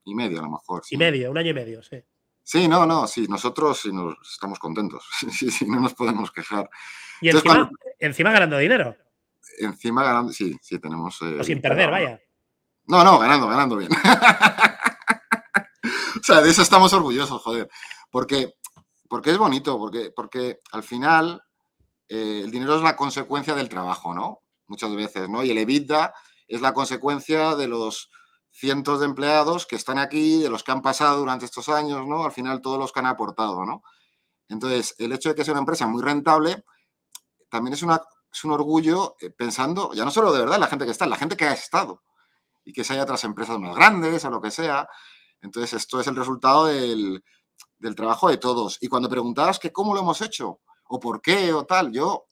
Y 0.03 0.15
medio, 0.15 0.39
a 0.39 0.43
lo 0.43 0.49
mejor. 0.49 0.81
Y 0.89 0.97
medio, 0.97 1.29
un 1.29 1.37
año 1.37 1.51
y 1.51 1.53
medio, 1.53 1.83
sí. 1.83 2.03
Sí, 2.41 2.67
no, 2.67 2.87
no, 2.87 3.07
sí, 3.07 3.27
nosotros 3.27 3.79
sí 3.79 3.91
nos 3.91 4.15
estamos 4.33 4.57
contentos. 4.57 5.05
Sí, 5.31 5.51
sí, 5.51 5.67
no 5.67 5.79
nos 5.79 5.93
podemos 5.93 6.31
quejar. 6.31 6.69
Y 7.21 7.29
encima, 7.99 8.31
ganando 8.31 8.57
dinero. 8.57 8.95
Encima 9.59 10.03
ganando, 10.03 10.33
sí, 10.33 10.57
sí, 10.61 10.79
tenemos. 10.79 11.21
o 11.21 11.43
sin 11.43 11.61
perder, 11.61 11.91
vaya. 11.91 12.19
No, 12.87 13.03
no, 13.03 13.19
ganando, 13.19 13.47
ganando 13.47 13.77
bien. 13.77 13.91
o 16.19 16.23
sea, 16.23 16.41
de 16.41 16.49
eso 16.49 16.61
estamos 16.61 16.91
orgullosos, 16.93 17.41
joder. 17.41 17.69
Porque 18.09 18.55
porque 19.07 19.31
es 19.31 19.37
bonito, 19.37 19.77
porque, 19.77 20.11
porque 20.15 20.59
al 20.71 20.83
final 20.83 21.41
eh, 22.09 22.41
el 22.43 22.51
dinero 22.51 22.75
es 22.75 22.81
la 22.81 22.95
consecuencia 22.95 23.55
del 23.55 23.69
trabajo, 23.69 24.13
¿no? 24.13 24.41
Muchas 24.67 24.95
veces, 24.95 25.29
¿no? 25.29 25.43
Y 25.43 25.51
el 25.51 25.57
EBITDA 25.57 26.13
es 26.47 26.61
la 26.61 26.73
consecuencia 26.73 27.55
de 27.55 27.67
los 27.67 28.09
cientos 28.51 29.01
de 29.01 29.05
empleados 29.05 29.65
que 29.65 29.75
están 29.75 29.97
aquí, 29.97 30.41
de 30.41 30.49
los 30.49 30.63
que 30.63 30.71
han 30.71 30.81
pasado 30.81 31.19
durante 31.19 31.45
estos 31.45 31.67
años, 31.69 32.07
¿no? 32.07 32.23
Al 32.23 32.31
final 32.31 32.61
todos 32.61 32.79
los 32.79 32.91
que 32.91 32.99
han 32.99 33.05
aportado, 33.05 33.65
¿no? 33.65 33.83
Entonces, 34.47 34.95
el 34.97 35.11
hecho 35.11 35.29
de 35.29 35.35
que 35.35 35.43
sea 35.43 35.53
una 35.53 35.61
empresa 35.61 35.87
muy 35.87 36.01
rentable 36.01 36.63
también 37.49 37.73
es, 37.73 37.83
una, 37.83 38.01
es 38.31 38.43
un 38.43 38.51
orgullo 38.51 39.15
eh, 39.19 39.29
pensando, 39.29 39.93
ya 39.93 40.05
no 40.05 40.11
solo 40.11 40.31
de 40.31 40.39
verdad 40.39 40.59
la 40.59 40.67
gente 40.67 40.85
que 40.85 40.91
está, 40.91 41.05
la 41.05 41.17
gente 41.17 41.35
que 41.35 41.45
ha 41.45 41.53
estado 41.53 42.03
y 42.63 42.73
que 42.73 42.83
se 42.83 42.93
haya 42.93 43.03
otras 43.03 43.23
empresas 43.23 43.59
más 43.59 43.75
grandes 43.75 44.23
o 44.25 44.29
lo 44.29 44.41
que 44.41 44.51
sea. 44.51 44.87
Entonces, 45.41 45.73
esto 45.73 45.99
es 45.99 46.07
el 46.07 46.15
resultado 46.15 46.65
del, 46.65 47.23
del 47.77 47.95
trabajo 47.95 48.29
de 48.29 48.37
todos. 48.37 48.77
Y 48.81 48.87
cuando 48.87 49.09
preguntabas 49.09 49.59
que 49.59 49.71
cómo 49.71 49.93
lo 49.93 50.01
hemos 50.01 50.21
hecho 50.21 50.61
o 50.85 50.99
por 50.99 51.21
qué 51.21 51.53
o 51.53 51.65
tal, 51.65 51.91
yo, 51.91 52.25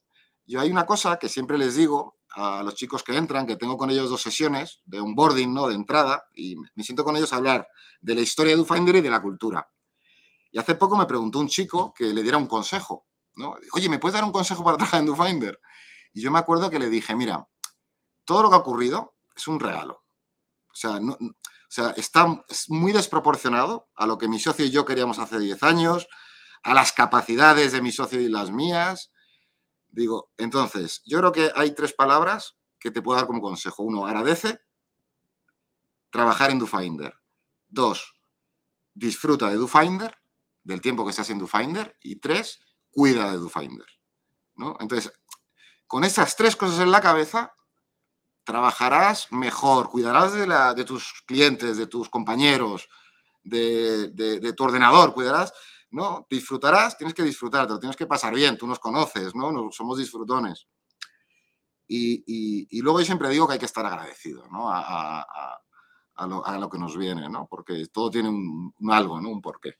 yo 0.45 0.61
hay 0.61 0.71
una 0.71 0.85
cosa 0.85 1.17
que 1.17 1.29
siempre 1.29 1.57
les 1.57 1.75
digo 1.75 2.17
a 2.33 2.63
los 2.63 2.75
chicos 2.75 3.03
que 3.03 3.15
entran, 3.15 3.45
que 3.45 3.55
tengo 3.55 3.77
con 3.77 3.89
ellos 3.89 4.09
dos 4.09 4.21
sesiones 4.21 4.81
de 4.85 4.99
onboarding, 4.99 5.53
¿no? 5.53 5.67
De 5.67 5.75
entrada, 5.75 6.25
y 6.33 6.55
me 6.75 6.83
siento 6.83 7.03
con 7.03 7.15
ellos 7.15 7.31
a 7.33 7.37
hablar 7.37 7.67
de 8.01 8.15
la 8.15 8.21
historia 8.21 8.53
de 8.53 8.57
DoFinder 8.57 8.95
y 8.95 9.01
de 9.01 9.09
la 9.09 9.21
cultura. 9.21 9.69
Y 10.51 10.59
hace 10.59 10.75
poco 10.75 10.97
me 10.97 11.05
preguntó 11.05 11.39
un 11.39 11.47
chico 11.47 11.93
que 11.95 12.05
le 12.05 12.21
diera 12.23 12.37
un 12.37 12.47
consejo, 12.47 13.05
¿no? 13.35 13.55
Oye, 13.73 13.89
¿me 13.89 13.99
puedes 13.99 14.13
dar 14.13 14.23
un 14.23 14.31
consejo 14.31 14.63
para 14.63 14.77
trabajar 14.77 14.99
en 15.01 15.07
DoFinder? 15.07 15.59
Y 16.13 16.21
yo 16.21 16.31
me 16.31 16.39
acuerdo 16.39 16.69
que 16.69 16.79
le 16.79 16.89
dije, 16.89 17.15
mira, 17.15 17.47
todo 18.25 18.43
lo 18.43 18.49
que 18.49 18.55
ha 18.55 18.59
ocurrido 18.59 19.15
es 19.35 19.47
un 19.47 19.59
regalo. 19.59 20.03
O 20.71 20.75
sea, 20.75 20.99
no, 20.99 21.13
o 21.13 21.75
sea, 21.75 21.89
está 21.97 22.27
muy 22.67 22.91
desproporcionado 22.91 23.89
a 23.95 24.05
lo 24.05 24.17
que 24.17 24.27
mi 24.27 24.39
socio 24.39 24.63
y 24.63 24.69
yo 24.71 24.85
queríamos 24.85 25.17
hace 25.17 25.39
10 25.39 25.63
años, 25.63 26.07
a 26.61 26.73
las 26.73 26.91
capacidades 26.91 27.71
de 27.71 27.81
mi 27.81 27.91
socio 27.91 28.21
y 28.21 28.29
las 28.29 28.51
mías. 28.51 29.11
Digo, 29.93 30.31
entonces, 30.37 31.03
yo 31.05 31.19
creo 31.19 31.31
que 31.31 31.51
hay 31.55 31.75
tres 31.75 31.93
palabras 31.93 32.57
que 32.79 32.89
te 32.89 33.03
puedo 33.03 33.15
dar 33.15 33.27
como 33.27 33.41
consejo. 33.41 33.83
Uno, 33.83 34.07
agradece 34.07 34.59
trabajar 36.09 36.49
en 36.49 36.57
DoFinder. 36.57 37.13
Dos, 37.67 38.15
disfruta 38.95 39.49
de 39.49 39.55
DoFinder, 39.55 40.17
del 40.63 40.81
tiempo 40.81 41.05
que 41.05 41.11
estás 41.11 41.29
en 41.29 41.37
DoFinder. 41.37 41.95
Y 42.01 42.15
tres, 42.15 42.59
cuida 42.89 43.31
de 43.31 43.37
DoFinder. 43.37 43.85
¿no? 44.55 44.75
Entonces, 44.79 45.13
con 45.85 46.03
esas 46.03 46.35
tres 46.35 46.55
cosas 46.55 46.79
en 46.79 46.91
la 46.91 46.99
cabeza, 46.99 47.53
trabajarás 48.43 49.31
mejor, 49.31 49.91
cuidarás 49.91 50.33
de, 50.33 50.47
la, 50.47 50.73
de 50.73 50.85
tus 50.85 51.21
clientes, 51.27 51.77
de 51.77 51.85
tus 51.85 52.09
compañeros, 52.09 52.89
de, 53.43 54.53
tu 54.57 54.63
ordenador, 54.63 55.13
cuidarás, 55.13 55.53
¿no? 55.93 56.25
Disfrutarás, 56.29 56.97
tienes 56.97 57.13
que 57.13 57.23
disfrutar, 57.23 57.67
te 57.67 57.73
lo 57.73 57.79
tienes 57.79 57.95
que 57.95 58.07
pasar 58.07 58.33
bien, 58.33 58.57
tú 58.57 58.67
nos 58.67 58.79
conoces, 58.79 59.35
¿no? 59.35 59.71
somos 59.71 59.97
disfrutones. 59.97 60.67
Y, 61.87 62.81
luego 62.81 62.99
yo 62.99 63.05
siempre 63.05 63.29
digo 63.29 63.47
que 63.47 63.53
hay 63.53 63.59
que 63.59 63.67
estar 63.67 63.85
agradecido, 63.85 64.47
¿no? 64.51 64.69
A, 64.69 65.59
lo, 66.27 66.69
que 66.69 66.79
nos 66.79 66.97
viene, 66.97 67.29
¿no? 67.29 67.47
Porque 67.47 67.85
todo 67.91 68.09
tiene 68.09 68.29
un, 68.29 68.73
algo, 68.89 69.21
¿no? 69.21 69.29
Un 69.29 69.41
porqué. 69.41 69.75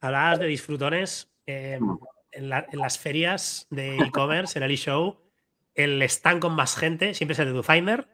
Hablabas 0.00 0.38
de 0.38 0.46
disfrutones. 0.46 1.30
Eh, 1.46 1.78
mm. 1.78 1.98
en, 2.32 2.48
las 2.48 2.98
ferias 2.98 3.66
de 3.68 3.98
e-commerce, 3.98 4.58
en 4.58 4.62
el 4.62 4.70
e-show, 4.70 5.18
el 5.74 6.00
stand 6.02 6.40
con 6.40 6.54
más 6.54 6.76
gente 6.76 7.12
siempre 7.12 7.34
es 7.34 7.38
el 7.40 7.46
de 7.46 7.52
DoFinder. 7.52 8.08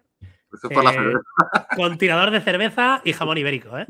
Eh, 0.71 1.14
con 1.77 1.99
tirador 1.99 2.31
de 2.31 2.40
cerveza 2.40 3.03
y 3.05 3.12
jamón 3.12 3.38
ibérico, 3.38 3.79
¿eh? 3.79 3.87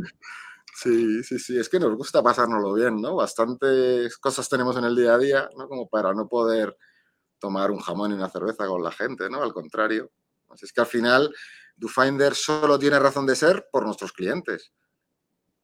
Sí, 0.75 1.23
sí, 1.23 1.39
sí. 1.39 1.59
Es 1.59 1.69
que 1.69 1.81
nos 1.81 1.97
gusta 1.97 2.23
pasárnoslo 2.23 2.75
bien, 2.75 3.01
¿no? 3.01 3.17
Bastantes 3.17 4.17
cosas 4.19 4.49
tenemos 4.49 4.77
en 4.77 4.85
el 4.85 4.95
día 4.97 5.15
a 5.15 5.19
día, 5.19 5.51
¿no? 5.57 5.69
Como 5.69 5.89
para 5.89 6.13
no 6.15 6.29
poder 6.29 6.77
tomar 7.39 7.71
un 7.71 7.79
jamón 7.79 8.13
y 8.13 8.15
una 8.15 8.29
cerveza 8.29 8.67
con 8.67 8.83
la 8.83 8.93
gente, 8.93 9.29
¿no? 9.31 9.43
Al 9.43 9.53
contrario. 9.53 10.11
Así 10.51 10.67
es 10.67 10.73
que 10.73 10.81
al 10.81 10.87
final, 10.87 11.35
DoFinder 11.77 12.35
solo 12.35 12.79
tiene 12.79 12.99
razón 12.99 13.27
de 13.27 13.37
ser 13.37 13.69
por 13.71 13.85
nuestros 13.85 14.13
clientes. 14.13 14.73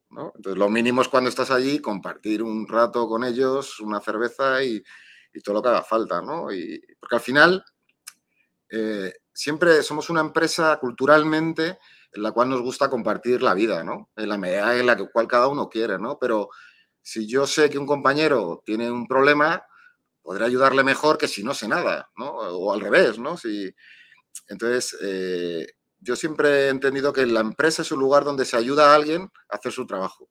¿no? 0.09 0.31
Entonces, 0.35 0.57
lo 0.57 0.69
mínimo 0.69 1.01
es 1.01 1.07
cuando 1.07 1.29
estás 1.29 1.51
allí, 1.51 1.79
compartir 1.79 2.43
un 2.43 2.67
rato 2.67 3.07
con 3.07 3.23
ellos, 3.23 3.79
una 3.79 3.99
cerveza 3.99 4.63
y, 4.63 4.83
todo 5.43 5.55
lo 5.55 5.61
que 5.61 5.67
haga 5.67 5.83
falta, 5.83 6.21
¿no? 6.21 6.49
Y, 6.53 6.81
porque 6.97 7.15
al 7.15 7.21
final, 7.21 7.65
eh, 8.69 9.13
siempre 9.33 9.83
somos 9.83 10.09
una 10.09 10.21
empresa 10.21 10.77
culturalmente 10.79 11.77
en 12.15 12.23
la 12.23 12.31
cual 12.31 12.49
nos 12.49 12.61
gusta 12.61 12.89
compartir 12.89 13.43
la 13.43 13.53
vida, 13.53 13.83
¿no? 13.83 14.09
En 14.15 14.29
la 14.29 14.37
medida 14.37 14.77
en 14.77 14.85
la 14.85 14.95
cual 14.95 15.27
cada 15.27 15.47
uno 15.47 15.69
quiere, 15.69 15.99
¿no? 15.99 16.17
Pero 16.19 16.49
si 17.01 17.27
yo 17.27 17.45
sé 17.45 17.69
que 17.69 17.77
un 17.77 17.85
compañero 17.85 18.63
tiene 18.65 18.89
un 18.89 19.05
problema, 19.05 19.63
podré 20.21 20.45
ayudarle 20.45 20.83
mejor 20.83 21.17
que 21.17 21.27
si 21.27 21.43
no 21.43 21.53
sé 21.53 21.67
nada, 21.67 22.09
¿no? 22.17 22.29
O 22.29 22.73
al 22.73 22.79
revés, 22.79 23.19
¿no? 23.19 23.37
Si, 23.37 23.73
entonces, 24.47 24.97
eh, 25.01 25.67
yo 25.99 26.15
siempre 26.15 26.67
he 26.67 26.69
entendido 26.69 27.11
que 27.13 27.25
la 27.25 27.41
empresa 27.41 27.81
es 27.81 27.91
un 27.91 27.99
lugar 27.99 28.23
donde 28.23 28.45
se 28.45 28.57
ayuda 28.57 28.91
a 28.91 28.95
alguien 28.95 29.29
a 29.49 29.57
hacer 29.57 29.71
su 29.71 29.85
trabajo. 29.85 30.29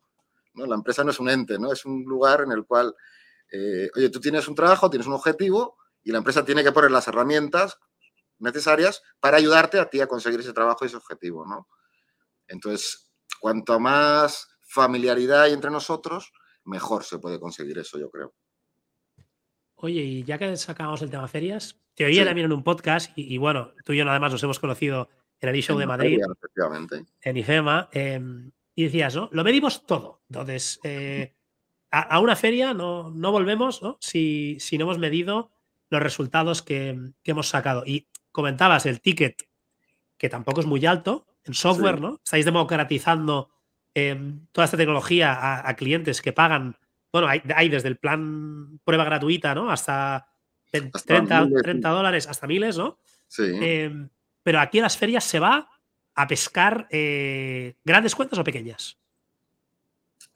¿no? 0.55 0.67
La 0.67 0.77
empresa 0.77 1.05
no 1.05 1.11
es 1.11 1.19
un 1.19 1.29
ente, 1.29 1.59
¿no? 1.59 1.73
Es 1.73 1.85
un 1.85 2.05
lugar 2.05 2.43
en 2.43 2.53
el 2.53 2.65
cual, 2.65 2.95
eh, 3.53 3.91
oye, 3.97 4.09
tú 4.09 4.21
tienes 4.21 4.47
un 4.49 4.55
trabajo, 4.55 4.89
tienes 4.89 5.07
un 5.07 5.15
objetivo 5.15 5.77
y 6.03 6.13
la 6.13 6.19
empresa 6.19 6.45
tiene 6.45 6.63
que 6.63 6.73
poner 6.73 6.91
las 6.91 7.09
herramientas 7.09 7.79
necesarias 8.39 9.03
para 9.21 9.37
ayudarte 9.37 9.79
a 9.79 9.89
ti 9.89 10.01
a 10.01 10.07
conseguir 10.07 10.41
ese 10.41 10.53
trabajo 10.53 10.85
y 10.85 10.89
ese 10.89 10.97
objetivo, 10.97 11.47
¿no? 11.47 11.69
Entonces, 12.47 13.11
cuanto 13.41 13.79
más 13.81 14.49
familiaridad 14.61 15.43
hay 15.43 15.53
entre 15.53 15.71
nosotros, 15.71 16.33
mejor 16.65 17.05
se 17.05 17.19
puede 17.19 17.39
conseguir 17.39 17.79
eso, 17.79 17.99
yo 17.99 18.11
creo. 18.11 18.35
Oye, 19.77 20.01
y 20.01 20.25
ya 20.25 20.39
que 20.39 20.57
sacamos 20.57 21.03
el 21.03 21.11
tema 21.11 21.29
ferias, 21.29 21.79
te 21.95 22.05
oía 22.05 22.25
también 22.25 22.47
en 22.47 22.53
un 22.53 22.65
podcast, 22.65 23.13
y, 23.17 23.37
bueno, 23.39 23.73
tú 23.85 23.93
y 23.93 23.99
yo 23.99 24.09
además 24.09 24.33
nos 24.33 24.43
hemos 24.43 24.59
conocido 24.59 25.09
en 25.41 25.49
el 25.49 25.63
show 25.63 25.79
de 25.79 25.87
Madrid, 25.87 26.21
en 27.21 27.37
IFEMA, 27.37 27.89
em, 27.93 28.51
y 28.75 28.85
decías, 28.85 29.15
¿no? 29.15 29.29
Lo 29.33 29.45
medimos 29.45 29.87
todo. 29.87 30.23
Entonces, 30.29 30.81
eh, 30.83 31.35
a, 31.91 32.19
una 32.19 32.35
feria 32.35 32.75
no, 32.75 33.11
no 33.11 33.31
volvemos 33.31 33.83
¿no? 33.83 33.99
Si, 34.01 34.57
si, 34.59 34.79
no 34.79 34.85
hemos 34.85 34.99
medido 34.99 35.53
los 35.91 36.03
resultados 36.03 36.63
que, 36.63 37.13
que 37.23 37.31
hemos 37.31 37.49
sacado. 37.49 37.85
Y 37.87 38.09
comentabas 38.35 38.85
el 38.85 39.01
ticket, 39.01 39.49
que 40.19 40.29
tampoco 40.29 40.61
es 40.61 40.67
muy 40.67 40.85
alto, 40.85 41.25
en 41.45 41.55
software, 41.55 42.01
¿no? 42.01 42.21
Estáis 42.25 42.45
democratizando 42.45 43.51
em, 43.95 44.47
toda 44.51 44.65
esta 44.65 44.77
tecnología 44.77 45.67
a, 45.67 45.77
clientes 45.77 46.21
que 46.21 46.33
pagan, 46.33 46.77
bueno, 47.13 47.29
hay, 47.29 47.69
desde 47.69 47.87
el 47.87 47.97
plan 47.97 48.81
prueba 48.83 49.05
gratuita, 49.05 49.55
¿no? 49.55 49.71
Hasta, 49.71 50.27
30, 50.73 51.91
dólares, 51.91 52.27
hasta 52.27 52.49
miles, 52.49 52.77
¿no? 52.77 52.99
Sí. 53.29 53.45
Em, 53.45 54.09
pero 54.43 54.59
aquí 54.59 54.79
en 54.79 54.83
las 54.83 54.97
ferias 54.97 55.23
se 55.23 55.39
va 55.39 55.69
a 56.17 56.27
pescar 56.27 56.89
eh, 56.91 57.77
grandes 57.85 58.17
cuentas 58.17 58.39
o 58.41 58.43
pequeñas. 58.43 58.99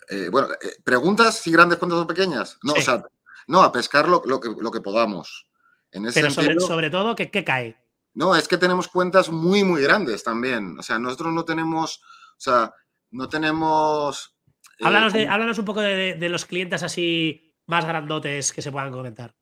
Eh, 0.08 0.28
bueno, 0.30 0.50
eh, 0.52 0.76
¿preguntas 0.84 1.38
si 1.38 1.50
grandes 1.50 1.78
cuentas 1.78 1.98
o 1.98 2.06
pequeñas? 2.06 2.60
No, 2.62 2.74
o 2.74 2.80
sea, 2.80 3.02
no, 3.48 3.60
a 3.64 3.72
pescar 3.72 4.08
lo, 4.08 4.22
que, 4.22 4.50
lo 4.56 4.70
que 4.70 4.80
podamos. 4.80 5.48
Pero 5.90 6.30
sobre, 6.30 6.90
todo, 6.90 7.16
¿qué, 7.16 7.28
¿qué 7.28 7.42
cae? 7.42 7.87
No, 8.14 8.34
es 8.34 8.48
que 8.48 8.58
tenemos 8.58 8.88
cuentas 8.88 9.30
muy, 9.30 9.64
muy 9.64 9.82
grandes 9.82 10.22
también. 10.24 10.78
O 10.78 10.82
sea, 10.82 10.98
nosotros 10.98 11.32
no 11.32 11.44
tenemos, 11.44 12.00
o 12.02 12.40
sea, 12.40 12.74
no 13.10 13.28
tenemos... 13.28 14.36
Eh, 14.78 14.84
háblanos, 14.84 15.58
un 15.58 15.64
poco 15.64 15.80
de, 15.80 16.28
los 16.28 16.44
clientes 16.44 16.82
así 16.82 17.54
más 17.66 17.84
grandotes 17.84 18.52
que 18.52 18.62
se 18.62 18.72
puedan 18.72 18.92
comentar. 18.92 19.34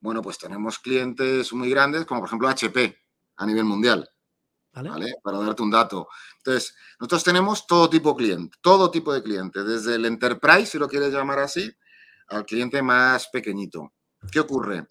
Bueno, 0.00 0.22
pues 0.22 0.38
tenemos 0.38 0.78
clientes 0.78 1.52
muy 1.52 1.70
grandes, 1.70 2.04
como 2.06 2.20
por 2.20 2.28
ejemplo 2.28 2.48
HP 2.48 2.96
a 3.36 3.46
nivel 3.46 3.64
mundial. 3.64 4.08
¿Vale? 4.72 5.14
Para 5.22 5.38
darte 5.38 5.62
un 5.62 5.70
dato. 5.70 6.08
Entonces, 6.38 6.76
nosotros 7.00 7.24
tenemos 7.24 7.66
todo 7.66 7.88
tipo 7.88 8.10
de 8.10 8.16
cliente, 8.16 8.58
todo 8.60 8.90
tipo 8.90 9.12
de 9.12 9.22
cliente, 9.22 9.64
desde 9.64 9.94
el 9.94 10.04
enterprise, 10.04 10.66
si 10.66 10.78
lo 10.78 10.86
quieres 10.86 11.14
llamar 11.14 11.38
así, 11.38 11.72
al 12.28 12.44
cliente 12.44 12.82
más 12.82 13.28
pequeñito. 13.28 13.94
¿Qué 14.30 14.40
ocurre? 14.40 14.86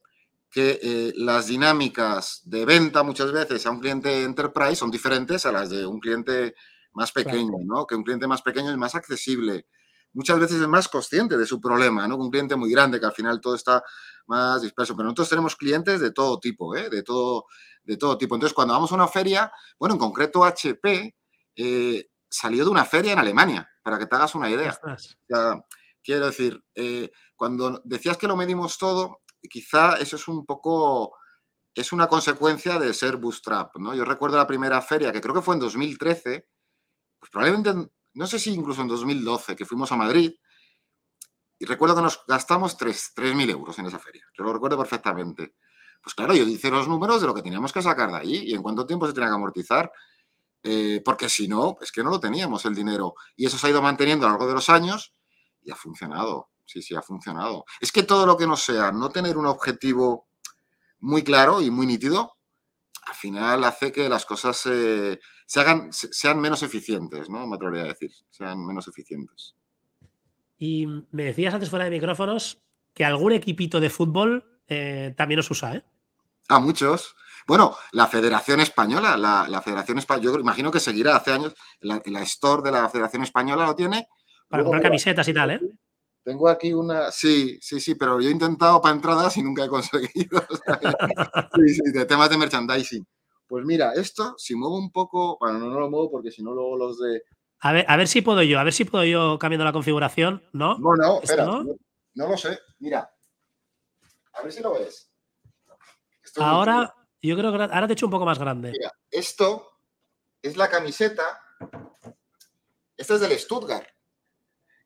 Que 0.56 0.80
eh, 0.82 1.14
las 1.18 1.48
dinámicas 1.48 2.40
de 2.46 2.64
venta 2.64 3.04
muchas 3.04 3.30
veces 3.34 3.66
a 3.66 3.72
un 3.72 3.82
cliente 3.82 4.24
enterprise 4.24 4.78
son 4.78 4.90
diferentes 4.90 5.46
a 5.46 5.52
las 5.52 5.70
de 5.70 5.86
un 5.86 6.00
cliente 6.00 6.56
más 6.94 7.12
pequeño, 7.12 7.58
¿no? 7.66 7.86
Que 7.86 7.94
un 7.94 8.06
cliente 8.06 8.26
más 8.26 8.42
pequeño 8.42 8.72
es 8.72 8.78
más 8.78 8.96
accesible. 8.96 9.68
Muchas 10.14 10.40
veces 10.40 10.62
es 10.62 10.68
más 10.70 10.88
consciente 10.88 11.38
de 11.38 11.46
su 11.46 11.60
problema, 11.60 12.08
¿no? 12.08 12.16
Que 12.16 12.22
un 12.22 12.32
cliente 12.32 12.56
muy 12.56 12.72
grande, 12.72 13.02
que 13.02 13.06
al 13.06 13.12
final 13.12 13.42
todo 13.42 13.54
está 13.54 13.84
más 14.28 14.62
disperso. 14.62 14.96
Pero 14.96 15.04
nosotros 15.04 15.28
tenemos 15.28 15.58
clientes 15.58 16.00
de 16.00 16.12
todo 16.12 16.40
tipo, 16.40 16.74
¿eh? 16.74 16.90
De 16.90 17.04
todo, 17.04 17.48
de 17.84 17.98
todo 17.98 18.18
tipo. 18.18 18.36
Entonces, 18.36 18.56
cuando 18.56 18.76
vamos 18.76 18.94
a 18.94 18.96
una 18.96 19.10
feria, 19.10 19.52
bueno, 19.78 19.96
en 19.96 20.00
concreto 20.00 20.46
HP 20.46 21.18
eh, 21.58 22.10
salió 22.30 22.64
de 22.64 22.72
una 22.72 22.86
feria 22.86 23.12
en 23.12 23.20
Alemania, 23.20 23.70
para 23.84 24.00
que 24.00 24.06
te 24.06 24.16
hagas 24.16 24.34
una 24.36 24.50
idea. 24.50 24.80
quiero 26.02 26.28
decir, 26.28 26.64
eh, 26.76 27.12
cuando 27.36 27.82
decías 27.84 28.16
que 28.16 28.28
lo 28.28 28.38
medimos 28.38 28.78
todo, 28.78 29.20
quizá 29.50 29.96
eso 29.96 30.16
es 30.18 30.28
un 30.28 30.46
poco, 30.46 31.18
es 31.74 31.92
una 31.94 32.08
consecuencia 32.08 32.80
de 32.80 32.94
ser 32.94 33.18
bootstrap, 33.18 33.76
¿no? 33.78 33.94
Yo 33.96 34.06
recuerdo 34.06 34.38
la 34.38 34.48
primera 34.48 34.82
feria, 34.82 35.12
que 35.12 35.22
creo 35.22 35.36
que 35.36 35.42
fue 35.42 35.56
en 35.56 35.62
2013, 35.62 36.48
pues 37.20 37.32
probablemente, 37.32 37.92
no 38.14 38.28
sé 38.28 38.40
si 38.40 38.54
incluso 38.54 38.82
en 38.82 38.88
2012, 38.90 39.56
que 39.56 39.66
fuimos 39.66 39.92
a 39.92 39.96
Madrid, 39.98 40.34
Y 41.60 41.66
recuerdo 41.66 41.96
que 41.96 42.02
nos 42.02 42.22
gastamos 42.28 42.78
3.000 42.78 43.50
euros 43.50 43.80
en 43.80 43.86
esa 43.86 44.00
feria. 44.00 44.26
Yo 44.38 44.44
lo 44.44 44.54
recuerdo 44.54 44.78
perfectamente. 44.78 45.56
Pues 46.02 46.14
claro, 46.14 46.34
yo 46.36 46.44
hice 46.44 46.70
los 46.70 46.88
números 46.88 47.22
de 47.22 47.28
lo 47.28 47.34
que 47.34 47.42
teníamos 47.42 47.72
que 47.74 47.82
sacar 47.82 48.12
de 48.12 48.18
ahí 48.18 48.36
y 48.50 48.54
en 48.54 48.62
cuánto 48.62 48.86
tiempo 48.86 49.08
se 49.08 49.14
tenía 49.14 49.30
que 49.30 49.36
amortizar. 49.36 49.92
Eh, 50.64 51.02
porque 51.06 51.30
si 51.30 51.48
no, 51.48 51.78
es 51.82 51.92
que 51.92 52.04
no 52.04 52.10
lo 52.10 52.20
teníamos 52.20 52.66
el 52.66 52.76
dinero. 52.76 53.16
Y 53.36 53.46
eso 53.46 53.58
se 53.58 53.68
ha 53.68 53.70
ido 53.70 53.82
manteniendo 53.82 54.26
a 54.26 54.30
lo 54.30 54.34
largo 54.34 54.48
de 54.48 54.56
los 54.56 54.70
años 54.70 55.14
y 55.62 55.72
ha 55.72 55.76
funcionado. 55.76 56.50
Sí, 56.66 56.82
sí, 56.82 56.96
ha 56.96 57.02
funcionado. 57.02 57.66
Es 57.80 57.92
que 57.92 58.04
todo 58.04 58.26
lo 58.26 58.36
que 58.36 58.48
no 58.48 58.58
sea 58.58 58.92
no 58.92 59.10
tener 59.10 59.38
un 59.38 59.46
objetivo 59.46 60.28
muy 61.00 61.24
claro 61.24 61.62
y 61.62 61.70
muy 61.70 61.86
nítido, 61.86 62.36
al 63.06 63.14
final 63.14 63.64
hace 63.64 63.92
que 63.92 64.10
las 64.10 64.26
cosas 64.26 64.58
se, 64.58 65.20
hagan, 65.56 65.94
sean 65.94 66.40
menos 66.40 66.64
eficientes, 66.64 67.30
¿no? 67.30 67.46
Me 67.46 67.56
atrevería 67.56 67.86
a 67.86 67.90
decir, 67.90 68.12
sean 68.30 68.66
menos 68.66 68.88
eficientes. 68.88 69.56
Y 70.58 70.88
me 71.12 71.26
decías 71.26 71.54
antes 71.54 71.70
fuera 71.70 71.86
de 71.86 71.92
micrófonos 71.92 72.64
que 72.94 73.06
algún 73.06 73.34
equipito 73.34 73.80
de 73.80 73.90
fútbol 73.90 74.62
eh, 74.68 75.14
también 75.16 75.40
os 75.40 75.52
usa, 75.52 75.76
¿eh? 75.76 75.84
A 76.48 76.60
muchos. 76.60 77.16
Bueno, 77.48 77.76
la 77.92 78.08
Federación 78.08 78.60
Española, 78.60 79.18
la, 79.18 79.62
Federación 79.62 80.00
Española, 80.00 80.32
yo 80.34 80.40
imagino 80.40 80.72
que 80.72 80.80
seguirá 80.80 81.16
hace 81.16 81.32
años, 81.32 81.54
la, 81.82 82.02
la, 82.06 82.22
store 82.24 82.64
de 82.64 82.72
la 82.72 82.90
Federación 82.90 83.24
Española 83.24 83.68
lo 83.68 83.76
tiene. 83.76 84.08
Para 84.48 84.64
comprar 84.64 84.82
camisetas 84.82 85.28
y 85.28 85.34
tal, 85.34 85.52
¿eh? 85.52 85.60
Tengo 86.26 86.50
aquí 86.50 86.74
una, 86.74 87.12
sí, 87.12 87.60
sí, 87.62 87.80
sí, 87.80 87.94
pero 87.94 88.20
yo 88.20 88.30
he 88.30 88.32
intentado 88.32 88.82
para 88.82 88.96
entradas 88.96 89.38
y 89.38 89.44
nunca 89.44 89.64
he 89.64 89.68
conseguido. 89.68 90.44
sí, 91.56 91.70
sí, 91.70 91.92
de 91.94 92.06
temas 92.06 92.32
de 92.32 92.38
merchandising. 92.40 93.06
Pues 93.46 93.64
mira, 93.64 93.94
esto, 93.94 94.34
si 94.36 94.56
muevo 94.56 94.76
un 94.76 94.92
poco, 94.92 95.38
bueno, 95.40 95.60
no, 95.60 95.80
lo 95.80 95.88
muevo 95.88 96.10
porque 96.10 96.32
si 96.32 96.42
no 96.42 96.52
luego 96.52 96.78
los 96.78 96.98
de... 96.98 97.22
A 97.60 97.72
ver, 97.72 97.86
a 97.88 97.96
ver 97.96 98.08
si 98.08 98.24
puedo 98.24 98.42
yo, 98.42 98.60
a 98.60 98.64
ver 98.64 98.74
si 98.74 98.86
puedo 98.86 99.06
yo 99.06 99.38
cambiando 99.38 99.66
la 99.66 99.72
configuración, 99.72 100.44
¿no? 100.52 100.80
No, 100.80 100.96
no, 100.96 101.22
espera, 101.22 101.46
no? 101.46 101.64
lo 102.16 102.38
sé. 102.38 102.58
Mira, 102.80 103.08
a 104.34 104.42
ver 104.42 104.52
si 104.52 104.64
lo 104.64 104.74
ves. 104.74 105.12
ahora, 106.38 106.92
yo 107.22 107.38
creo 107.38 107.52
que 107.52 107.58
ahora 107.62 107.86
te 107.86 107.94
he 107.94 107.94
hecho 107.94 108.08
un 108.08 108.12
poco 108.12 108.26
más 108.26 108.40
grande. 108.40 108.72
Mira, 108.72 108.92
esto 109.12 109.74
es 110.42 110.58
la 110.58 110.72
camiseta. 110.72 111.40
Esta 112.98 113.14
es 113.14 113.22
del 113.22 113.38
Stuttgart. 113.38 113.95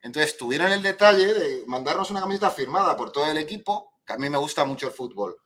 Entonces 0.02 0.36
tuvieron 0.36 0.72
el 0.72 0.82
detalle 0.82 1.34
de 1.34 1.64
mandarnos 1.66 2.10
una 2.10 2.20
camiseta 2.20 2.50
firmada 2.50 2.96
por 2.96 3.12
todo 3.12 3.30
el 3.30 3.36
equipo, 3.38 3.98
que 4.06 4.14
a 4.14 4.16
mí 4.16 4.30
me 4.30 4.38
gusta 4.38 4.64
mucho 4.64 4.86
el 4.86 4.92
fútbol, 4.92 5.36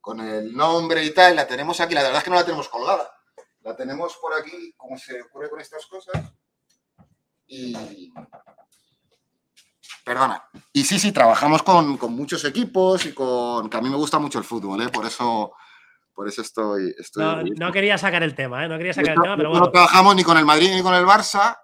con 0.00 0.20
el 0.20 0.54
nombre 0.54 1.04
y 1.04 1.14
tal, 1.14 1.36
la 1.36 1.46
tenemos 1.46 1.80
aquí, 1.80 1.94
la 1.94 2.02
verdad 2.02 2.18
es 2.18 2.24
que 2.24 2.30
no 2.30 2.36
la 2.36 2.44
tenemos 2.44 2.68
colgada, 2.68 3.08
la 3.60 3.76
tenemos 3.76 4.16
por 4.16 4.34
aquí, 4.34 4.72
como 4.76 4.98
se 4.98 5.22
ocurre 5.22 5.48
con 5.48 5.60
estas 5.60 5.86
cosas, 5.86 6.32
y... 7.46 8.12
Perdona. 10.04 10.42
Y 10.72 10.84
sí, 10.84 10.98
sí, 10.98 11.12
trabajamos 11.12 11.62
con, 11.62 11.98
muchos 12.12 12.44
equipos 12.44 13.04
y 13.06 13.12
con... 13.12 13.68
que 13.68 13.76
a 13.76 13.80
mí 13.80 13.90
me 13.90 13.96
gusta 13.96 14.18
mucho 14.18 14.38
el 14.38 14.44
fútbol, 14.44 14.82
¿eh? 14.82 14.88
por 14.88 15.06
eso... 15.06 15.52
Por 16.12 16.28
eso 16.28 16.42
estoy. 16.42 16.94
no, 17.56 17.72
quería 17.72 17.96
sacar 17.96 18.22
el 18.22 18.34
tema, 18.34 18.62
¿eh? 18.62 18.68
No 18.68 18.76
quería 18.76 18.92
sacar 18.92 19.14
el 19.14 19.22
tema, 19.22 19.36
pero 19.38 19.50
bueno. 19.50 19.64
No 19.64 19.70
trabajamos 19.70 20.14
ni 20.14 20.22
con 20.22 20.36
el 20.36 20.44
Madrid 20.44 20.70
ni 20.74 20.82
con 20.82 20.92
el 20.92 21.06
Barça, 21.06 21.56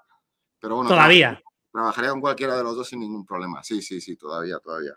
pero 0.58 0.76
bueno. 0.76 0.88
Todavía. 0.88 1.42
Trabajaría 1.76 2.08
con 2.08 2.22
cualquiera 2.22 2.56
de 2.56 2.62
los 2.62 2.74
dos 2.74 2.88
sin 2.88 3.00
ningún 3.00 3.26
problema. 3.26 3.62
Sí, 3.62 3.82
sí, 3.82 4.00
sí, 4.00 4.16
todavía, 4.16 4.58
todavía. 4.60 4.94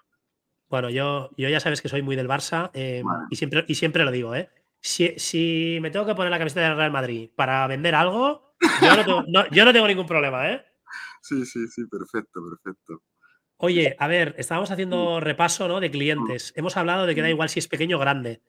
Bueno, 0.70 0.90
yo, 0.90 1.30
yo 1.36 1.50
ya 1.50 1.60
sabes 1.60 1.82
que 1.82 1.90
soy 1.90 2.02
muy 2.02 2.16
del 2.16 2.30
Barça 2.30 2.72
eh, 2.74 3.04
y, 3.30 3.36
siempre, 3.36 3.66
y 3.68 3.76
siempre 3.76 4.06
lo 4.06 4.12
digo, 4.12 4.34
¿eh? 4.34 4.50
Si, 4.80 5.78
me 5.82 5.92
tengo 5.92 6.06
que 6.06 6.16
poner 6.16 6.32
la 6.32 6.38
camiseta 6.38 6.62
del 6.62 6.78
Real 6.78 6.92
Madrid 6.92 7.32
para 7.36 7.68
vender 7.68 7.96
algo, 7.96 8.56
yo 8.82 8.96
no 8.96 9.74
tengo, 9.74 9.88
ningún 9.90 10.08
problema, 10.08 10.50
¿eh? 10.54 10.66
Sí, 11.22 11.46
sí, 11.46 11.68
sí, 11.68 11.86
perfecto, 11.88 12.40
perfecto. 12.50 13.02
Oye, 13.58 13.98
a 14.00 14.08
ver, 14.08 14.36
estábamos 14.38 14.72
haciendo 14.72 15.20
repaso 15.20 15.68
¿no? 15.68 15.82
de 15.82 15.92
clientes. 15.92 16.54
Hemos 16.56 16.78
hablado 16.78 17.06
de 17.06 17.14
que 17.14 17.22
da 17.22 17.30
igual 17.30 17.50
si 17.50 17.60
es 17.60 17.68
pequeño 17.68 17.98
o 17.98 18.00
grande. 18.00 18.42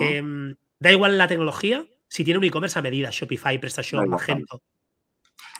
Em, 0.00 0.56
da 0.78 0.90
igual 0.90 1.18
la 1.18 1.28
tecnología, 1.28 1.84
si 2.08 2.24
tiene 2.24 2.38
un 2.38 2.44
e-commerce 2.44 2.78
a 2.78 2.82
medida, 2.82 3.10
Shopify, 3.12 3.58
PrestaShop, 3.58 4.06
Magento 4.06 4.62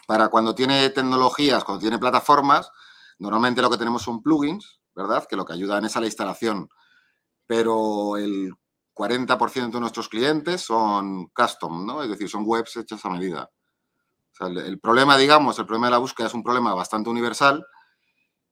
para 0.07 0.29
cuando 0.29 0.55
tiene 0.55 0.89
tecnologías, 0.89 1.63
cuando 1.63 1.81
tiene 1.81 1.99
plataformas, 1.99 2.71
normalmente 3.19 3.61
lo 3.61 3.69
que 3.69 3.77
tenemos 3.77 4.03
son 4.03 4.21
plugins, 4.21 4.79
¿verdad? 4.95 5.25
Que 5.27 5.35
lo 5.35 5.45
que 5.45 5.53
ayudan 5.53 5.85
es 5.85 5.95
a 5.95 5.99
la 5.99 6.07
instalación. 6.07 6.69
Pero 7.47 8.17
el 8.17 8.53
40% 8.95 9.71
de 9.71 9.79
nuestros 9.79 10.09
clientes 10.09 10.61
son 10.61 11.27
custom, 11.27 11.85
¿no? 11.85 12.01
Es 12.01 12.09
decir, 12.09 12.29
son 12.29 12.43
webs 12.45 12.77
hechas 12.77 13.03
a 13.05 13.09
medida. 13.09 13.51
el, 14.39 14.79
problema, 14.79 15.17
digamos, 15.17 15.59
el 15.59 15.65
problema 15.65 15.87
de 15.87 15.91
la 15.91 15.97
búsqueda 15.97 16.27
es 16.27 16.33
un 16.33 16.43
problema 16.43 16.73
bastante 16.73 17.09
universal 17.09 17.65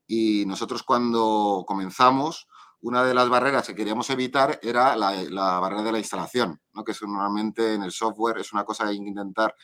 y 0.06 0.44
nosotros 0.46 0.82
cuando 0.82 1.64
comenzamos, 1.66 2.46
una 2.82 3.02
de 3.02 3.14
las 3.14 3.30
barreras 3.30 3.66
que 3.66 3.74
queríamos 3.74 4.10
evitar 4.10 4.58
era 4.62 4.96
la, 4.96 5.12
la 5.12 5.58
barrera 5.58 5.82
de 5.82 5.92
la 5.92 5.98
instalación, 5.98 6.60
¿no? 6.74 6.84
que 6.84 6.92
es 6.92 7.00
normalmente 7.00 7.74
en 7.74 7.82
el 7.82 7.92
software 7.92 8.38
es 8.38 8.52
una 8.52 8.64
cosa 8.64 8.86
que 8.86 8.94
intentar 8.94 9.54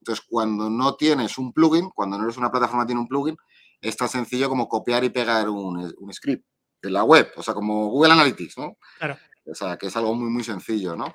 entonces, 0.00 0.24
cuando 0.28 0.70
no 0.70 0.96
tienes 0.96 1.36
un 1.38 1.52
plugin, 1.52 1.90
cuando 1.90 2.16
no 2.16 2.24
eres 2.24 2.38
una 2.38 2.50
plataforma 2.50 2.84
que 2.84 2.88
tiene 2.88 3.02
un 3.02 3.08
plugin, 3.08 3.36
es 3.80 3.96
tan 3.96 4.08
sencillo 4.08 4.48
como 4.48 4.68
copiar 4.68 5.04
y 5.04 5.10
pegar 5.10 5.48
un, 5.48 5.94
script 6.12 6.46
de 6.82 6.90
la 6.90 7.04
web, 7.04 7.30
o 7.36 7.42
sea, 7.42 7.52
como 7.52 7.88
Google 7.88 8.12
Analytics, 8.12 8.58
¿no? 8.58 8.78
Claro. 8.98 9.18
O 9.44 9.54
sea, 9.54 9.76
que 9.76 9.88
es 9.88 9.96
algo 9.96 10.14
muy, 10.14 10.30
muy 10.30 10.42
sencillo, 10.42 10.96
¿no? 10.96 11.12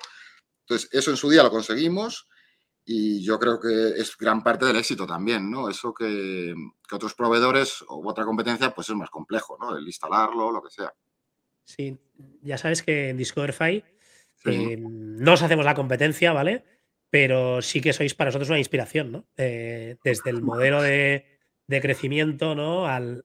Entonces, 0.60 0.88
eso 0.92 1.10
en 1.10 1.16
su 1.16 1.28
día 1.28 1.42
lo 1.42 1.50
conseguimos 1.50 2.28
y 2.84 3.24
yo 3.24 3.38
creo 3.40 3.58
que 3.58 4.00
es 4.00 4.16
gran 4.16 4.44
parte 4.44 4.64
del 4.64 4.76
éxito 4.76 5.06
también, 5.06 5.50
¿no? 5.50 5.68
Eso 5.68 5.92
que, 5.92 6.54
otros 6.92 7.14
proveedores 7.14 7.82
o 7.88 8.08
otra 8.08 8.24
competencia, 8.24 8.72
pues 8.72 8.88
es 8.88 8.94
más 8.94 9.10
complejo, 9.10 9.58
¿no? 9.60 9.76
El 9.76 9.86
instalarlo, 9.86 10.52
lo 10.52 10.62
que 10.62 10.70
sea. 10.70 10.92
Sí, 11.64 11.98
ya 12.42 12.56
sabes 12.58 12.84
que 12.84 13.08
en 13.08 13.16
Discoverify 13.16 13.84
eh, 14.44 14.76
no 14.78 15.32
os 15.32 15.42
hacemos 15.42 15.64
la 15.64 15.74
competencia, 15.74 16.32
¿vale? 16.32 16.75
Pero 17.10 17.62
sí 17.62 17.80
que 17.80 17.92
sois 17.92 18.14
para 18.14 18.28
nosotros 18.28 18.50
una 18.50 18.58
inspiración, 18.58 19.12
¿no? 19.12 19.26
Eh, 19.36 19.96
desde 20.02 20.30
el 20.30 20.42
modelo 20.42 20.82
de, 20.82 21.24
crecimiento, 21.68 22.54
¿no? 22.54 22.86
Al, 22.86 23.24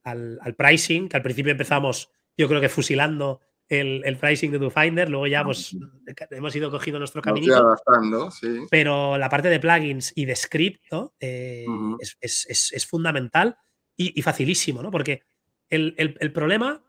pricing, 0.58 1.10
que 1.10 1.18
al 1.18 1.24
principio 1.24 1.52
empezamos, 1.52 2.12
yo 2.38 2.48
creo 2.48 2.62
que 2.62 2.70
fusilando 2.70 3.42
el, 3.68 4.18
pricing 4.20 4.52
de 4.52 4.60
DoFinder, 4.60 5.10
luego 5.10 5.28
ya 5.28 5.44
pues, 5.44 5.76
hemos 6.30 6.56
ido 6.56 6.70
cogiendo 6.70 7.00
nuestro 7.00 7.22
camino. 7.22 7.76
Pero 8.70 9.18
la 9.18 9.30
parte 9.30 9.50
de 9.50 9.60
plugins 9.60 10.12
y 10.16 10.26
de 10.26 10.36
script, 10.36 10.84
¿no? 10.92 11.14
Eh, 11.20 11.66
es, 12.20 12.88
fundamental 12.88 13.58
y, 13.96 14.22
facilísimo, 14.22 14.84
¿no? 14.84 14.92
Porque 14.92 15.24
el, 15.70 16.32
problema 16.34 16.84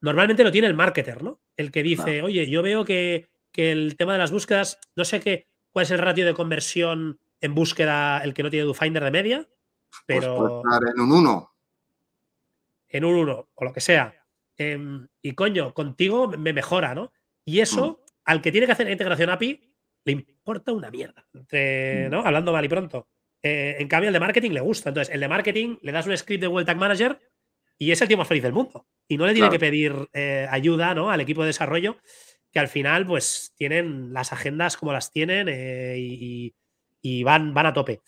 normalmente 0.00 0.42
lo 0.42 0.50
tiene 0.50 0.66
el 0.66 0.74
marketer, 0.74 1.22
¿no? 1.22 1.40
El 1.56 1.70
que 1.70 1.82
dice, 1.82 2.22
oye, 2.22 2.48
yo 2.50 2.62
veo 2.62 2.84
que, 2.84 3.28
que 3.52 3.70
el 3.70 3.96
tema 3.96 4.14
de 4.14 4.18
las 4.18 4.32
búsquedas, 4.32 4.78
no 4.96 5.04
sé 5.04 5.20
qué 5.20 5.51
cuál 5.72 5.84
es 5.84 5.90
el 5.90 5.98
ratio 5.98 6.26
de 6.26 6.34
conversión 6.34 7.18
en 7.40 7.54
búsqueda 7.54 8.18
el 8.18 8.34
que 8.34 8.42
no 8.42 8.50
tiene 8.50 8.66
DoFinder 8.66 9.02
de 9.02 9.10
media, 9.10 9.48
pues 10.06 10.20
pero... 10.20 10.62
en 10.94 11.00
un 11.00 11.12
1. 11.12 11.54
En 12.88 13.04
un 13.04 13.14
1, 13.14 13.48
o 13.54 13.64
lo 13.64 13.72
que 13.72 13.80
sea. 13.80 14.14
Em, 14.56 15.08
y 15.20 15.32
coño, 15.32 15.74
contigo 15.74 16.28
me 16.28 16.52
mejora, 16.52 16.94
¿no? 16.94 17.12
Y 17.44 17.60
eso, 17.60 18.00
mm. 18.00 18.10
al 18.26 18.42
que 18.42 18.52
tiene 18.52 18.66
que 18.66 18.72
hacer 18.72 18.86
la 18.86 18.92
integración 18.92 19.30
API, 19.30 19.74
le 20.04 20.12
importa 20.12 20.72
una 20.72 20.90
mierda. 20.90 21.26
Mm. 21.32 22.10
¿no? 22.10 22.20
Hablando 22.20 22.52
mal 22.52 22.64
y 22.64 22.68
pronto. 22.68 23.08
Eh, 23.42 23.76
en 23.78 23.88
cambio, 23.88 24.08
el 24.08 24.14
de 24.14 24.20
marketing 24.20 24.50
le 24.50 24.60
gusta. 24.60 24.90
Entonces, 24.90 25.12
el 25.12 25.20
de 25.20 25.28
marketing 25.28 25.76
le 25.82 25.92
das 25.92 26.06
un 26.06 26.16
script 26.16 26.42
de 26.42 26.48
World 26.48 26.66
Tag 26.66 26.76
Manager 26.76 27.18
y 27.78 27.90
es 27.90 28.00
el 28.00 28.08
tío 28.08 28.16
más 28.16 28.28
feliz 28.28 28.42
del 28.42 28.52
mundo. 28.52 28.86
Y 29.08 29.16
no 29.16 29.26
le 29.26 29.34
tiene 29.34 29.50
que 29.50 29.58
pedir 29.58 30.08
eh, 30.12 30.46
ayuda 30.48 30.94
¿no? 30.94 31.10
al 31.10 31.20
equipo 31.20 31.42
de 31.42 31.48
desarrollo 31.48 31.96
que 32.52 32.60
al 32.60 32.68
final 32.68 33.06
pues 33.06 33.52
tienen 33.56 34.12
las 34.12 34.32
agendas 34.32 34.76
como 34.76 34.92
las 34.92 35.10
tienen 35.10 35.48
eh, 35.48 35.96
y, 37.00 37.24
van, 37.24 37.54
van 37.54 37.66
a 37.66 37.72
tope. 37.72 38.02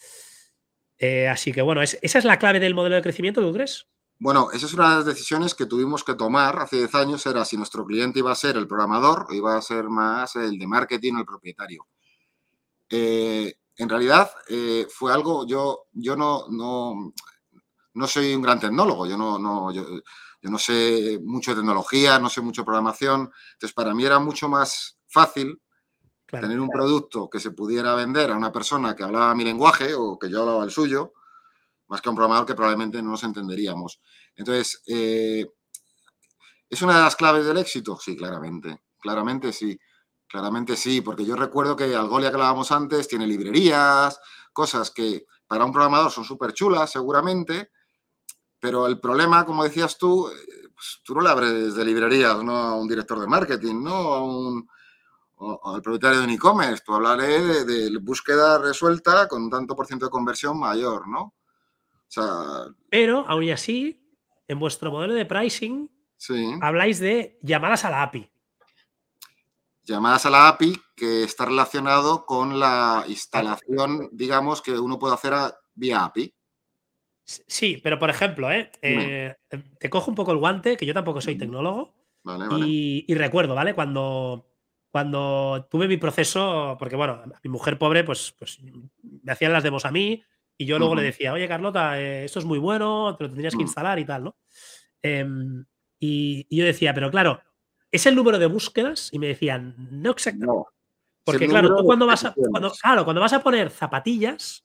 Eh, 0.98 1.28
así 1.28 1.52
que 1.52 1.62
bueno, 1.62 1.82
¿esa 1.82 1.98
es 2.00 2.24
la 2.24 2.38
clave 2.38 2.60
del 2.60 2.74
modelo 2.74 2.94
de 2.94 3.02
crecimiento, 3.02 3.40
tú 3.40 3.52
crees? 3.52 3.88
Bueno, 4.18 4.50
esa 4.52 4.66
es 4.66 4.74
una 4.74 4.90
de 4.90 4.96
las 4.96 5.06
decisiones 5.06 5.54
que 5.54 5.66
tuvimos 5.66 6.04
que 6.04 6.14
tomar 6.14 6.58
hace 6.60 6.76
10 6.76 6.94
años, 6.94 7.26
era 7.26 7.44
si 7.44 7.56
nuestro 7.56 7.84
cliente 7.84 8.20
iba 8.20 8.30
a 8.30 8.36
ser 8.36 8.56
el 8.56 8.68
programador 8.68 9.26
o 9.28 9.34
iba 9.34 9.56
a 9.56 9.62
ser 9.62 9.88
más 9.88 10.36
el 10.36 10.58
de 10.58 10.66
marketing 10.66 11.14
o 11.14 11.18
el 11.20 11.26
propietario. 11.26 11.86
Eh, 12.88 13.54
en 13.76 13.88
realidad 13.88 14.30
fue 14.88 15.12
algo, 15.12 15.46
yo, 15.46 15.86
yo 15.92 16.14
no, 16.14 16.46
no, 16.48 17.12
no 17.94 18.06
soy 18.06 18.34
un 18.34 18.42
gran 18.42 18.60
tecnólogo, 18.60 19.06
yo 19.06 19.16
no, 19.16 19.36
no 19.38 19.72
yo 19.72 19.84
no 20.50 20.58
sé 20.58 21.18
mucho 21.22 21.52
de 21.52 21.56
tecnología, 21.56 22.18
no 22.18 22.28
sé 22.28 22.40
mucho 22.40 22.62
de 22.62 22.66
programación. 22.66 23.30
Entonces, 23.54 23.72
para 23.74 23.94
mí 23.94 24.04
era 24.04 24.18
mucho 24.18 24.48
más 24.48 24.98
fácil 25.06 25.60
tener 26.26 26.60
un 26.60 26.68
producto 26.68 27.28
que 27.30 27.40
se 27.40 27.52
pudiera 27.52 27.94
vender 27.94 28.30
a 28.30 28.36
una 28.36 28.50
persona 28.50 28.94
que 28.94 29.04
hablaba 29.04 29.34
mi 29.34 29.44
lenguaje 29.44 29.94
o 29.94 30.18
que 30.18 30.28
yo 30.28 30.40
hablaba 30.40 30.64
el 30.64 30.70
suyo, 30.70 31.12
más 31.88 32.00
que 32.00 32.08
a 32.08 32.10
un 32.10 32.16
programador 32.16 32.46
que 32.46 32.54
probablemente 32.54 33.02
no 33.02 33.10
nos 33.10 33.24
entenderíamos. 33.24 34.00
Entonces, 34.34 34.82
eh, 34.86 35.46
¿es 36.68 36.82
una 36.82 36.96
de 36.96 37.02
las 37.02 37.16
claves 37.16 37.46
del 37.46 37.58
éxito? 37.58 37.96
Sí, 37.98 38.16
claramente. 38.16 38.82
Claramente 38.98 39.52
sí. 39.52 39.78
Claramente 40.26 40.76
sí, 40.76 41.00
porque 41.00 41.24
yo 41.24 41.36
recuerdo 41.36 41.76
que 41.76 41.94
Algolia 41.94 42.30
que 42.30 42.34
hablábamos 42.34 42.72
antes 42.72 43.06
tiene 43.06 43.26
librerías, 43.26 44.18
cosas 44.52 44.90
que 44.90 45.26
para 45.46 45.64
un 45.64 45.72
programador 45.72 46.10
son 46.10 46.24
súper 46.24 46.52
chulas 46.52 46.90
seguramente, 46.90 47.70
pero 48.64 48.86
el 48.86 48.98
problema, 48.98 49.44
como 49.44 49.62
decías 49.62 49.98
tú, 49.98 50.26
pues, 50.74 51.02
tú 51.04 51.14
no 51.14 51.20
le 51.20 51.28
abres 51.28 51.74
de 51.74 51.84
librerías, 51.84 52.42
¿no? 52.42 52.56
A 52.56 52.74
un 52.74 52.88
director 52.88 53.20
de 53.20 53.26
marketing, 53.26 53.82
¿no? 53.82 53.92
A 53.92 54.24
un, 54.24 54.66
o, 55.34 55.74
al 55.74 55.82
propietario 55.82 56.20
de 56.20 56.24
un 56.24 56.30
e-commerce. 56.30 56.82
Tú 56.82 56.94
hablaré 56.94 57.66
de, 57.66 57.98
búsqueda 57.98 58.56
resuelta 58.56 59.28
con 59.28 59.42
un 59.42 59.50
tanto 59.50 59.76
por 59.76 59.86
ciento 59.86 60.06
de 60.06 60.10
conversión 60.10 60.58
mayor, 60.58 61.06
¿no? 61.06 61.20
O 61.20 61.34
sea, 62.08 62.24
Pero, 62.88 63.26
aún 63.28 63.50
así, 63.50 64.02
en 64.48 64.58
vuestro 64.58 64.90
modelo 64.90 65.12
de 65.12 65.26
pricing, 65.26 65.90
habláis 66.62 67.00
de 67.00 67.38
llamadas 67.42 67.84
a 67.84 67.90
la 67.90 68.02
API. 68.02 68.30
Llamadas 69.82 70.24
a 70.24 70.30
la 70.30 70.48
API 70.48 70.80
que 70.96 71.24
está 71.24 71.44
relacionado 71.44 72.24
con 72.24 72.58
la 72.58 73.04
instalación, 73.08 74.08
digamos, 74.10 74.62
que 74.62 74.78
uno 74.78 74.98
puede 74.98 75.12
hacer 75.12 75.34
vía 75.74 76.02
API. 76.02 76.34
Sí, 77.24 77.80
pero 77.82 77.98
por 77.98 78.10
ejemplo, 78.10 78.52
¿eh? 78.52 78.70
¿eh? 78.82 79.34
te 79.78 79.90
cojo 79.90 80.10
un 80.10 80.14
poco 80.14 80.32
el 80.32 80.38
guante, 80.38 80.76
que 80.76 80.86
yo 80.86 80.94
tampoco 80.94 81.20
soy 81.20 81.36
tecnólogo. 81.36 81.94
Y, 82.58 83.04
y, 83.06 83.14
recuerdo, 83.14 83.54
¿vale? 83.54 83.74
Cuando 83.74 84.46
cuando 84.94 85.66
tuve 85.68 85.88
mi 85.88 85.96
proceso, 85.96 86.76
porque 86.78 86.94
bueno, 86.94 87.24
mi 87.42 87.50
mujer 87.50 87.76
pobre, 87.78 88.04
pues, 88.04 88.32
pues 88.38 88.60
me 88.62 89.32
hacían 89.32 89.52
las 89.52 89.64
demos 89.64 89.84
a 89.84 89.90
mí 89.90 90.22
y 90.56 90.66
yo 90.66 90.78
luego 90.78 90.94
le 90.94 91.02
decía, 91.02 91.32
oye 91.32 91.48
Carlota, 91.48 92.00
eh, 92.00 92.24
esto 92.24 92.38
es 92.38 92.44
muy 92.44 92.60
bueno, 92.60 93.16
te 93.16 93.24
lo 93.24 93.30
tendrías 93.30 93.54
que 93.54 93.64
mm. 93.64 93.66
instalar 93.66 93.98
y 93.98 94.04
tal, 94.04 94.22
¿no? 94.22 94.36
Em, 95.02 95.64
y, 95.98 96.46
yo 96.56 96.64
decía, 96.64 96.94
pero 96.94 97.10
claro, 97.10 97.42
es 97.90 98.06
el 98.06 98.14
número 98.14 98.38
de 98.38 98.46
búsquedas 98.46 99.08
y 99.12 99.18
me 99.18 99.26
decían, 99.26 99.74
no 99.90 100.12
exactamente. 100.12 100.62
Porque 101.24 101.48
claro, 101.48 101.74
tú 101.74 101.84
cuando 101.84 102.06
vas, 102.06 102.26
a, 102.26 102.32
claro, 102.80 103.02
cuando 103.02 103.20
vas 103.20 103.32
a 103.32 103.42
poner 103.42 103.70
zapatillas, 103.70 104.64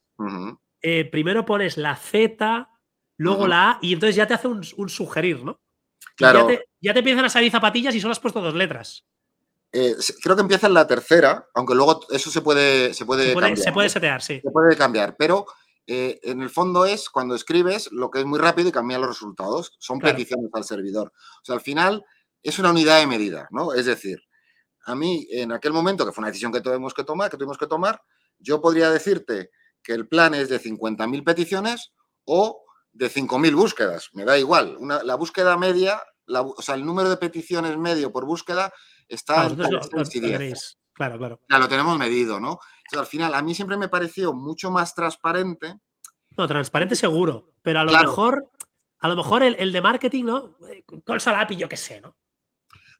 eh, 0.81 1.05
primero 1.05 1.45
pones 1.45 1.77
la 1.77 1.95
Z, 1.95 2.69
luego 3.17 3.47
la 3.47 3.71
A 3.71 3.79
y 3.81 3.93
entonces 3.93 4.15
ya 4.15 4.27
te 4.27 4.33
hace 4.33 4.47
un, 4.47 4.63
sugerir, 4.63 5.43
¿no? 5.43 5.59
Claro. 6.15 6.41
Ya 6.41 6.47
te, 6.47 6.65
ya 6.81 6.93
te 6.93 6.99
empiezan 6.99 7.25
a 7.25 7.29
salir 7.29 7.51
zapatillas 7.51 7.95
y 7.95 8.01
solo 8.01 8.11
has 8.11 8.19
puesto 8.19 8.41
dos 8.41 8.55
letras. 8.55 9.05
Eh, 9.71 9.95
creo 10.23 10.35
que 10.35 10.41
empieza 10.41 10.67
en 10.67 10.73
la 10.73 10.87
tercera, 10.87 11.47
aunque 11.53 11.75
luego 11.75 12.01
eso 12.09 12.31
se 12.31 12.41
puede, 12.41 12.93
se 12.93 13.05
puede, 13.05 13.33
cambiar, 13.33 13.57
se 13.57 13.71
puede 13.71 13.89
setear, 13.89 14.21
sí. 14.21 14.41
Se 14.41 14.49
puede 14.49 14.75
cambiar, 14.75 15.15
pero 15.15 15.45
eh, 15.85 16.19
en 16.23 16.41
el 16.41 16.49
fondo 16.49 16.85
es 16.85 17.09
cuando 17.09 17.35
escribes 17.35 17.91
lo 17.91 18.11
que 18.11 18.19
es 18.19 18.25
muy 18.25 18.39
rápido 18.39 18.69
y 18.69 18.71
cambia 18.71 18.99
los 18.99 19.09
resultados. 19.09 19.75
Son 19.79 19.99
peticiones 19.99 20.49
al 20.53 20.63
servidor. 20.63 21.11
O 21.41 21.45
sea, 21.45 21.55
al 21.55 21.61
final 21.61 22.05
es 22.41 22.59
una 22.59 22.71
unidad 22.71 22.99
de 22.99 23.07
medida, 23.07 23.47
¿no? 23.51 23.73
Es 23.73 23.85
decir, 23.85 24.19
a 24.85 24.95
mí 24.95 25.27
en 25.31 25.51
aquel 25.51 25.73
momento, 25.73 26.05
que 26.05 26.11
fue 26.11 26.21
una 26.21 26.29
decisión 26.29 26.51
que 26.51 26.61
tuvimos 26.61 26.93
que 26.93 27.03
tomar, 27.03 27.29
que 27.29 27.37
tuvimos 27.37 27.57
que 27.57 27.67
tomar, 27.67 28.01
yo 28.37 28.61
podría 28.61 28.89
decirte 28.91 29.51
que 29.83 29.93
el 29.93 30.07
plan 30.07 30.33
es 30.33 30.49
de 30.49 30.61
50.000 30.61 31.23
peticiones 31.23 31.93
o 32.25 32.63
de 32.91 33.09
5.000 33.09 33.55
búsquedas. 33.55 34.09
Me 34.13 34.25
da 34.25 34.37
igual. 34.37 34.77
la 35.03 35.15
búsqueda 35.15 35.57
media, 35.57 36.01
o 36.27 36.61
sea, 36.61 36.75
el 36.75 36.85
número 36.85 37.09
de 37.09 37.17
peticiones 37.17 37.77
medio 37.77 38.11
por 38.11 38.25
búsqueda 38.25 38.71
Está 39.09 39.47
en 39.47 39.57
Claro, 40.93 41.17
claro. 41.17 41.39
Ya 41.49 41.57
lo 41.59 41.69
tenemos 41.69 41.97
medido, 41.97 42.39
¿no? 42.39 42.59
Entonces, 42.79 42.99
al 42.99 43.05
final, 43.05 43.33
a 43.33 43.41
mí 43.41 43.55
siempre 43.55 43.77
me 43.77 43.87
pareció 43.87 44.33
mucho 44.33 44.69
más 44.69 44.93
transparente. 44.93 45.79
No, 46.37 46.45
transparente 46.45 46.95
seguro, 46.95 47.53
pero 47.61 47.79
a 47.79 47.85
lo 47.85 47.91
mejor, 47.91 48.51
a 48.99 49.07
lo 49.07 49.15
mejor 49.15 49.43
el, 49.43 49.71
de 49.71 49.81
marketing, 49.81 50.25
¿no? 50.25 50.57
Con 51.05 51.19
Salapi, 51.19 51.55
yo 51.55 51.69
qué 51.69 51.77
sé, 51.77 52.01
¿no? 52.01 52.17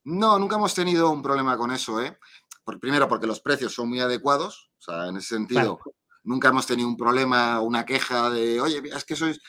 No, 0.06 0.40
nunca 0.40 0.56
hemos 0.56 0.74
tenido 0.74 1.12
un 1.12 1.22
problema 1.22 1.58
con 1.58 1.72
eso, 1.72 2.02
¿eh? 2.02 2.18
Por, 2.64 2.80
primero, 2.80 3.08
porque 3.10 3.28
los 3.28 3.42
precios 3.42 3.74
son 3.74 3.90
muy 3.90 4.00
adecuados, 4.00 4.72
o 4.80 4.82
sea, 4.82 5.08
en 5.08 5.18
ese 5.18 5.36
sentido, 5.36 5.80
nunca 6.30 6.50
hemos 6.50 6.68
tenido 6.68 6.88
un 6.88 6.96
problema, 6.96 7.60
una 7.60 7.84
queja 7.84 8.30
de, 8.30 8.62
oye, 8.62 8.84
es 8.96 9.04
que 9.04 9.16
sois. 9.16 9.40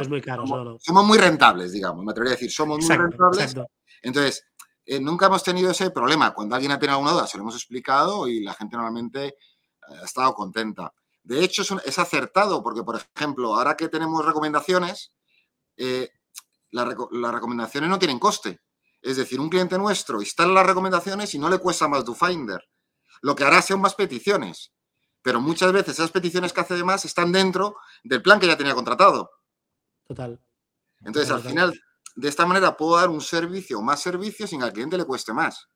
es 0.00 0.08
muy 0.08 0.20
caro, 0.20 0.44
somos, 0.80 1.04
muy 1.04 1.16
rentables, 1.16 1.70
digamos, 1.70 2.04
me 2.04 2.10
atrevería 2.10 2.32
a 2.32 2.36
decir, 2.36 2.50
somos 2.50 2.80
muy 2.80 2.96
rentables. 2.96 3.54
Entonces, 4.02 4.44
eh, 4.84 4.98
nunca 4.98 5.26
hemos 5.26 5.44
tenido 5.44 5.70
ese 5.70 5.90
problema. 5.92 6.34
Cuando 6.34 6.56
alguien 6.56 6.72
ha 6.72 6.78
tenido 6.78 6.94
alguna 6.94 7.12
duda, 7.12 7.26
se 7.28 7.38
lo 7.38 7.44
hemos 7.44 7.54
explicado 7.54 8.26
y 8.26 8.42
la 8.42 8.52
gente 8.52 8.76
normalmente 8.76 9.26
eh, 9.28 9.34
ha 10.02 10.04
estado 10.04 10.34
contenta. 10.34 10.92
De 11.22 11.42
hecho, 11.42 11.62
es, 11.62 11.98
acertado 12.00 12.64
porque, 12.64 12.82
por 12.82 13.00
ejemplo, 13.16 13.54
ahora 13.54 13.76
que 13.76 13.88
tenemos 13.88 14.26
recomendaciones, 14.26 15.12
eh, 15.76 16.10
las 16.72 17.32
recomendaciones 17.32 17.88
no 17.88 17.98
tienen 18.00 18.18
coste. 18.18 18.60
Es 19.00 19.16
decir, 19.18 19.38
un 19.38 19.48
cliente 19.48 19.78
nuestro 19.78 20.20
instala 20.20 20.52
las 20.52 20.66
recomendaciones 20.66 21.32
y 21.34 21.38
no 21.38 21.48
le 21.48 21.58
cuesta 21.58 21.86
más 21.86 22.04
Finder. 22.18 22.60
Lo 23.22 23.36
que 23.36 23.44
hará 23.44 23.62
son 23.62 23.80
más 23.80 23.94
peticiones. 23.94 24.72
Pero 25.24 25.40
muchas 25.40 25.72
veces 25.72 25.94
esas 25.94 26.10
peticiones 26.10 26.52
que 26.52 26.60
hace 26.60 26.74
de 26.74 26.84
más 26.84 27.06
están 27.06 27.32
dentro 27.32 27.76
del 28.02 28.20
plan 28.20 28.38
que 28.38 28.46
ya 28.46 28.58
tenía 28.58 28.74
contratado. 28.74 29.30
Total. 30.06 30.38
Entonces, 31.00 31.32
al 31.32 31.40
final, 31.40 31.80
de 32.14 32.28
esta 32.28 32.44
manera 32.44 32.76
puedo 32.76 32.96
dar 32.96 33.08
un 33.08 33.22
servicio 33.22 33.78
o 33.78 33.82
más 33.82 34.02
servicio 34.02 34.46
sin 34.46 34.60
que 34.60 34.66
al 34.66 34.72
cliente 34.74 34.98
le 34.98 35.06
cueste 35.06 35.32
más. 35.32 35.66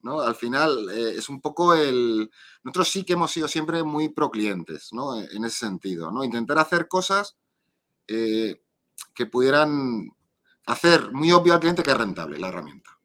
¿no? 0.00 0.20
Al 0.20 0.34
final 0.34 0.88
eh, 0.90 1.16
es 1.16 1.28
un 1.28 1.42
poco 1.42 1.74
el... 1.74 2.30
Nosotros 2.62 2.88
sí 2.88 3.04
que 3.04 3.12
hemos 3.12 3.30
sido 3.30 3.48
siempre 3.48 3.82
muy 3.82 4.08
pro 4.08 4.30
clientes, 4.30 4.88
¿no? 4.92 5.20
En 5.20 5.44
ese 5.44 5.58
sentido, 5.58 6.10
¿no? 6.10 6.24
Intentar 6.24 6.58
hacer 6.58 6.88
cosas 6.88 7.36
eh, 8.06 8.62
que 9.14 9.26
pudieran 9.26 10.08
hacer 10.64 11.12
muy 11.12 11.32
obvio 11.32 11.52
al 11.52 11.60
cliente 11.60 11.82
que 11.82 11.90
es 11.90 11.96
rentable 11.98 12.38
la 12.38 12.48
herramienta. 12.48 12.97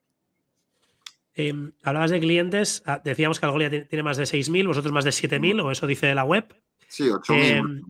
Em, 1.36 1.72
hablabas 1.82 2.12
de 2.12 2.19
clientes, 2.19 2.84
ah, 2.86 3.02
decíamos 3.04 3.39
que 3.39 3.46
Algolia 3.46 3.69
tiene 3.88 4.04
más 4.04 4.17
de 4.17 4.26
6.000, 4.26 4.67
vosotros 4.67 4.93
más 4.93 5.04
de 5.04 5.12
7.000, 5.12 5.62
o 5.62 5.72
eso 5.72 5.88
dice 5.88 6.13
la 6.13 6.24
web. 6.24 6.56
Sí, 6.88 7.10
8.000. 7.10 7.43
Em, 7.43 7.82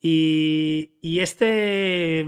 y, 0.00 0.94
y, 1.02 1.20
este 1.20 2.26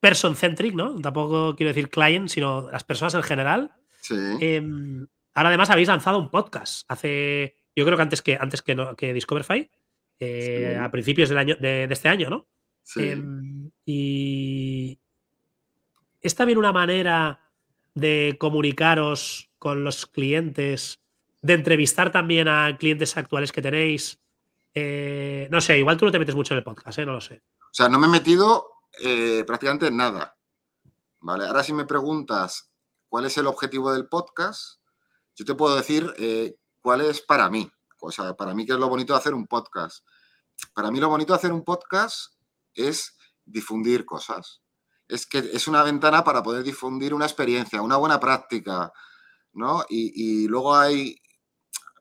person-centric, 0.00 0.74
¿no? 0.74 1.00
Tampoco 1.00 1.56
quiero 1.56 1.68
decir 1.68 1.90
client, 1.90 2.28
sino 2.28 2.70
las 2.70 2.84
personas 2.84 3.14
en 3.14 3.22
general. 3.22 3.72
Sí. 4.00 4.16
Em, 4.40 5.06
ahora 5.34 5.48
además 5.48 5.70
habéis 5.70 5.88
lanzado 5.88 6.18
un 6.18 6.30
podcast 6.30 6.84
hace, 6.88 7.56
yo 7.74 7.84
creo 7.84 7.96
que 7.96 8.02
antes 8.02 8.22
que, 8.22 8.36
antes 8.40 8.62
que, 8.62 8.74
no, 8.74 8.94
que 8.94 9.12
Discoverify, 9.14 9.68
eh, 10.20 10.78
a 10.80 10.90
principios 10.90 11.28
del 11.28 11.38
año, 11.38 11.56
de, 11.56 11.84
este 11.90 12.08
año, 12.08 12.30
¿no? 12.30 12.48
Sí. 12.84 13.08
Em, 13.08 13.70
y 13.84 14.98
es 16.20 16.34
también 16.36 16.58
una 16.58 16.72
manera 16.72 17.41
de 17.94 18.36
comunicaros 18.38 19.50
con 19.58 19.84
los 19.84 20.06
clientes, 20.06 21.00
de 21.40 21.54
entrevistar 21.54 22.10
también 22.10 22.48
a 22.48 22.76
clientes 22.76 23.16
actuales 23.16 23.52
que 23.52 23.62
tenéis. 23.62 24.20
Eh, 24.74 25.48
no 25.50 25.60
sé, 25.60 25.78
igual 25.78 25.96
tú 25.96 26.06
no 26.06 26.12
te 26.12 26.18
metes 26.18 26.34
mucho 26.34 26.54
en 26.54 26.58
el 26.58 26.64
podcast, 26.64 26.98
¿eh? 26.98 27.06
no 27.06 27.12
lo 27.12 27.20
sé. 27.20 27.42
O 27.60 27.74
sea, 27.74 27.88
no 27.88 27.98
me 27.98 28.06
he 28.06 28.10
metido 28.10 28.66
eh, 29.02 29.44
prácticamente 29.46 29.90
nada. 29.90 30.36
¿Vale? 31.20 31.46
Ahora 31.46 31.62
si 31.62 31.72
me 31.72 31.84
preguntas 31.84 32.72
cuál 33.08 33.26
es 33.26 33.38
el 33.38 33.46
objetivo 33.46 33.92
del 33.92 34.08
podcast, 34.08 34.80
yo 35.36 35.44
te 35.44 35.54
puedo 35.54 35.76
decir 35.76 36.12
cuál 36.80 37.02
es 37.02 37.20
para 37.20 37.48
mí. 37.48 37.70
O 38.00 38.10
sea, 38.10 38.34
para 38.34 38.54
mí 38.54 38.66
qué 38.66 38.72
es 38.72 38.78
lo 38.78 38.88
bonito 38.88 39.12
de 39.12 39.20
hacer 39.20 39.34
un 39.34 39.46
podcast. 39.46 40.04
Para 40.74 40.90
mí 40.90 40.98
lo 40.98 41.08
bonito 41.08 41.32
de 41.32 41.38
hacer 41.38 41.52
un 41.52 41.64
podcast 41.64 42.34
es 42.74 43.16
difundir 43.44 44.04
cosas. 44.04 44.61
Es 45.12 45.26
que 45.26 45.38
es 45.38 45.68
una 45.68 45.82
ventana 45.82 46.24
para 46.24 46.42
poder 46.42 46.62
difundir 46.62 47.12
una 47.14 47.26
experiencia, 47.26 47.82
una 47.82 47.96
buena 47.96 48.18
práctica, 48.18 48.92
¿no? 49.52 49.84
Y, 49.88 50.48
luego 50.48 50.74
hay 50.74 51.16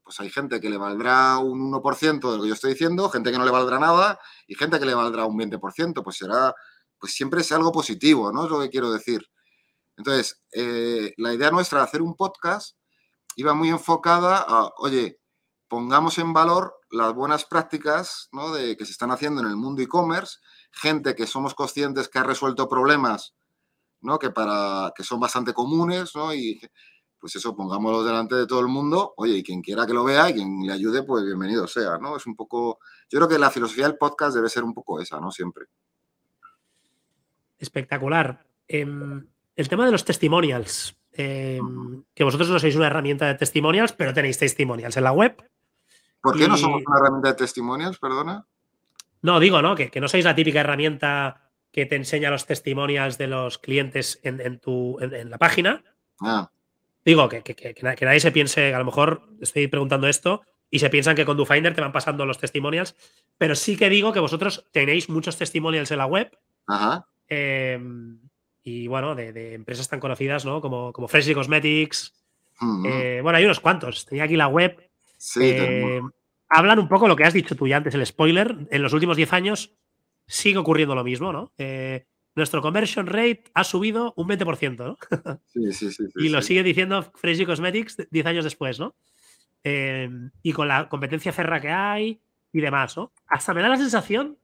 pues 0.03 0.19
hay 0.19 0.29
gente 0.29 0.59
que 0.59 0.69
le 0.69 0.77
valdrá 0.77 1.37
un 1.37 1.71
1% 1.71 2.31
de 2.31 2.37
lo 2.37 2.43
que 2.43 2.49
yo 2.49 2.53
estoy 2.53 2.71
diciendo, 2.73 3.09
gente 3.09 3.31
que 3.31 3.37
no 3.37 3.45
le 3.45 3.51
valdrá 3.51 3.79
nada 3.79 4.19
y 4.45 4.55
gente 4.55 4.77
que 4.79 4.85
le 4.85 4.93
valdrá 4.93 5.25
un 5.25 5.37
20%, 5.37 6.03
pues 6.03 6.17
será 6.17 6.53
pues 6.99 7.13
siempre 7.13 7.41
es 7.41 7.51
algo 7.51 7.71
positivo, 7.71 8.31
¿no? 8.31 8.45
Es 8.45 8.51
lo 8.51 8.59
que 8.59 8.69
quiero 8.69 8.91
decir. 8.91 9.25
Entonces, 9.97 10.41
eh, 10.53 11.13
la 11.17 11.33
idea 11.33 11.51
nuestra 11.51 11.79
de 11.79 11.85
hacer 11.85 12.01
un 12.01 12.15
podcast 12.15 12.77
iba 13.35 13.53
muy 13.53 13.69
enfocada 13.69 14.45
a, 14.47 14.71
oye, 14.77 15.19
pongamos 15.67 16.17
en 16.17 16.33
valor 16.33 16.75
las 16.89 17.13
buenas 17.13 17.45
prácticas 17.45 18.27
¿no? 18.33 18.51
de, 18.51 18.75
que 18.75 18.85
se 18.85 18.91
están 18.91 19.11
haciendo 19.11 19.41
en 19.41 19.47
el 19.47 19.55
mundo 19.55 19.81
e-commerce, 19.81 20.39
gente 20.71 21.15
que 21.15 21.27
somos 21.27 21.53
conscientes 21.53 22.09
que 22.09 22.19
ha 22.19 22.23
resuelto 22.23 22.67
problemas 22.67 23.33
¿no? 24.01 24.17
que, 24.19 24.31
para, 24.31 24.93
que 24.95 25.03
son 25.03 25.19
bastante 25.19 25.53
comunes, 25.53 26.15
¿no? 26.15 26.33
y 26.33 26.59
pues 27.21 27.35
eso, 27.35 27.55
pongámoslo 27.55 28.03
delante 28.03 28.33
de 28.33 28.47
todo 28.47 28.61
el 28.61 28.67
mundo, 28.67 29.13
oye, 29.17 29.37
y 29.37 29.43
quien 29.43 29.61
quiera 29.61 29.85
que 29.85 29.93
lo 29.93 30.03
vea 30.03 30.31
y 30.31 30.33
quien 30.33 30.65
le 30.65 30.73
ayude, 30.73 31.03
pues 31.03 31.23
bienvenido 31.23 31.67
sea, 31.67 31.99
¿no? 31.99 32.17
Es 32.17 32.25
un 32.25 32.35
poco, 32.35 32.79
yo 33.11 33.19
creo 33.19 33.27
que 33.27 33.37
la 33.37 33.51
filosofía 33.51 33.85
del 33.85 33.97
podcast 33.97 34.35
debe 34.35 34.49
ser 34.49 34.63
un 34.63 34.73
poco 34.73 34.99
esa, 34.99 35.19
¿no? 35.19 35.29
Siempre. 35.29 35.65
Espectacular. 37.59 38.43
Em, 38.67 39.23
el 39.55 39.69
tema 39.69 39.85
de 39.85 39.91
los 39.91 40.03
testimonials. 40.03 40.97
Em, 41.13 42.03
que 42.15 42.23
vosotros 42.23 42.49
no 42.49 42.57
sois 42.57 42.75
una 42.75 42.87
herramienta 42.87 43.27
de 43.27 43.35
testimonials, 43.35 43.93
pero 43.93 44.15
tenéis 44.15 44.39
testimonials 44.39 44.97
en 44.97 45.03
la 45.03 45.11
web. 45.11 45.37
¿Por 46.21 46.35
qué 46.35 46.47
no 46.47 46.57
somos 46.57 46.81
una 46.87 46.97
herramienta 46.97 47.29
de 47.29 47.35
testimonials, 47.35 47.99
perdona? 47.99 48.47
No, 49.21 49.39
digo, 49.39 49.61
¿no? 49.61 49.75
Que, 49.75 49.91
no 49.99 50.07
sois 50.07 50.25
la 50.25 50.35
típica 50.35 50.61
herramienta 50.61 51.49
que 51.71 51.85
te 51.85 51.95
enseña 51.95 52.31
los 52.31 52.45
testimonials 52.45 53.17
de 53.17 53.27
los 53.27 53.57
clientes 53.57 54.19
en, 54.23 54.59
tu, 54.59 54.97
en, 54.99 55.29
la 55.29 55.37
página. 55.37 55.83
Ah. 56.19 56.49
Digo, 57.05 57.29
que, 57.29 57.41
que, 57.43 57.75
nadie 57.81 58.19
se 58.19 58.31
piense, 58.31 58.73
a 58.73 58.79
lo 58.79 58.85
mejor 58.85 59.27
estoy 59.39 59.67
preguntando 59.67 60.07
esto 60.07 60.41
y 60.69 60.79
se 60.79 60.89
piensan 60.89 61.15
que 61.15 61.25
con 61.25 61.37
DoFinder 61.37 61.73
te 61.73 61.81
van 61.81 61.91
pasando 61.91 62.25
los 62.25 62.37
testimonials, 62.37 62.95
pero 63.37 63.55
sí 63.55 63.77
que 63.77 63.89
digo 63.89 64.13
que 64.13 64.19
vosotros 64.19 64.67
tenéis 64.71 65.09
muchos 65.09 65.37
testimonials 65.37 65.91
en 65.91 65.97
la 65.97 66.05
web 66.05 66.31
Ajá. 66.67 67.05
Em, 67.27 68.19
y 68.63 68.87
bueno, 68.87 69.15
de, 69.15 69.53
empresas 69.53 69.87
tan 69.87 69.99
conocidas, 69.99 70.45
¿no? 70.45 70.61
Como, 70.61 70.93
como 70.93 71.07
Freshly 71.07 71.33
Cosmetics. 71.33 72.13
Eh, 72.85 73.19
bueno, 73.23 73.37
hay 73.37 73.45
unos 73.45 73.59
cuantos. 73.59 74.05
Tenía 74.05 74.25
aquí 74.25 74.35
la 74.35 74.47
web. 74.47 74.77
Sí, 75.17 75.55
hablan 76.51 76.79
un 76.79 76.87
poco 76.87 77.07
lo 77.07 77.15
que 77.15 77.23
has 77.23 77.33
dicho 77.33 77.55
tú 77.55 77.67
ya 77.67 77.77
antes, 77.77 77.93
el 77.95 78.05
spoiler. 78.05 78.67
En 78.69 78.81
los 78.81 78.93
últimos 78.93 79.17
10 79.17 79.33
años 79.33 79.73
sigue 80.27 80.57
ocurriendo 80.57 80.95
lo 80.95 81.03
mismo, 81.03 81.31
¿no? 81.31 81.51
nuestro 82.33 82.61
conversion 82.61 83.07
rate 83.07 83.43
ha 83.53 83.65
subido 83.65 84.13
un 84.15 84.29
20%, 84.29 84.77
¿no? 84.77 84.97
Sí, 85.47 85.73
sí, 85.73 85.91
sí. 85.91 86.05
y 86.15 86.29
lo 86.29 86.41
sigue 86.41 86.63
diciendo 86.63 87.11
Freshly 87.15 87.45
Cosmetics 87.45 88.07
10 88.09 88.25
años 88.25 88.45
después, 88.45 88.79
¿no? 88.79 88.95
y 89.63 90.53
con 90.53 90.67
la 90.67 90.89
competencia 90.89 91.31
cerra 91.31 91.61
que 91.61 91.69
hay 91.69 92.19
y 92.51 92.61
demás, 92.61 92.97
¿no? 92.97 93.11
Hasta 93.27 93.53
me 93.53 93.61
da 93.61 93.69
la 93.69 93.77
sensación 93.77 94.37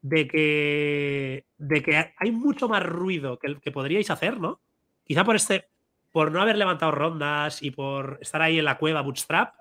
de 0.00 0.26
que, 0.28 1.44
de 1.58 1.82
que 1.82 2.14
hay 2.16 2.30
mucho 2.30 2.68
más 2.68 2.82
ruido 2.82 3.38
que, 3.38 3.56
que 3.60 3.72
podríais 3.72 4.10
hacer, 4.10 4.40
¿no? 4.40 4.60
Quizá 5.04 5.24
por 5.24 5.36
este, 5.36 5.68
por 6.10 6.32
no 6.32 6.40
haber 6.40 6.56
levantado 6.56 6.92
rondas 6.92 7.62
y 7.62 7.70
por 7.70 8.18
estar 8.22 8.40
ahí 8.40 8.58
en 8.58 8.64
la 8.64 8.78
cueva 8.78 9.02
bootstrap. 9.02 9.54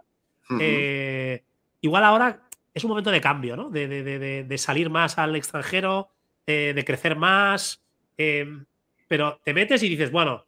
Eh, 0.60 1.44
igual 1.86 2.04
ahora 2.04 2.42
es 2.74 2.84
un 2.84 2.90
momento 2.90 3.12
de 3.12 3.22
cambio, 3.22 3.56
¿no? 3.56 3.70
De, 3.70 4.56
salir 4.58 4.90
más 4.90 5.18
al 5.18 5.36
extranjero, 5.36 6.10
eh, 6.46 6.74
de 6.76 6.86
crecer 6.86 7.16
más. 7.16 7.84
Em, 8.18 8.66
pero 9.08 9.40
te 9.44 9.54
metes 9.54 9.82
y 9.84 9.90
dices, 9.90 10.12
bueno, 10.12 10.46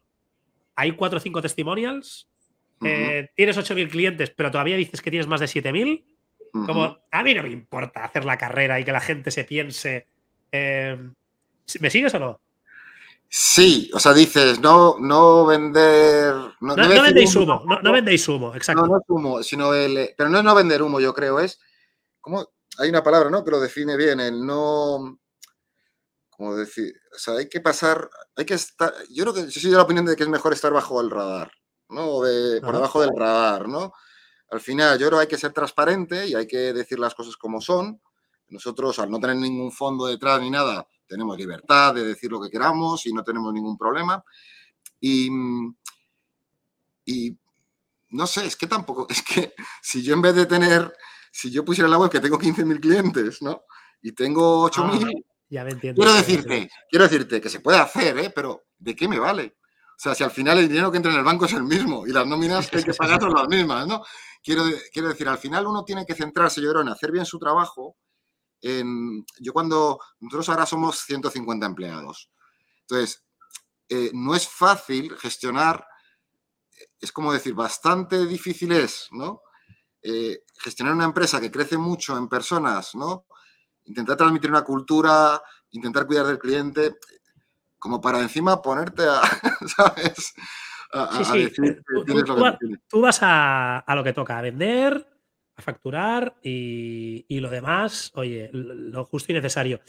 hay 0.76 0.92
cuatro 0.92 1.18
o 1.18 1.22
cinco 1.22 1.42
testimonials, 1.42 2.30
eh, 2.84 3.30
tienes 3.36 3.58
8.000 3.58 3.90
clientes, 3.90 4.30
pero 4.30 4.52
todavía 4.52 4.78
dices 4.78 5.02
que 5.02 5.10
tienes 5.10 5.28
más 5.28 5.40
de 5.40 5.48
7.000 5.48 6.06
como, 6.66 6.98
a 7.12 7.24
mí 7.24 7.34
no 7.34 7.44
me 7.44 7.50
importa 7.50 8.04
hacer 8.04 8.26
la 8.26 8.38
carrera 8.38 8.80
y 8.80 8.84
que 8.84 8.92
la 8.92 9.00
gente 9.00 9.32
se 9.32 9.44
piense. 9.44 10.08
Em, 10.52 11.14
¿Me 11.80 11.90
sigues 11.90 12.14
o 12.16 12.20
no? 12.20 12.42
Sí, 13.30 13.92
o 13.94 14.00
sea, 14.00 14.14
dices, 14.14 14.60
no, 14.62 14.98
no 15.00 15.46
vender. 15.46 16.34
No, 16.62 16.76
vendéis 16.76 17.36
humo, 17.36 17.62
no, 17.84 17.92
vendéis 17.92 18.28
humo, 18.28 18.56
exacto. 18.56 18.82
No, 18.82 18.88
no 18.88 18.98
es 18.98 19.04
humo, 19.08 19.44
sino 19.44 19.74
el. 19.74 20.14
Pero 20.18 20.30
no 20.30 20.38
es 20.38 20.44
no 20.44 20.56
vender 20.56 20.82
humo, 20.82 21.00
yo 21.00 21.14
creo, 21.14 21.40
es. 21.40 21.60
como 22.22 22.48
Hay 22.80 22.90
una 22.90 23.04
palabra, 23.04 23.30
¿no? 23.30 23.44
Que 23.44 23.52
lo 23.52 23.60
define 23.60 23.98
bien, 23.98 24.20
el 24.22 24.46
no. 24.46 25.20
Como 26.30 26.56
decir, 26.56 26.94
o 27.14 27.20
sea, 27.20 27.34
hay 27.34 27.50
que 27.50 27.60
pasar, 27.60 28.10
hay 28.36 28.46
que 28.46 28.54
estar. 28.54 28.94
Yo 29.10 29.24
creo 29.24 29.34
que 29.34 29.52
yo 29.52 29.60
soy 29.60 29.72
de 29.72 29.78
la 29.78 29.84
opinión 29.84 30.06
de 30.06 30.16
que 30.16 30.24
es 30.24 30.30
mejor 30.30 30.54
estar 30.54 30.72
bajo 30.72 31.02
el 31.02 31.10
radar, 31.10 31.52
¿no? 31.90 32.22
De, 32.22 32.62
por 32.62 32.76
debajo 32.76 33.02
del 33.02 33.12
radar, 33.16 33.68
¿no? 33.68 33.92
Al 34.50 34.62
final, 34.62 34.98
yo 34.98 35.08
creo 35.08 35.20
que 35.20 35.24
hay 35.24 35.28
que 35.28 35.38
ser 35.38 35.52
transparente 35.52 36.28
y 36.28 36.36
hay 36.36 36.48
que 36.48 36.72
decir 36.74 37.00
las 37.00 37.14
cosas 37.14 37.36
como 37.36 37.60
son. 37.60 38.02
Nosotros, 38.50 38.98
al 39.00 39.12
no 39.12 39.20
tener 39.20 39.36
ningún 39.36 39.74
fondo 39.74 40.06
detrás 40.06 40.40
ni 40.40 40.50
nada, 40.50 40.88
tenemos 41.08 41.38
libertad 41.38 41.96
de 41.96 42.06
decir 42.06 42.32
lo 42.32 42.42
que 42.42 42.50
queramos 42.50 43.06
y 43.06 43.14
no 43.14 43.24
tenemos 43.24 43.54
ningún 43.54 43.78
problema. 43.78 44.24
Y, 45.00 45.30
y 47.06 47.38
no 48.10 48.28
sé, 48.28 48.46
es 48.46 48.56
que 48.56 48.68
tampoco, 48.68 49.08
es 49.10 49.22
que 49.24 49.54
si 49.82 50.04
yo 50.04 50.14
en 50.14 50.22
vez 50.22 50.36
de 50.36 50.46
tener, 50.46 50.94
si 51.32 51.52
yo 51.52 51.66
pusiera 51.66 51.88
en 51.88 51.92
la 51.92 51.98
web 51.98 52.12
que 52.12 52.20
tengo 52.20 52.40
15.000 52.40 52.80
clientes, 52.80 53.42
¿no? 53.42 53.64
Y 54.02 54.12
tengo 54.12 54.70
8.000, 54.70 55.06
ah, 55.06 55.34
ya 55.50 55.64
me 55.64 55.72
entiendo. 55.72 56.02
Quiero 56.02 56.16
decirte, 56.16 56.70
quiero 56.90 57.04
decirte 57.06 57.42
que 57.42 57.50
se 57.50 57.62
puede 57.62 57.78
hacer, 57.78 58.18
¿eh? 58.20 58.32
Pero 58.34 58.66
¿de 58.78 58.96
qué 58.96 59.08
me 59.08 59.20
vale? 59.20 59.58
O 59.98 60.00
sea, 60.00 60.14
si 60.14 60.24
al 60.24 60.32
final 60.32 60.60
el 60.60 60.68
dinero 60.68 60.92
que 60.92 60.98
entra 60.98 61.12
en 61.12 61.18
el 61.18 61.24
banco 61.24 61.46
es 61.46 61.54
el 61.54 61.64
mismo 61.64 62.06
y 62.06 62.12
las 62.12 62.28
nóminas 62.28 62.70
que 62.70 62.78
hay 62.78 62.84
que 62.84 62.94
pagar 62.94 63.20
son 63.20 63.34
las 63.34 63.48
mismas, 63.48 63.88
¿no? 63.88 64.04
Quiero, 64.44 64.64
decir, 64.64 65.28
al 65.28 65.40
final 65.40 65.66
uno 65.66 65.84
tiene 65.84 66.06
que 66.06 66.14
centrarse, 66.14 66.62
yo 66.62 66.70
creo, 66.70 66.82
en 66.84 66.90
hacer 66.90 67.12
bien 67.12 67.26
su 67.26 67.40
trabajo. 67.40 67.98
En, 68.62 69.26
yo 69.40 69.54
cuando, 69.54 70.00
nosotros 70.20 70.50
ahora 70.50 70.66
somos 70.66 71.00
150 71.00 71.66
empleados. 71.66 72.32
Entonces, 72.82 73.24
eh, 73.90 74.12
no 74.14 74.36
es 74.36 74.48
fácil 74.48 75.16
gestionar, 75.18 75.86
es 77.00 77.12
como 77.12 77.34
decir, 77.34 77.54
bastante 77.54 78.26
difícil 78.26 78.72
es, 78.72 79.08
¿no? 79.12 79.42
Eh, 80.02 80.44
gestionar 80.60 80.94
una 80.94 81.06
empresa 81.06 81.40
que 81.40 81.52
crece 81.52 81.78
mucho 81.78 82.18
en 82.18 82.28
personas, 82.28 82.96
¿no? 82.96 83.26
Intentar 83.86 84.18
transmitir 84.18 84.50
una 84.50 84.64
cultura, 84.64 85.42
intentar 85.72 86.06
cuidar 86.06 86.26
del 86.26 86.40
cliente, 86.40 86.96
como 87.80 88.02
para 88.02 88.22
encima 88.22 88.62
ponerte 88.62 89.04
a, 89.04 89.22
¿sabes? 89.78 90.34
sí, 91.12 91.50
sí. 91.50 91.76
tú, 92.88 93.02
vas 93.02 93.20
a, 93.22 93.84
lo 93.96 94.04
que 94.04 94.14
toca, 94.14 94.38
a 94.38 94.42
vender, 94.42 95.17
a 95.58 95.62
facturar 95.62 96.38
y, 96.44 97.26
lo 97.40 97.50
demás, 97.50 98.12
oye, 98.14 98.50
lo 98.54 99.04
justo 99.06 99.32
y 99.32 99.36
necesario. 99.36 99.82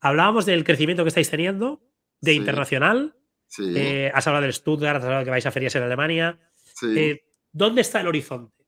Hablábamos 0.00 0.46
del 0.46 0.64
crecimiento 0.64 1.02
que 1.02 1.08
estáis 1.08 1.28
teniendo, 1.28 1.82
de 2.20 2.34
internacional. 2.34 3.16
Eh, 3.58 4.10
has 4.14 4.26
hablado 4.26 4.44
del 4.44 4.54
Stuttgart, 4.54 4.98
has 4.98 5.04
hablado 5.04 5.20
de 5.20 5.24
que 5.24 5.30
vais 5.30 5.46
a 5.46 5.50
ferias 5.50 5.74
en 5.74 5.82
Alemania. 5.82 6.38
Eh, 6.82 7.24
¿Dónde 7.52 7.80
está 7.80 8.00
el 8.00 8.06
horizonte? 8.06 8.64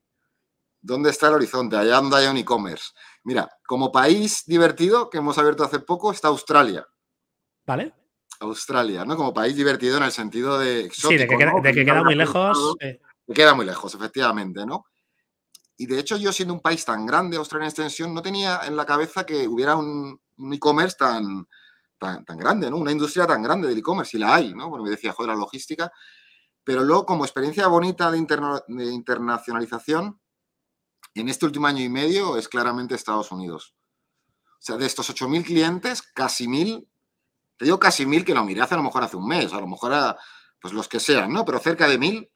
¿Dónde 0.81 1.11
está 1.11 1.29
el 1.29 1.35
horizonte? 1.35 1.77
Allá 1.77 1.97
donde 1.97 2.17
hay 2.17 2.27
un 2.27 2.37
e-commerce. 2.37 2.93
Mira, 3.23 3.49
como 3.67 3.93
país 3.93 4.45
divertido 4.47 5.09
que 5.11 5.19
hemos 5.19 5.39
abierto 5.39 5.65
hace 5.65 5.81
poco 5.81 6.11
está 6.11 6.29
Australia. 6.29 6.87
¿Vale? 7.67 7.93
Australia, 8.41 9.05
¿no? 9.05 9.17
Como 9.17 9.35
país 9.35 9.55
divertido 9.55 9.99
en 9.99 10.05
el 10.05 10.13
sentido 10.13 10.59
de 10.59 10.87
exótico, 10.87 11.11
Sí, 11.11 11.19
de 11.19 11.27
que, 11.29 11.85
queda, 11.85 12.03
muy 12.03 12.15
lejos. 12.15 12.77
queda 13.33 13.55
muy 13.55 13.67
lejos, 13.67 13.95
efectivamente, 13.95 14.65
¿no? 14.65 14.87
Y 15.79 15.87
de 15.87 15.99
hecho, 15.99 16.18
yo 16.18 16.33
siendo 16.33 16.53
un 16.53 16.61
país 16.61 16.85
tan 16.85 17.07
grande, 17.07 17.39
Australia 17.39 17.64
en 17.64 17.70
extensión, 17.70 18.12
no 18.12 18.20
tenía 18.20 18.61
en 18.66 18.76
la 18.76 18.85
cabeza 18.85 19.24
que 19.24 19.49
hubiera 19.49 19.76
un, 19.76 20.20
e-commerce 20.53 20.97
tan, 20.99 21.47
tan, 21.99 22.24
grande, 22.37 22.70
¿no? 22.70 22.76
Una 22.76 22.93
industria 22.93 23.26
tan 23.26 23.43
grande 23.43 23.68
del 23.68 23.79
e-commerce, 23.79 24.16
y 24.16 24.20
la 24.20 24.35
hay, 24.35 24.55
¿no? 24.55 24.68
Bueno, 24.68 24.85
me 24.85 24.91
decía, 24.91 25.12
joder, 25.12 25.31
la 25.31 25.37
logística. 25.37 25.91
Pero 26.64 26.85
luego, 26.85 27.07
como 27.07 27.24
experiencia 27.24 27.66
bonita 27.68 28.11
de, 28.11 28.18
de 28.68 28.93
internacionalización, 28.93 30.20
en 31.14 31.29
este 31.29 31.47
último 31.47 31.66
año 31.66 31.83
y 31.83 31.89
medio 31.89 32.37
es 32.37 32.49
claramente 32.49 32.95
Estados 32.95 33.33
Unidos. 33.33 33.74
O 34.35 34.61
sea, 34.61 34.76
de 34.76 34.87
estos 34.87 35.09
8.000 35.11 35.45
clientes, 35.45 36.03
casi 36.03 36.47
1.000 36.47 36.87
te 37.59 37.64
digo 37.64 37.79
casi 37.79 38.07
mil 38.07 38.24
que 38.24 38.35
lo 38.35 38.45
miré 38.45 38.62
hace 38.62 38.74
a 38.74 38.76
lo 38.76 38.85
mejor 38.85 39.03
hace 39.03 39.16
un 39.16 39.26
mes, 39.26 39.53
a 39.53 39.61
lo 39.61 39.66
mejor 39.66 39.93
a, 39.93 40.16
pues 40.61 40.72
los 40.72 40.89
que 40.89 41.01
sean, 41.01 41.33
¿no? 41.33 41.45
Pero 41.45 41.59
cerca 41.59 41.89
de 41.89 41.99
mil, 41.99 42.31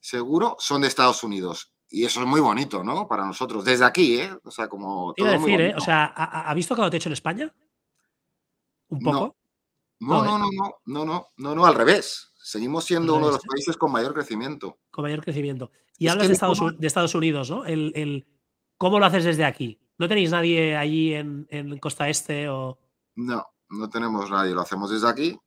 seguro, 0.00 0.56
son 0.58 0.82
de 0.82 0.88
Estados 0.88 1.24
Unidos. 1.24 1.72
Y 1.90 2.04
eso 2.04 2.20
es 2.20 2.26
muy 2.26 2.40
bonito, 2.40 2.84
¿no? 2.84 3.08
Para 3.08 3.26
nosotros, 3.26 3.64
desde 3.64 3.84
aquí, 3.84 4.20
¿eh? 4.20 4.30
O 4.44 4.50
sea, 4.50 4.68
como... 4.68 5.12
Todo 5.14 5.28
decir, 5.28 5.60
¿eh? 5.60 5.74
O 5.76 5.80
sea, 5.80 6.04
¿ha, 6.06 6.54
visto 6.54 6.76
que 6.76 6.88
te 6.88 6.96
hecho 6.96 7.08
en 7.08 7.14
España? 7.14 7.52
¿Un 8.88 9.00
poco? 9.00 9.36
No, 9.98 10.24
no, 10.24 10.38
no, 10.38 10.50
no, 10.50 10.80
no, 10.86 11.04
no, 11.04 11.26
no, 11.36 11.54
no, 11.54 11.66
al 11.66 11.74
revés. 11.74 12.32
Seguimos 12.36 12.84
siendo 12.84 13.16
uno 13.16 13.26
de 13.26 13.32
los 13.32 13.44
¿eh? 13.44 13.48
países 13.48 13.76
con 13.76 13.90
mayor 13.90 14.14
crecimiento. 14.14 14.78
Con 14.90 15.02
mayor 15.02 15.22
crecimiento. 15.22 15.72
Y 15.98 16.06
hablas 16.06 16.28
de 16.28 16.34
Estados, 16.34 16.60
de 16.78 16.86
Estados, 16.86 17.14
Unidos, 17.14 17.50
¿no? 17.50 17.64
El, 17.66 18.26
¿Cómo 18.78 18.98
lo 18.98 19.06
haces 19.06 19.24
desde 19.24 19.44
aquí? 19.44 19.80
¿No 19.98 20.08
tenéis 20.08 20.30
nadie 20.30 20.76
allí 20.76 21.12
en, 21.12 21.46
en 21.50 21.76
Costa 21.78 22.08
Este 22.08 22.48
o...? 22.48 22.78
No, 23.16 23.44
no 23.68 23.90
tenemos 23.90 24.30
nadie, 24.30 24.54
lo 24.54 24.62
hacemos 24.62 24.90
desde 24.90 25.08
aquí. 25.08 25.38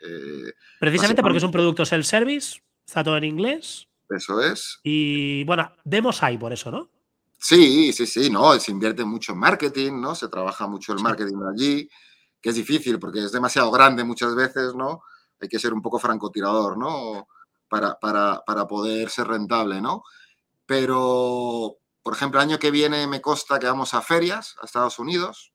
Eh, 0.00 0.52
Precisamente 0.78 1.22
porque 1.22 1.38
es 1.38 1.44
un 1.44 1.50
producto 1.50 1.84
self-service, 1.84 2.60
está 2.86 3.02
todo 3.02 3.16
en 3.16 3.24
inglés. 3.24 3.87
Eso 4.08 4.40
es. 4.40 4.80
Y 4.82 5.44
bueno, 5.44 5.70
demos 5.84 6.22
hay 6.22 6.38
por 6.38 6.52
eso, 6.52 6.70
¿no? 6.70 6.90
Sí, 7.38 7.92
sí, 7.92 8.06
sí, 8.06 8.30
no, 8.30 8.58
se 8.58 8.72
invierte 8.72 9.04
mucho 9.04 9.32
en 9.32 9.38
marketing, 9.38 10.00
¿no? 10.00 10.14
Se 10.14 10.28
trabaja 10.28 10.66
mucho 10.66 10.92
el 10.92 11.00
marketing 11.00 11.36
allí, 11.54 11.88
que 12.40 12.50
es 12.50 12.56
difícil 12.56 12.98
porque 12.98 13.20
es 13.20 13.32
demasiado 13.32 13.70
grande 13.70 14.02
muchas 14.02 14.34
veces, 14.34 14.74
¿no? 14.74 15.02
Hay 15.40 15.48
que 15.48 15.58
ser 15.60 15.72
un 15.72 15.80
poco 15.80 16.00
francotirador, 16.00 16.76
¿no? 16.76 17.28
Para, 17.68 17.98
para, 18.00 18.42
para 18.44 18.66
poder 18.66 19.08
ser 19.10 19.28
rentable, 19.28 19.80
¿no? 19.80 20.02
Pero, 20.66 21.76
por 22.02 22.14
ejemplo, 22.14 22.40
el 22.40 22.48
año 22.48 22.58
que 22.58 22.72
viene 22.72 23.06
me 23.06 23.20
consta 23.20 23.58
que 23.58 23.66
vamos 23.66 23.94
a 23.94 24.02
ferias 24.02 24.56
a 24.60 24.66
Estados 24.66 24.98
Unidos, 24.98 25.52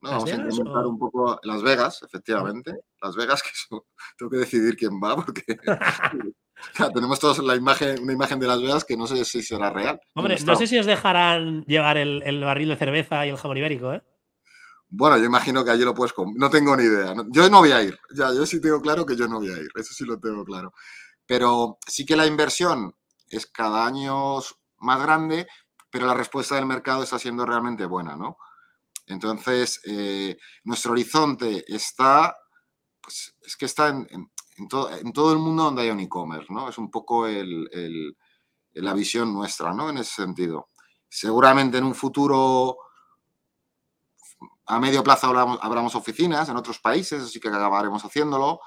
no, 0.00 0.10
vamos 0.10 0.30
a 0.30 0.34
implementar 0.36 0.86
un 0.86 0.98
poco 0.98 1.40
Las 1.42 1.62
Vegas, 1.62 2.02
efectivamente. 2.04 2.72
Las 3.02 3.16
Vegas, 3.16 3.42
que 3.70 3.78
tengo 4.16 4.30
que 4.30 4.38
decidir 4.38 4.76
quién 4.76 5.00
va, 5.02 5.16
porque 5.16 5.42
tenemos 6.94 7.18
todos 7.18 7.38
la 7.38 7.56
imagen, 7.56 8.02
una 8.02 8.12
imagen 8.12 8.38
de 8.38 8.46
Las 8.46 8.60
Vegas 8.60 8.84
que 8.84 8.96
no 8.96 9.06
sé 9.06 9.24
si 9.24 9.42
será 9.42 9.70
real. 9.70 10.00
Hombre, 10.14 10.36
no, 10.44 10.56
sé 10.56 10.66
si 10.66 10.78
os 10.78 10.86
dejarán 10.86 11.64
llevar 11.64 11.96
el, 11.96 12.40
barril 12.44 12.68
de 12.68 12.76
cerveza 12.76 13.26
y 13.26 13.30
el 13.30 13.36
jamón 13.36 13.58
ibérico, 13.58 13.92
¿eh? 13.92 14.02
Bueno, 14.90 15.18
yo 15.18 15.24
imagino 15.24 15.64
que 15.64 15.70
allí 15.70 15.84
lo 15.84 15.94
puedes 15.94 16.14
comer. 16.14 16.34
No 16.38 16.48
tengo 16.48 16.74
ni 16.74 16.84
idea. 16.84 17.14
Yo 17.28 17.50
no 17.50 17.58
voy 17.58 17.72
a 17.72 17.82
ir. 17.82 17.98
Ya, 18.14 18.32
yo 18.32 18.46
sí 18.46 18.58
tengo 18.58 18.80
claro 18.80 19.04
que 19.04 19.16
yo 19.16 19.28
no 19.28 19.38
voy 19.38 19.50
a 19.50 19.58
ir. 19.58 19.68
Eso 19.74 19.92
sí 19.92 20.04
lo 20.06 20.18
tengo 20.18 20.44
claro. 20.46 20.72
Pero 21.26 21.76
sí 21.86 22.06
que 22.06 22.16
la 22.16 22.26
inversión 22.26 22.94
es 23.28 23.46
cada 23.46 23.86
año 23.86 24.38
más 24.78 25.02
grande, 25.02 25.46
pero 25.90 26.06
la 26.06 26.14
respuesta 26.14 26.54
del 26.54 26.64
mercado 26.64 27.02
está 27.02 27.18
siendo 27.18 27.44
realmente 27.44 27.84
buena, 27.84 28.16
¿no? 28.16 28.38
Entonces, 29.06 29.80
eh, 29.84 30.38
nuestro 30.64 30.92
horizonte 30.92 31.64
está, 31.66 32.34
pues 33.00 33.34
es 33.42 33.56
que 33.56 33.66
está 33.66 33.88
en, 33.88 34.30
todo, 34.66 35.32
el 35.32 35.38
mundo 35.38 35.64
donde 35.64 35.82
hay 35.82 35.90
un 35.90 36.00
e-commerce, 36.00 36.52
¿no? 36.52 36.68
Es 36.68 36.78
un 36.78 36.90
poco 36.90 37.26
la 37.28 38.94
visión 38.94 39.32
nuestra, 39.32 39.72
¿no? 39.72 39.90
En 39.90 39.98
ese 39.98 40.22
sentido. 40.22 40.70
Seguramente 41.08 41.78
en 41.78 41.84
un 41.84 41.94
futuro 41.94 42.76
a 44.66 44.78
medio 44.78 45.02
plazo 45.02 45.28
abramos, 45.28 45.94
oficinas 45.94 46.48
en 46.48 46.56
otros 46.56 46.78
países, 46.78 47.22
así 47.22 47.40
que 47.40 47.48
acabaremos 47.48 48.04
haciéndolo, 48.04 48.60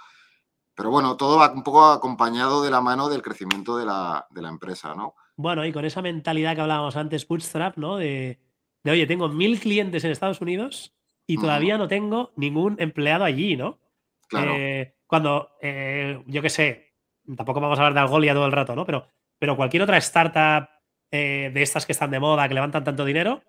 pero 0.74 0.90
bueno, 0.90 1.16
todo 1.16 1.38
va 1.38 1.52
un 1.52 1.64
poco 1.64 1.86
acompañado 1.86 2.64
de 2.64 2.72
la 2.72 2.82
mano 2.82 3.08
del 3.08 3.22
crecimiento 3.22 3.78
de 3.78 3.86
la, 3.86 4.26
de 4.32 4.42
la 4.42 4.50
empresa, 4.50 4.96
¿no? 4.96 5.14
Bueno, 5.36 5.66
y 5.66 5.72
con 5.72 5.86
esa 5.86 6.02
mentalidad 6.02 6.56
que 6.56 6.62
hablábamos 6.62 6.96
antes, 6.96 7.28
bootstrap, 7.28 7.78
¿no? 7.78 7.98
De, 7.98 8.40
de 8.84 8.92
oye, 8.92 9.06
tengo 9.06 9.30
mil 9.30 9.60
clientes 9.60 10.04
en 10.04 10.12
Estados 10.12 10.42
Unidos 10.42 10.94
y 11.28 11.38
todavía 11.38 11.78
no 11.78 11.88
tengo 11.88 12.32
ningún 12.36 12.76
empleado 12.80 13.24
allí, 13.24 13.56
¿no? 13.56 13.80
Claro. 14.28 14.54
Eh, 14.56 14.96
cuando, 15.12 15.58
eh, 15.62 16.24
yo 16.26 16.42
qué 16.42 16.50
sé, 16.50 16.94
tampoco 17.36 17.60
vamos 17.60 17.78
a 17.78 17.82
hablar 17.82 17.94
de 17.94 18.00
Algolia 18.00 18.34
todo 18.34 18.46
el 18.46 18.54
rato, 18.54 18.78
¿no? 18.78 18.86
Pero, 18.86 19.10
pero 19.38 19.58
cualquier 19.58 19.84
otra 19.84 19.98
startup 19.98 20.70
eh, 21.12 21.52
de 21.54 21.62
estas 21.62 21.86
que 21.86 21.92
están 21.92 22.12
de 22.12 22.22
moda, 22.22 22.48
que 22.48 22.54
levantan 22.54 22.86
tanto 22.86 23.04
dinero, 23.04 23.44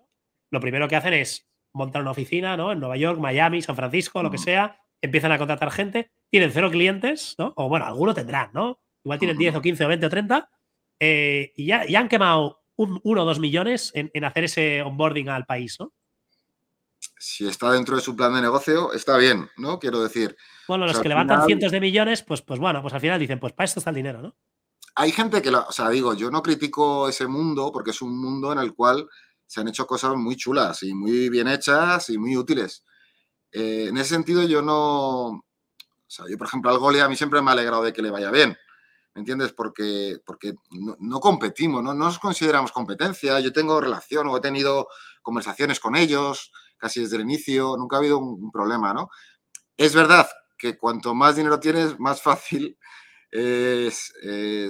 lo 0.51 0.59
primero 0.59 0.89
que 0.89 0.97
hacen 0.97 1.13
es 1.13 1.49
montar 1.73 2.01
una 2.01 2.11
oficina, 2.11 2.57
¿no? 2.57 2.73
En 2.73 2.81
Nueva 2.81 2.97
York, 2.97 3.17
Miami, 3.17 3.61
San 3.61 3.77
Francisco, 3.77 4.21
lo 4.21 4.29
que 4.29 4.39
sea, 4.39 4.77
empiezan 5.01 5.31
a 5.31 5.37
contratar 5.37 5.71
gente, 5.71 6.11
tienen 6.29 6.51
cero 6.51 6.69
clientes, 6.69 7.35
¿no? 7.37 7.53
O 7.55 7.69
bueno, 7.69 7.85
alguno 7.85 8.13
tendrán, 8.13 8.49
¿no? 8.53 8.81
Igual 9.05 9.19
tienen 9.19 9.37
10 9.37 9.55
o 9.55 9.61
15 9.61 9.85
o 9.85 9.87
20 9.87 10.05
o 10.05 10.09
30 10.09 10.49
y 10.99 11.65
ya, 11.65 11.85
ya, 11.85 12.01
han 12.01 12.09
quemado 12.09 12.59
un, 12.75 12.99
uno 13.05 13.21
o 13.21 13.25
dos 13.25 13.39
millones 13.39 13.93
en, 13.95 14.11
en 14.13 14.25
hacer 14.25 14.43
ese 14.43 14.81
onboarding 14.81 15.29
al 15.29 15.45
país, 15.45 15.77
¿no? 15.79 15.93
Si 17.23 17.47
está 17.47 17.71
dentro 17.71 17.95
de 17.95 18.01
su 18.01 18.17
plan 18.17 18.33
de 18.33 18.41
negocio, 18.41 18.91
está 18.91 19.15
bien, 19.15 19.49
¿no? 19.55 19.79
Quiero 19.79 20.03
decir. 20.03 20.35
Bueno, 20.67 20.85
los 20.85 20.99
que 20.99 21.07
levantan 21.07 21.45
cientos 21.45 21.71
de 21.71 21.79
millones, 21.79 22.21
pues, 22.21 22.41
pues 22.41 22.59
bueno, 22.59 22.81
pues 22.81 22.93
al 22.93 22.99
final 22.99 23.17
dicen, 23.17 23.39
pues 23.39 23.53
para 23.53 23.63
esto 23.63 23.79
está 23.79 23.91
el 23.91 23.95
dinero, 23.95 24.21
¿no? 24.21 24.35
Hay 24.95 25.13
gente 25.13 25.41
que, 25.41 25.49
o 25.49 25.71
sea, 25.71 25.89
digo, 25.89 26.13
yo 26.15 26.29
no 26.29 26.43
critico 26.43 27.07
ese 27.07 27.25
mundo 27.25 27.71
porque 27.71 27.91
es 27.91 28.01
un 28.01 28.19
mundo 28.19 28.51
en 28.51 28.59
el 28.59 28.73
cual 28.75 29.07
se 29.47 29.61
han 29.61 29.69
hecho 29.69 29.87
cosas 29.87 30.15
muy 30.15 30.35
chulas 30.35 30.83
y 30.83 30.93
muy 30.93 31.29
bien 31.29 31.47
hechas 31.47 32.09
y 32.09 32.17
muy 32.17 32.35
útiles. 32.35 32.83
Eh, 33.53 33.85
en 33.87 33.97
ese 33.97 34.15
sentido, 34.15 34.43
yo 34.43 34.61
no. 34.61 35.27
O 35.29 35.43
sea, 36.05 36.25
yo, 36.29 36.37
por 36.37 36.47
ejemplo, 36.47 36.71
al 36.71 36.77
Goli 36.77 36.99
a 36.99 37.07
mí 37.07 37.15
siempre 37.15 37.41
me 37.41 37.51
ha 37.51 37.53
alegrado 37.53 37.83
de 37.83 37.93
que 37.93 38.01
le 38.01 38.11
vaya 38.11 38.31
bien. 38.31 38.57
¿Me 39.15 39.19
entiendes? 39.21 39.53
Porque, 39.53 40.17
porque 40.25 40.55
no, 40.71 41.19
competimos, 41.21 41.81
¿no? 41.81 41.93
no 41.93 42.05
nos 42.05 42.19
consideramos 42.19 42.73
competencia. 42.73 43.39
Yo 43.39 43.53
tengo 43.53 43.79
relación 43.79 44.27
o 44.27 44.35
he 44.35 44.41
tenido 44.41 44.89
conversaciones 45.21 45.79
con 45.79 45.95
ellos 45.95 46.51
casi 46.83 46.99
desde 46.99 47.15
el 47.15 47.21
inicio, 47.21 47.77
nunca 47.77 47.95
ha 47.95 47.99
habido 47.99 48.17
un, 48.17 48.51
problema, 48.51 48.93
¿no? 48.93 49.09
Es 49.77 49.95
verdad 49.95 50.27
que 50.57 50.77
cuanto 50.77 51.15
más 51.15 51.37
dinero 51.37 51.57
tienes, 51.57 51.97
más 51.97 52.21
fácil 52.21 52.77
es, 53.31 54.11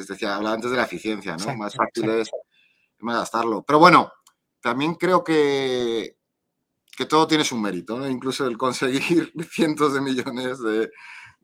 decía, 0.08 0.36
hablaba 0.36 0.54
antes 0.54 0.70
de 0.70 0.78
la 0.78 0.84
eficiencia, 0.84 1.36
¿no? 1.36 1.58
más 1.58 1.76
fácil 1.76 2.08
es 2.12 2.30
gastarlo. 3.00 3.64
Pero 3.64 3.80
bueno, 3.80 4.12
también 4.62 4.94
creo 4.94 5.24
que, 5.24 6.18
que 6.96 7.06
todo 7.08 7.26
tiene 7.26 7.44
su 7.44 7.58
mérito, 7.58 7.98
¿no? 7.98 8.08
Incluso 8.08 8.46
el 8.46 8.60
conseguir 8.60 9.34
cientos 9.52 9.96
de 9.96 10.02
millones 10.02 10.60
de, 10.62 10.92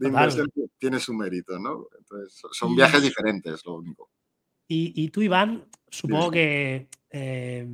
inversión 0.02 0.48
tiene 0.78 1.00
su 1.00 1.16
mérito, 1.16 1.58
¿no? 1.58 1.88
Entonces, 1.98 2.40
son 2.52 2.76
viajes 2.76 3.02
diferentes, 3.02 3.66
lo 3.66 3.78
único. 3.78 4.12
Y, 4.68 5.10
tú, 5.10 5.24
Iván, 5.24 5.68
supongo 5.90 6.30
que 6.30 6.90
eh, 7.10 7.68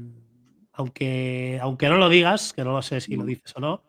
aunque, 0.75 1.59
aunque 1.61 1.89
no 1.89 1.97
lo 1.97 2.09
digas, 2.09 2.53
que 2.53 2.63
no 2.63 2.73
lo 2.73 2.81
sé 2.81 3.01
si 3.01 3.15
lo 3.15 3.23
dices 3.23 3.53
o 3.55 3.59
no, 3.59 3.83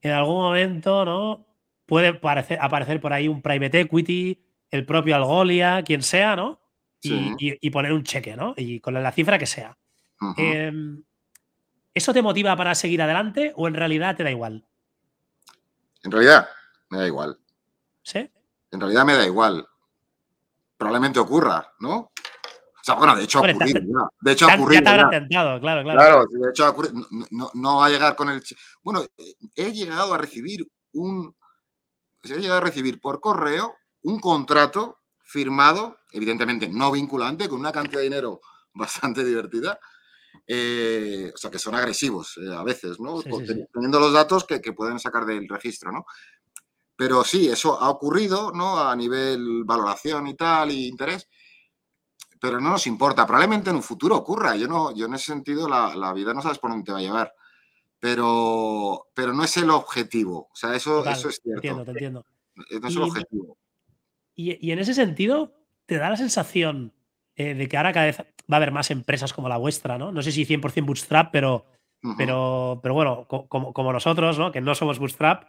en 0.00 0.12
algún 0.12 0.36
momento 0.36 1.04
¿no? 1.04 1.46
puede 1.86 2.08
aparecer, 2.08 2.58
aparecer 2.60 3.00
por 3.00 3.12
ahí 3.12 3.28
un 3.28 3.42
private 3.42 3.80
equity, 3.80 4.42
el 4.70 4.86
propio 4.86 5.16
Algolia, 5.16 5.82
quien 5.82 6.02
sea, 6.02 6.36
¿no? 6.36 6.60
Y, 7.02 7.70
poner 7.70 7.92
un 7.92 8.02
cheque, 8.02 8.34
¿no? 8.34 8.54
Y 8.56 8.80
con 8.80 8.94
la 8.94 9.12
cifra 9.12 9.38
que 9.38 9.46
sea. 9.46 9.76
Em, 10.38 11.02
¿Eso 11.92 12.14
te 12.14 12.22
motiva 12.22 12.56
para 12.56 12.74
seguir 12.74 13.02
adelante 13.02 13.52
o 13.56 13.68
en 13.68 13.74
realidad 13.74 14.16
te 14.16 14.24
da 14.24 14.30
igual? 14.30 14.64
En 16.02 16.10
realidad, 16.10 16.48
me 16.88 16.98
da 16.98 17.06
igual. 17.06 17.38
¿Sí? 18.02 18.30
En 18.70 18.80
realidad 18.80 19.04
me 19.04 19.14
da 19.14 19.26
igual. 19.26 19.68
Probablemente 20.78 21.20
ocurra, 21.20 21.72
¿no? 21.78 22.10
O 22.84 22.86
sea, 22.86 22.96
bueno, 22.96 23.16
de 23.16 23.24
hecho 23.24 23.38
ha 23.38 23.50
ocurrido. 23.50 23.80
Ya. 23.80 24.08
De 24.20 24.32
hecho 24.32 24.46
ha 24.46 24.54
ocurrido. 24.56 24.82
Ya 24.82 25.08
te 25.08 25.26
claro, 25.28 25.58
claro, 25.58 25.82
claro. 25.82 25.98
Claro, 25.98 26.24
de 26.30 26.50
hecho 26.50 26.66
ha 26.66 26.68
ocurrido. 26.68 27.06
No, 27.30 27.78
va 27.78 27.86
a 27.86 27.88
llegar 27.88 28.14
con 28.14 28.28
el. 28.28 28.42
Bueno, 28.82 29.06
he 29.56 29.72
llegado 29.72 30.12
a 30.12 30.18
recibir 30.18 30.68
un. 30.92 31.34
He 32.22 32.38
llegado 32.38 32.58
a 32.58 32.60
recibir 32.60 33.00
por 33.00 33.20
correo 33.20 33.74
un 34.02 34.20
contrato 34.20 34.98
firmado, 35.22 35.96
evidentemente 36.12 36.68
no 36.68 36.92
vinculante, 36.92 37.48
con 37.48 37.58
una 37.58 37.72
cantidad 37.72 38.00
de 38.00 38.04
dinero 38.04 38.42
bastante 38.74 39.24
divertida. 39.24 39.80
Eh, 40.46 41.32
o 41.34 41.38
sea, 41.38 41.50
que 41.50 41.58
son 41.58 41.74
agresivos 41.74 42.36
eh, 42.36 42.54
a 42.54 42.62
veces, 42.64 43.00
¿no? 43.00 43.22
Teniendo 43.72 43.98
los 43.98 44.12
datos 44.12 44.44
que, 44.44 44.60
que, 44.60 44.74
pueden 44.74 44.98
sacar 44.98 45.24
del 45.24 45.48
registro, 45.48 45.90
¿no? 45.90 46.04
Pero 46.94 47.24
sí, 47.24 47.48
eso 47.48 47.80
ha 47.80 47.88
ocurrido, 47.88 48.52
¿no? 48.52 48.78
A 48.78 48.94
nivel 48.94 49.64
valoración 49.64 50.26
y 50.26 50.34
tal, 50.34 50.70
y 50.70 50.88
interés 50.88 51.26
pero 52.44 52.60
no 52.60 52.68
nos 52.68 52.86
importa. 52.86 53.24
Probablemente 53.24 53.70
en 53.70 53.76
un 53.76 53.82
futuro 53.82 54.18
ocurra. 54.18 54.54
Yo, 54.54 54.68
no, 54.68 54.94
yo 54.94 55.06
en 55.06 55.14
ese 55.14 55.32
sentido 55.32 55.66
la, 55.66 56.12
vida 56.12 56.34
no 56.34 56.42
sabes 56.42 56.58
por 56.58 56.70
dónde 56.70 56.84
te 56.84 56.92
va 56.92 56.98
a 56.98 57.00
llevar. 57.00 57.34
Pero, 57.98 59.06
pero 59.14 59.32
no 59.32 59.44
es 59.44 59.56
el 59.56 59.70
objetivo. 59.70 60.50
O 60.52 60.54
sea, 60.54 60.74
eso, 60.74 61.02
eso 61.08 61.30
es 61.30 61.40
cierto. 61.42 61.60
Entiendo, 61.60 61.84
te 61.86 61.90
entiendo. 61.92 62.26
Eh, 62.70 62.80
no 62.82 62.88
es 62.88 62.96
el 62.96 63.02
objetivo. 63.02 63.56
Y, 64.34 64.70
en 64.70 64.78
ese 64.78 64.92
sentido, 64.92 65.56
¿te 65.86 65.96
da 65.96 66.10
la 66.10 66.18
sensación 66.18 66.92
eh, 67.34 67.54
de 67.54 67.66
que 67.66 67.78
ahora 67.78 67.94
cada 67.94 68.04
vez 68.04 68.18
va 68.20 68.24
a 68.50 68.56
haber 68.56 68.72
más 68.72 68.90
empresas 68.90 69.32
como 69.32 69.48
la 69.48 69.56
vuestra, 69.56 69.96
¿no? 69.96 70.12
No 70.12 70.22
sé 70.22 70.30
si 70.30 70.44
100% 70.44 70.84
bootstrap, 70.84 71.32
pero, 71.32 71.64
pero, 72.18 72.78
pero 72.82 72.92
bueno, 72.92 73.26
como, 73.26 73.72
como, 73.72 73.90
nosotros, 73.90 74.38
¿no? 74.38 74.52
Que 74.52 74.60
no 74.60 74.74
somos 74.74 74.98
bootstrap, 74.98 75.44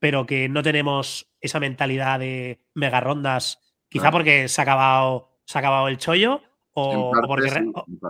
pero 0.00 0.26
que 0.26 0.48
no 0.48 0.64
tenemos 0.64 1.30
esa 1.40 1.60
mentalidad 1.60 2.18
de 2.18 2.64
mega 2.74 2.98
rondas, 2.98 3.60
quizá 3.88 4.10
porque 4.10 4.48
se 4.48 4.60
ha 4.60 4.64
acabado 4.64 5.31
se 5.44 5.58
ha 5.58 5.60
acabado 5.60 5.88
el 5.88 5.98
chollo 5.98 6.42
o, 6.74 7.12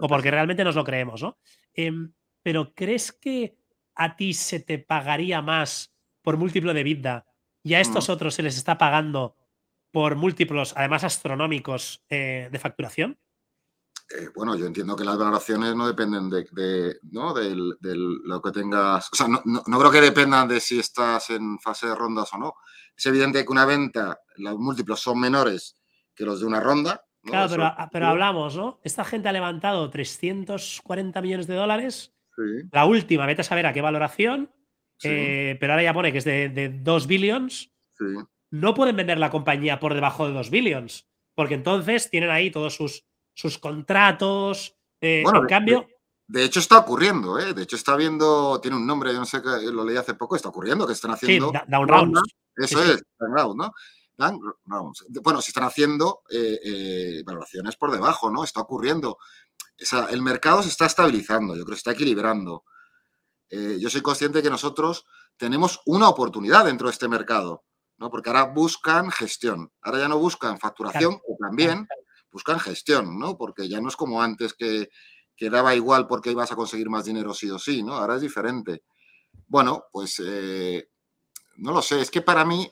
porque, 0.08 0.30
realmente 0.30 0.64
nos 0.64 0.76
lo 0.76 0.84
creemos, 0.84 1.22
¿no? 1.22 1.38
Em, 1.74 2.12
pero 2.42 2.72
¿crees 2.74 3.12
que 3.12 3.58
a 3.94 4.16
ti 4.16 4.34
se 4.34 4.60
te 4.60 4.78
pagaría 4.78 5.42
más 5.42 5.92
por 6.22 6.36
múltiplo 6.36 6.72
de 6.72 6.84
vida 6.84 7.26
y 7.62 7.74
a 7.74 7.80
estos 7.80 8.08
mm. 8.08 8.12
otros 8.12 8.34
se 8.34 8.42
les 8.42 8.56
está 8.56 8.78
pagando 8.78 9.36
por 9.90 10.16
múltiplos, 10.16 10.74
además 10.76 11.04
astronómicos, 11.04 12.04
eh, 12.08 12.48
de 12.50 12.58
facturación? 12.58 13.18
Eh, 14.10 14.28
bueno, 14.34 14.56
yo 14.56 14.66
entiendo 14.66 14.96
que 14.96 15.04
las 15.04 15.18
valoraciones 15.18 15.74
no 15.74 15.86
dependen 15.86 16.28
de, 16.28 16.98
¿no? 17.10 17.34
lo 17.34 18.42
que 18.42 18.50
tengas. 18.50 19.08
O 19.12 19.16
sea, 19.16 19.28
no, 19.28 19.42
no, 19.44 19.78
creo 19.78 19.90
que 19.90 20.00
dependan 20.00 20.48
de 20.48 20.60
si 20.60 20.78
estás 20.78 21.30
en 21.30 21.58
fase 21.58 21.86
de 21.86 21.94
rondas 21.94 22.32
o 22.32 22.38
no. 22.38 22.54
Es 22.96 23.06
evidente 23.06 23.44
que 23.44 23.52
una 23.52 23.64
venta, 23.64 24.20
los 24.36 24.58
múltiplos 24.58 25.00
son 25.00 25.20
menores 25.20 25.76
que 26.14 26.24
los 26.24 26.40
de 26.40 26.46
una 26.46 26.60
ronda, 26.60 27.04
Claro, 27.24 27.88
pero, 27.92 28.08
hablamos, 28.08 28.56
¿no? 28.56 28.80
Esta 28.82 29.04
gente 29.04 29.28
ha 29.28 29.32
levantado 29.32 29.88
340 29.90 31.22
millones 31.22 31.46
de 31.46 31.54
dólares. 31.54 32.12
La 32.72 32.86
última, 32.86 33.26
vete 33.26 33.42
a 33.42 33.44
saber 33.44 33.66
a 33.66 33.72
qué 33.72 33.80
valoración, 33.80 34.50
eh, 35.04 35.56
pero 35.60 35.72
ahora 35.72 35.84
ya 35.84 35.94
pone 35.94 36.10
que 36.10 36.18
es 36.18 36.24
de, 36.24 36.80
2 36.82 37.06
billions. 37.06 37.72
No 38.50 38.74
pueden 38.74 38.96
vender 38.96 39.18
la 39.18 39.30
compañía 39.30 39.78
por 39.78 39.94
debajo 39.94 40.26
de 40.26 40.34
2 40.34 40.50
billions, 40.50 41.08
porque 41.34 41.54
entonces 41.54 42.10
tienen 42.10 42.30
ahí 42.30 42.50
todos 42.50 42.74
sus, 42.74 43.04
sus 43.34 43.58
contratos. 43.58 44.76
Eh, 45.00 45.22
en 45.22 45.46
cambio. 45.46 45.86
De, 46.26 46.44
hecho, 46.44 46.60
está 46.60 46.78
ocurriendo, 46.78 47.38
¿eh? 47.38 47.54
De 47.54 47.62
hecho, 47.62 47.76
está 47.76 47.96
viendo, 47.96 48.60
tiene 48.60 48.76
un 48.76 48.86
nombre, 48.86 49.12
yo 49.12 49.18
no 49.18 49.26
sé, 49.26 49.40
lo 49.72 49.84
leí 49.84 49.96
hace 49.96 50.14
poco, 50.14 50.34
está 50.34 50.48
ocurriendo, 50.48 50.86
que 50.86 50.94
están 50.94 51.12
haciendo. 51.12 51.52
Sí, 51.52 51.58
down 51.68 51.88
rounds. 51.88 52.22
Eso 52.56 52.82
es, 52.82 53.02
down 53.18 53.36
round, 53.36 53.56
¿no? 53.60 53.72
Bueno, 54.16 55.40
se 55.40 55.50
están 55.50 55.64
haciendo 55.64 56.22
eh, 56.30 56.60
eh, 56.64 57.22
valoraciones 57.24 57.76
por 57.76 57.90
debajo, 57.90 58.30
¿no? 58.30 58.44
Está 58.44 58.60
ocurriendo. 58.60 59.18
el 60.10 60.22
mercado 60.22 60.62
se 60.62 60.68
está 60.68 60.86
estabilizando, 60.86 61.54
yo 61.54 61.64
creo 61.64 61.74
que 61.74 61.76
se 61.76 61.90
está 61.90 61.92
equilibrando. 61.92 62.64
Eh, 63.48 63.78
yo 63.80 63.90
soy 63.90 64.00
consciente 64.00 64.38
de 64.38 64.44
que 64.44 64.50
nosotros 64.50 65.04
tenemos 65.36 65.80
una 65.86 66.08
oportunidad 66.08 66.64
dentro 66.64 66.88
de 66.88 66.92
este 66.92 67.08
mercado, 67.08 67.64
¿no? 67.98 68.10
Porque 68.10 68.30
ahora 68.30 68.44
buscan 68.44 69.10
gestión. 69.10 69.72
Ahora 69.82 69.98
ya 69.98 70.08
no 70.08 70.18
buscan 70.18 70.58
facturación, 70.58 71.20
o 71.26 71.36
también 71.38 71.86
buscan 72.30 72.60
gestión, 72.60 73.18
¿no? 73.18 73.36
Porque 73.36 73.68
ya 73.68 73.80
no 73.80 73.88
es 73.88 73.96
como 73.96 74.22
antes 74.22 74.54
que, 74.54 74.88
que 75.36 75.50
daba 75.50 75.74
igual 75.74 76.06
porque 76.06 76.30
ibas 76.30 76.52
a 76.52 76.56
conseguir 76.56 76.88
más 76.88 77.04
dinero 77.04 77.34
sí 77.34 77.50
o 77.50 77.58
sí, 77.58 77.82
¿no? 77.82 77.94
Ahora 77.94 78.16
es 78.16 78.22
diferente. 78.22 78.84
Bueno, 79.46 79.84
pues 79.92 80.22
no 81.56 81.72
lo 81.72 81.82
sé, 81.82 82.00
es 82.00 82.10
que 82.10 82.22
para 82.22 82.44
mí 82.44 82.70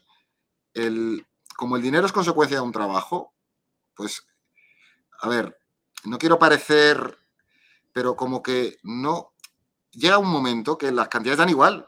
el, 0.73 1.27
como 1.61 1.77
el 1.77 1.83
dinero 1.83 2.07
es 2.07 2.13
consecuencia 2.13 2.57
de 2.57 2.63
un 2.63 2.73
trabajo, 2.73 3.35
pues, 3.95 4.27
a 5.21 5.29
ver, 5.29 5.59
no 6.05 6.17
quiero 6.17 6.39
parecer, 6.39 7.19
pero 7.93 8.17
como 8.17 8.43
que 8.43 8.79
no, 8.83 9.35
llega 9.91 10.17
un 10.17 10.31
momento 10.31 10.79
que 10.79 10.91
las 10.91 11.09
cantidades 11.09 11.37
dan 11.37 11.51
igual. 11.51 11.87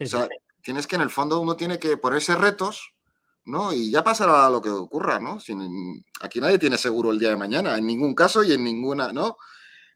o 0.00 0.06
sea, 0.06 0.26
tienes 0.60 0.88
que 0.88 0.96
en 0.96 1.02
el 1.02 1.10
fondo 1.10 1.38
uno 1.38 1.54
tiene 1.54 1.78
que 1.78 1.98
ponerse 1.98 2.34
retos, 2.34 2.92
¿no? 3.44 3.72
Y 3.72 3.92
ya 3.92 4.02
pasará 4.02 4.50
lo 4.50 4.60
que 4.60 4.70
ocurra, 4.70 5.20
¿no? 5.20 5.38
Sin, 5.38 6.04
aquí 6.20 6.40
nadie 6.40 6.58
tiene 6.58 6.76
seguro 6.76 7.12
el 7.12 7.20
día 7.20 7.28
de 7.28 7.36
mañana, 7.36 7.78
en 7.78 7.86
ningún 7.86 8.12
caso 8.12 8.42
y 8.42 8.52
en 8.54 8.64
ninguna, 8.64 9.12
¿no? 9.12 9.36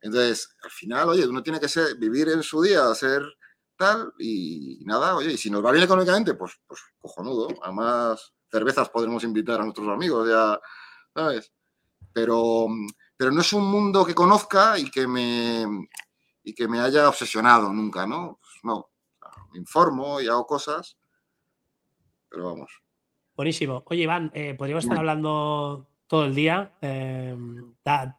Entonces, 0.02 0.54
al 0.62 0.70
final, 0.70 1.08
oye, 1.08 1.26
uno 1.26 1.42
tiene 1.42 1.58
que 1.58 1.68
ser, 1.68 1.96
vivir 1.96 2.28
en 2.28 2.44
su 2.44 2.62
día, 2.62 2.88
hacer 2.88 3.24
tal 3.76 4.12
y 4.20 4.84
nada, 4.84 5.16
oye, 5.16 5.32
y 5.32 5.36
si 5.36 5.50
nos 5.50 5.64
va 5.64 5.72
bien 5.72 5.82
económicamente, 5.82 6.34
pues, 6.34 6.60
pues 6.68 6.80
cojonudo. 7.00 7.48
Además, 7.60 8.34
cervezas 8.54 8.88
podremos 8.88 9.24
invitar 9.24 9.60
a 9.60 9.64
nuestros 9.64 9.88
amigos, 9.88 10.28
ya, 10.28 10.60
¿sabes? 11.12 11.52
Pero, 12.12 12.68
pero 13.16 13.32
no 13.32 13.40
es 13.40 13.52
un 13.52 13.68
mundo 13.68 14.06
que 14.06 14.14
conozca 14.14 14.78
y 14.78 14.88
que 14.92 15.08
me, 15.08 15.64
y 16.44 16.54
que 16.54 16.68
me 16.68 16.78
haya 16.78 17.08
obsesionado 17.08 17.72
nunca, 17.72 18.06
¿no? 18.06 18.38
Pues 18.40 18.54
no, 18.62 18.90
me 19.52 19.58
informo 19.58 20.20
y 20.20 20.28
hago 20.28 20.46
cosas, 20.46 20.96
pero 22.28 22.44
vamos. 22.44 22.80
Buenísimo. 23.34 23.82
Oye, 23.86 24.04
Iván, 24.04 24.30
eh, 24.34 24.54
podríamos 24.54 24.84
estar 24.84 24.98
hablando 24.98 25.88
todo 26.06 26.24
el 26.24 26.36
día. 26.36 26.74
Eh, 26.80 27.36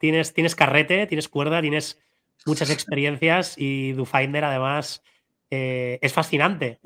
tienes, 0.01 0.33
tienes 0.33 0.53
carrete, 0.53 1.07
tienes 1.07 1.29
cuerda, 1.29 1.61
tienes 1.61 1.97
muchas 2.45 2.69
experiencias 2.69 3.55
y 3.57 3.93
DoFinder 3.93 4.43
además 4.43 5.01
eh, 5.49 5.97
es 6.01 6.11
fascinante. 6.11 6.81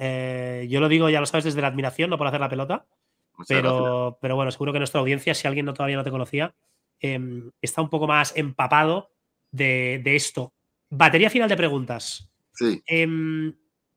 yo 0.70 0.80
lo 0.80 0.88
digo, 0.88 1.10
ya 1.10 1.20
lo 1.20 1.26
sabes, 1.26 1.46
desde 1.46 1.62
la 1.62 1.70
admiración, 1.70 2.12
no 2.12 2.20
por 2.20 2.28
hacer 2.28 2.42
la 2.42 2.50
pelota, 2.50 2.86
pero, 3.48 4.18
pero 4.22 4.36
bueno, 4.36 4.52
seguro 4.52 4.74
que 4.74 4.80
nuestra 4.80 5.02
audiencia, 5.02 5.34
si 5.34 5.48
alguien 5.48 5.66
no, 5.66 5.74
todavía 5.74 5.98
no 5.98 6.04
te 6.04 6.12
conocía, 6.12 6.56
em, 7.00 7.52
está 7.62 7.82
un 7.82 7.90
poco 7.90 8.08
más 8.08 8.34
empapado 8.36 9.12
de, 9.52 10.02
esto. 10.06 10.54
Batería 10.90 11.30
final 11.30 11.50
de 11.50 11.58
preguntas. 11.58 12.30
Sí. 12.54 12.82
Em, 12.86 13.56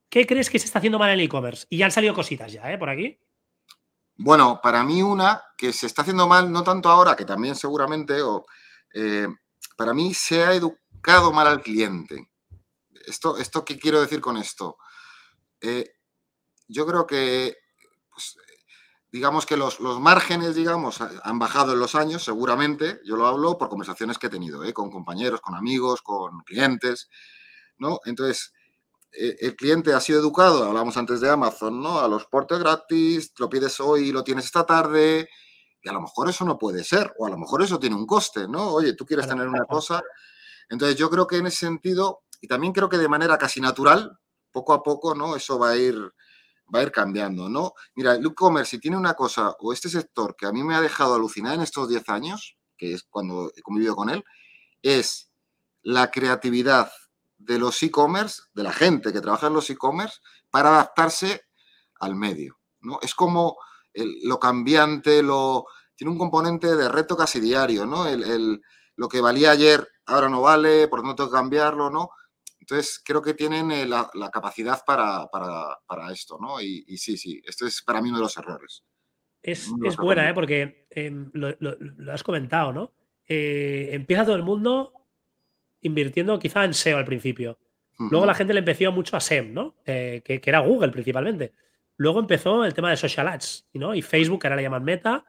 ¿Qué 0.09 0.27
crees 0.27 0.51
que 0.51 0.59
se 0.59 0.67
está 0.67 0.79
haciendo 0.79 0.99
mal 0.99 1.11
en 1.11 1.21
el 1.21 1.25
e-commerce? 1.25 1.67
Y 1.71 1.79
ya 1.79 1.87
han 1.87 1.91
salido 1.91 2.15
cositas 2.15 2.53
ya, 2.53 2.71
¿eh? 2.71 2.77
Por 2.77 2.91
aquí. 2.91 3.19
Bueno, 4.17 4.61
para 4.63 4.85
mí 4.85 5.03
una 5.03 5.43
que 5.57 5.73
se 5.73 5.87
está 5.87 6.03
haciendo 6.03 6.29
mal, 6.29 6.53
no 6.53 6.63
tanto 6.63 6.91
ahora, 6.91 7.17
que 7.17 7.25
también 7.25 7.57
seguramente, 7.57 8.21
o, 8.21 8.45
eh, 8.95 9.27
para 9.77 9.95
mí 9.95 10.13
se 10.13 10.45
ha 10.45 10.53
educado 10.53 11.33
mal 11.33 11.47
al 11.47 11.63
cliente. 11.63 12.31
Esto, 13.07 13.39
esto 13.39 13.65
¿Qué 13.65 13.79
quiero 13.79 14.01
decir 14.01 14.21
con 14.21 14.37
esto? 14.37 14.77
Eh, 15.61 15.95
yo 16.69 16.87
creo 16.87 17.07
que, 17.07 17.57
pues, 18.11 18.37
digamos 19.13 19.45
que 19.45 19.59
los, 19.59 19.79
márgenes, 20.01 20.55
digamos, 20.55 21.01
han 21.01 21.39
bajado 21.39 21.75
en 21.75 21.81
los 21.81 21.95
años, 21.95 22.25
seguramente. 22.25 22.99
Yo 23.05 23.17
lo 23.17 23.27
hablo 23.27 23.59
por 23.59 23.69
conversaciones 23.69 24.19
que 24.19 24.29
he 24.29 24.31
tenido, 24.31 24.65
¿eh? 24.65 24.73
con 24.73 24.91
compañeros, 24.91 25.43
con 25.43 25.55
amigos, 25.55 26.01
con 26.01 26.41
clientes, 26.41 27.11
¿no? 27.77 28.01
Entonces, 28.07 28.55
eh, 29.13 29.37
el 29.41 29.55
cliente 29.55 29.93
ha 29.93 30.01
sido 30.01 30.19
educado, 30.19 30.65
hablamos 30.65 30.97
antes 30.97 31.21
de 31.21 31.29
Amazon, 31.29 31.83
¿no? 31.83 32.01
A 32.01 32.09
los 32.09 32.25
portes 32.25 32.59
gratis, 32.59 33.33
lo 33.39 33.51
pides 33.51 33.79
hoy 33.81 34.09
y 34.09 34.13
lo 34.13 34.25
tienes 34.25 34.47
esta 34.47 34.65
tarde, 34.65 35.29
y 35.83 35.89
a 35.91 35.93
lo 35.93 36.01
mejor 36.01 36.31
eso 36.31 36.47
no 36.47 36.57
puede 36.57 36.83
ser, 36.83 37.13
o 37.19 37.27
a 37.27 37.31
lo 37.31 37.37
mejor 37.37 37.63
eso 37.63 37.79
tiene 37.79 37.97
un 37.97 38.07
coste, 38.07 38.49
¿no? 38.49 38.71
Oye, 38.73 38.95
tú 38.95 39.05
quieres 39.05 39.29
tener 39.29 39.47
una 39.47 39.65
cosa. 39.67 40.03
Entonces 40.71 40.97
yo 40.97 41.11
creo 41.11 41.27
que 41.27 41.37
en 41.37 41.47
ese 41.49 41.67
sentido, 41.67 42.23
y 42.41 42.49
también 42.49 42.73
creo 42.73 42.89
que 42.89 42.97
de 42.97 43.09
manera 43.09 43.37
casi 43.37 43.61
natural, 43.61 44.19
poco 44.51 44.73
a 44.73 44.83
poco, 44.83 45.15
¿no? 45.15 45.37
Eso 45.37 45.59
va 45.59 45.71
a 45.71 45.77
ir, 45.77 45.97
va 46.75 46.81
a 46.81 46.83
ir 46.83 46.93
cambiando, 46.93 47.49
¿no? 47.49 47.73
Mira, 47.95 48.15
el 48.15 48.25
e-commerce, 48.25 48.71
si 48.71 48.81
tiene 48.81 48.97
una 48.97 49.15
cosa, 49.15 49.55
o 49.61 49.73
este 49.73 49.89
sector 49.89 50.35
que 50.37 50.47
a 50.47 50.53
mí 50.53 50.63
me 50.63 50.75
ha 50.75 50.81
dejado 50.81 51.15
alucinar 51.15 51.55
en 51.55 51.63
estos 51.63 51.89
10 51.89 52.09
años, 52.09 52.57
que 52.77 52.95
es 52.95 53.05
cuando 53.05 53.51
he 53.55 53.63
convivido 53.63 53.95
con 53.95 54.11
él, 54.11 54.25
es 54.83 55.31
la 55.83 56.11
creatividad 56.11 56.91
de 57.39 57.59
los 57.59 57.83
e-commerce, 57.83 58.43
de 58.55 58.63
la 58.63 58.73
gente 58.73 59.13
que 59.13 59.21
trabaja 59.21 59.49
en 59.49 59.55
los 59.55 59.69
e-commerce, 59.71 60.21
para 60.51 60.71
adaptarse 60.71 61.43
al 62.01 62.15
medio. 62.15 62.59
¿no? 62.81 62.99
Es 63.03 63.15
como 63.15 63.57
lo 63.95 64.39
cambiante, 64.39 65.23
lo, 65.23 65.67
tiene 65.97 66.13
un 66.13 66.19
componente 66.19 66.75
de 66.75 66.89
reto 66.89 67.17
casi 67.17 67.41
diario, 67.41 67.87
¿no? 67.87 68.07
El, 68.07 68.61
lo 68.97 69.09
que 69.09 69.21
valía 69.21 69.51
ayer 69.51 69.87
ahora 70.07 70.29
no 70.29 70.43
vale, 70.43 70.89
por 70.89 71.05
no 71.05 71.15
tengo 71.15 71.31
que 71.31 71.37
cambiarlo, 71.37 71.91
¿no? 71.91 72.11
Entonces, 72.63 73.03
creo 73.05 73.21
que 73.21 73.35
tienen 73.35 73.73
eh, 73.73 73.87
la, 73.87 74.09
capacidad 74.33 74.85
para, 74.87 75.29
esto, 76.13 76.39
¿no? 76.41 76.61
Y, 76.61 76.97
sí, 76.97 77.17
sí, 77.17 77.43
esto 77.45 77.67
es 77.67 77.83
para 77.83 78.01
mí 78.01 78.09
uno 78.09 78.19
de 78.19 78.23
los 78.23 78.37
errores. 78.37 78.85
Es, 79.43 79.69
buena, 79.99 80.31
¿eh? 80.31 80.33
Porque 80.33 80.87
em, 80.91 81.29
lo, 81.33 82.13
has 82.13 82.23
comentado, 82.23 82.73
¿no? 82.73 82.93
Eh, 83.27 83.89
empieza 83.91 84.25
todo 84.25 84.37
el 84.37 84.45
mundo 84.45 84.93
invirtiendo 85.81 86.39
quizá 86.39 86.65
en 86.65 86.73
SEO 86.73 86.99
al 86.99 87.05
principio. 87.05 87.59
Luego 87.99 88.27
la 88.27 88.35
gente 88.35 88.55
le 88.55 88.61
empezó 88.61 88.93
mucho 88.93 89.17
a 89.17 89.21
SEM, 89.21 89.53
¿no? 89.53 89.75
Eh, 89.85 90.23
que, 90.25 90.41
era 90.45 90.61
Google 90.61 90.93
principalmente. 90.93 91.55
Luego 91.97 92.21
empezó 92.21 92.65
el 92.65 92.75
tema 92.75 92.91
de 92.91 92.97
social 92.97 93.27
ads, 93.27 93.69
¿no? 93.75 93.93
Y 93.93 94.03
Facebook, 94.03 94.41
que 94.41 94.47
ahora 94.47 94.57
le 94.57 94.63
llaman 94.63 94.85
Meta, 94.85 95.25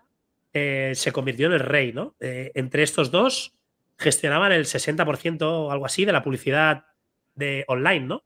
se 0.53 1.11
convirtió 1.11 1.47
en 1.47 1.53
el 1.53 1.59
rey, 1.61 1.93
¿no? 1.93 2.15
Entre 2.19 2.83
estos 2.83 3.09
dos 3.09 3.55
gestionaban 3.97 4.51
el 4.51 4.65
60% 4.65 5.41
o 5.41 5.71
algo 5.71 5.87
así 5.87 6.05
de 6.05 6.11
la 6.11 6.21
publicidad 6.21 6.85
de 7.35 7.65
online, 7.67 8.05
¿no? 8.05 8.23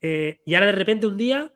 y 0.00 0.54
ahora 0.54 0.66
de 0.66 0.72
repente 0.72 1.06
un 1.06 1.16
día 1.16 1.50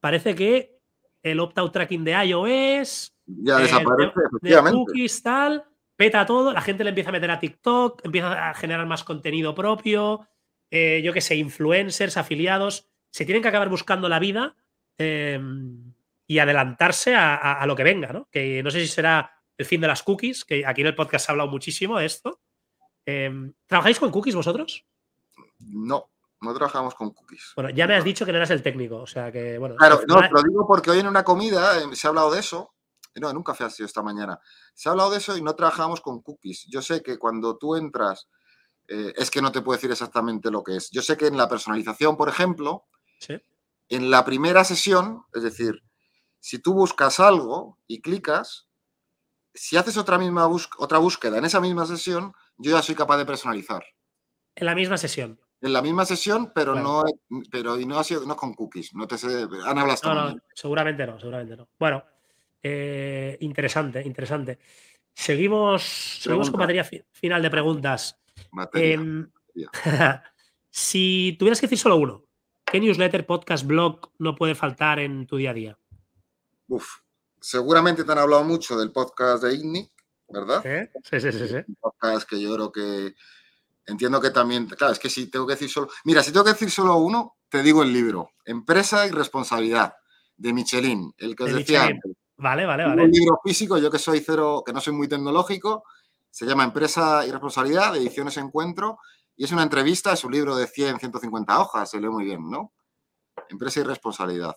parece 0.00 0.34
que 0.34 0.78
el 1.22 1.38
opt-out 1.40 1.72
tracking 1.72 2.04
de 2.04 2.12
iOS, 2.24 3.14
ya 3.26 3.58
desaparece, 3.58 4.20
de, 4.40 4.70
cookies, 4.70 5.22
tal, 5.22 5.64
peta 5.96 6.26
todo, 6.26 6.52
la 6.52 6.60
gente 6.60 6.84
le 6.84 6.90
empieza 6.90 7.10
a 7.10 7.12
meter 7.12 7.30
a 7.30 7.38
TikTok, 7.38 8.04
empieza 8.04 8.50
a 8.50 8.54
generar 8.54 8.86
más 8.86 9.04
contenido 9.04 9.54
propio, 9.54 10.26
eh, 10.70 11.00
yo 11.04 11.12
qué 11.12 11.20
sé, 11.20 11.36
influencers, 11.36 12.16
afiliados, 12.16 12.88
se 13.10 13.24
tienen 13.24 13.42
que 13.42 13.48
acabar 13.48 13.68
buscando 13.68 14.08
la 14.08 14.18
vida 14.18 14.56
em, 14.98 15.92
y 16.26 16.38
adelantarse 16.38 17.14
a, 17.14 17.64
lo 17.66 17.76
que 17.76 17.84
venga, 17.84 18.12
¿no? 18.12 18.28
Que 18.30 18.62
no 18.62 18.70
sé 18.70 18.80
si 18.80 18.88
será 18.88 19.32
el 19.56 19.66
fin 19.66 19.80
de 19.80 19.86
las 19.86 20.02
cookies, 20.02 20.44
que 20.44 20.64
aquí 20.66 20.80
en 20.80 20.86
el 20.88 20.94
podcast 20.94 21.26
se 21.26 21.30
ha 21.30 21.34
hablado 21.34 21.50
muchísimo 21.50 21.98
de 21.98 22.06
esto. 22.06 22.40
Em, 23.04 23.52
¿Trabajáis 23.66 24.00
con 24.00 24.10
cookies 24.10 24.34
vosotros? 24.34 24.86
No, 25.58 26.10
no 26.42 26.54
trabajamos 26.54 26.94
con 26.94 27.10
cookies. 27.10 27.52
Bueno, 27.56 27.70
ya 27.70 27.86
me 27.86 27.94
has 27.94 28.04
dicho 28.04 28.26
que 28.26 28.32
no 28.32 28.38
eras 28.38 28.50
el 28.50 28.62
técnico, 28.62 28.96
o 28.96 29.06
sea 29.06 29.32
que, 29.32 29.58
bueno. 29.58 29.76
Claro, 29.76 30.00
no, 30.06 30.20
lo 30.20 30.42
digo 30.42 30.66
porque 30.66 30.90
hoy 30.90 30.98
en 30.98 31.06
una 31.06 31.24
comida 31.24 31.78
eh, 31.78 31.84
se 31.94 32.06
ha 32.06 32.10
hablado 32.10 32.32
de 32.32 32.40
eso 32.40 32.74
no, 33.20 33.30
en 33.30 33.36
un 33.36 33.42
café 33.42 33.64
ha 33.64 33.70
sido 33.70 33.86
esta 33.86 34.02
mañana. 34.02 34.40
Se 34.74 34.88
ha 34.88 34.92
hablado 34.92 35.10
de 35.10 35.18
eso 35.18 35.36
y 35.36 35.42
no 35.42 35.54
trabajamos 35.54 36.00
con 36.00 36.22
cookies. 36.22 36.66
Yo 36.70 36.80
sé 36.80 37.02
que 37.02 37.18
cuando 37.18 37.58
tú 37.58 37.76
entras, 37.76 38.28
eh, 38.88 39.12
es 39.16 39.30
que 39.30 39.42
no 39.42 39.52
te 39.52 39.60
puedo 39.60 39.76
decir 39.76 39.90
exactamente 39.90 40.50
lo 40.50 40.62
que 40.62 40.76
es. 40.76 40.90
Yo 40.90 41.02
sé 41.02 41.16
que 41.16 41.26
en 41.26 41.36
la 41.36 41.48
personalización, 41.48 42.16
por 42.16 42.28
ejemplo, 42.28 42.86
en 43.88 44.10
la 44.10 44.24
primera 44.24 44.64
sesión, 44.64 45.24
es 45.34 45.42
decir, 45.42 45.82
si 46.40 46.58
tú 46.58 46.72
buscas 46.72 47.20
algo 47.20 47.78
y 47.86 48.00
clicas, 48.00 48.68
si 49.54 49.76
haces 49.76 49.98
otra, 49.98 50.18
misma 50.18 50.48
otra 50.78 50.98
búsqueda 50.98 51.36
en 51.38 51.44
esa 51.44 51.60
misma 51.60 51.86
sesión, 51.86 52.32
yo 52.56 52.72
ya 52.72 52.82
soy 52.82 52.94
capaz 52.94 53.18
de 53.18 53.26
personalizar. 53.26 53.84
En 54.54 54.66
la 54.66 54.74
misma 54.74 54.96
sesión. 54.96 55.40
En 55.62 55.72
la 55.72 55.80
misma 55.80 56.04
sesión, 56.04 56.50
pero 56.52 56.74
no, 56.74 57.04
pero 57.48 57.78
y 57.78 57.86
no 57.86 57.96
ha 57.96 58.02
sido 58.02 58.26
no 58.26 58.36
con 58.36 58.52
cookies. 58.52 58.94
No 58.94 59.06
te 59.06 59.16
sé, 59.16 59.46
han 59.64 59.78
hablado 59.78 60.14
no, 60.14 60.36
seguramente 60.52 61.06
no, 61.06 61.20
seguramente 61.20 61.56
no. 61.56 61.68
Bueno, 61.78 62.02
eh, 62.60 63.36
interesante, 63.40 64.02
interesante. 64.02 64.58
Seguimos, 65.14 65.82
seguimos 66.20 66.50
con 66.50 66.58
materia 66.58 66.84
final 67.12 67.40
de 67.40 67.50
preguntas. 67.50 68.20
Em, 68.74 69.30
si 70.70 71.36
tuvieras 71.38 71.60
que 71.60 71.66
decir 71.66 71.78
solo 71.78 71.96
uno, 71.96 72.24
¿qué 72.64 72.80
newsletter, 72.80 73.24
podcast, 73.24 73.64
blog 73.64 74.10
no 74.18 74.34
puede 74.34 74.56
faltar 74.56 74.98
en 74.98 75.28
tu 75.28 75.36
día 75.36 75.50
a 75.50 75.54
día? 75.54 75.78
Uf, 76.66 76.88
seguramente 77.40 78.02
te 78.02 78.10
han 78.10 78.18
hablado 78.18 78.42
mucho 78.42 78.76
del 78.76 78.90
podcast 78.90 79.44
de 79.44 79.54
IGNI, 79.54 79.92
¿verdad? 80.28 80.90
Sí, 81.04 81.20
sí, 81.20 81.32
sí, 81.32 81.48
sí. 81.48 81.56
Un 81.68 81.76
podcast 81.80 82.28
que 82.28 82.40
yo 82.40 82.52
creo 82.52 82.72
que 82.72 83.14
entiendo 83.86 84.20
que 84.20 84.30
también, 84.30 84.66
claro, 84.66 84.92
es 84.92 84.98
que 84.98 85.10
si 85.10 85.30
tengo 85.30 85.46
que 85.46 85.54
decir 85.54 85.68
solo, 85.68 85.88
mira, 86.04 86.22
si 86.22 86.32
tengo 86.32 86.44
que 86.44 86.52
decir 86.52 86.70
solo 86.70 86.96
uno, 86.96 87.36
te 87.48 87.62
digo 87.62 87.82
el 87.82 87.92
libro, 87.92 88.30
Empresa 88.44 89.06
y 89.06 89.10
Responsabilidad, 89.10 89.94
de 90.36 90.52
Michelin, 90.52 91.12
el 91.18 91.36
que 91.36 91.44
os 91.44 91.54
decía 91.54 91.84
antes. 91.84 92.12
Vale, 92.36 92.66
vale, 92.66 92.84
vale. 92.84 93.04
Un 93.04 93.10
libro 93.10 93.38
físico, 93.44 93.78
yo 93.78 93.90
que 93.90 93.98
soy 93.98 94.20
cero, 94.20 94.62
que 94.66 94.72
no 94.72 94.80
soy 94.80 94.92
muy 94.92 95.06
tecnológico, 95.06 95.84
se 96.30 96.46
llama 96.46 96.64
Empresa 96.64 97.24
y 97.26 97.30
Responsabilidad, 97.30 97.92
de 97.92 98.00
Ediciones 98.00 98.36
Encuentro, 98.38 98.98
y 99.36 99.44
es 99.44 99.52
una 99.52 99.62
entrevista, 99.62 100.12
es 100.12 100.24
un 100.24 100.32
libro 100.32 100.56
de 100.56 100.66
100, 100.66 100.98
150 100.98 101.60
hojas, 101.60 101.90
se 101.90 102.00
lee 102.00 102.08
muy 102.08 102.24
bien, 102.24 102.50
¿no? 102.50 102.72
Empresa 103.48 103.80
y 103.80 103.82
Responsabilidad. 103.84 104.56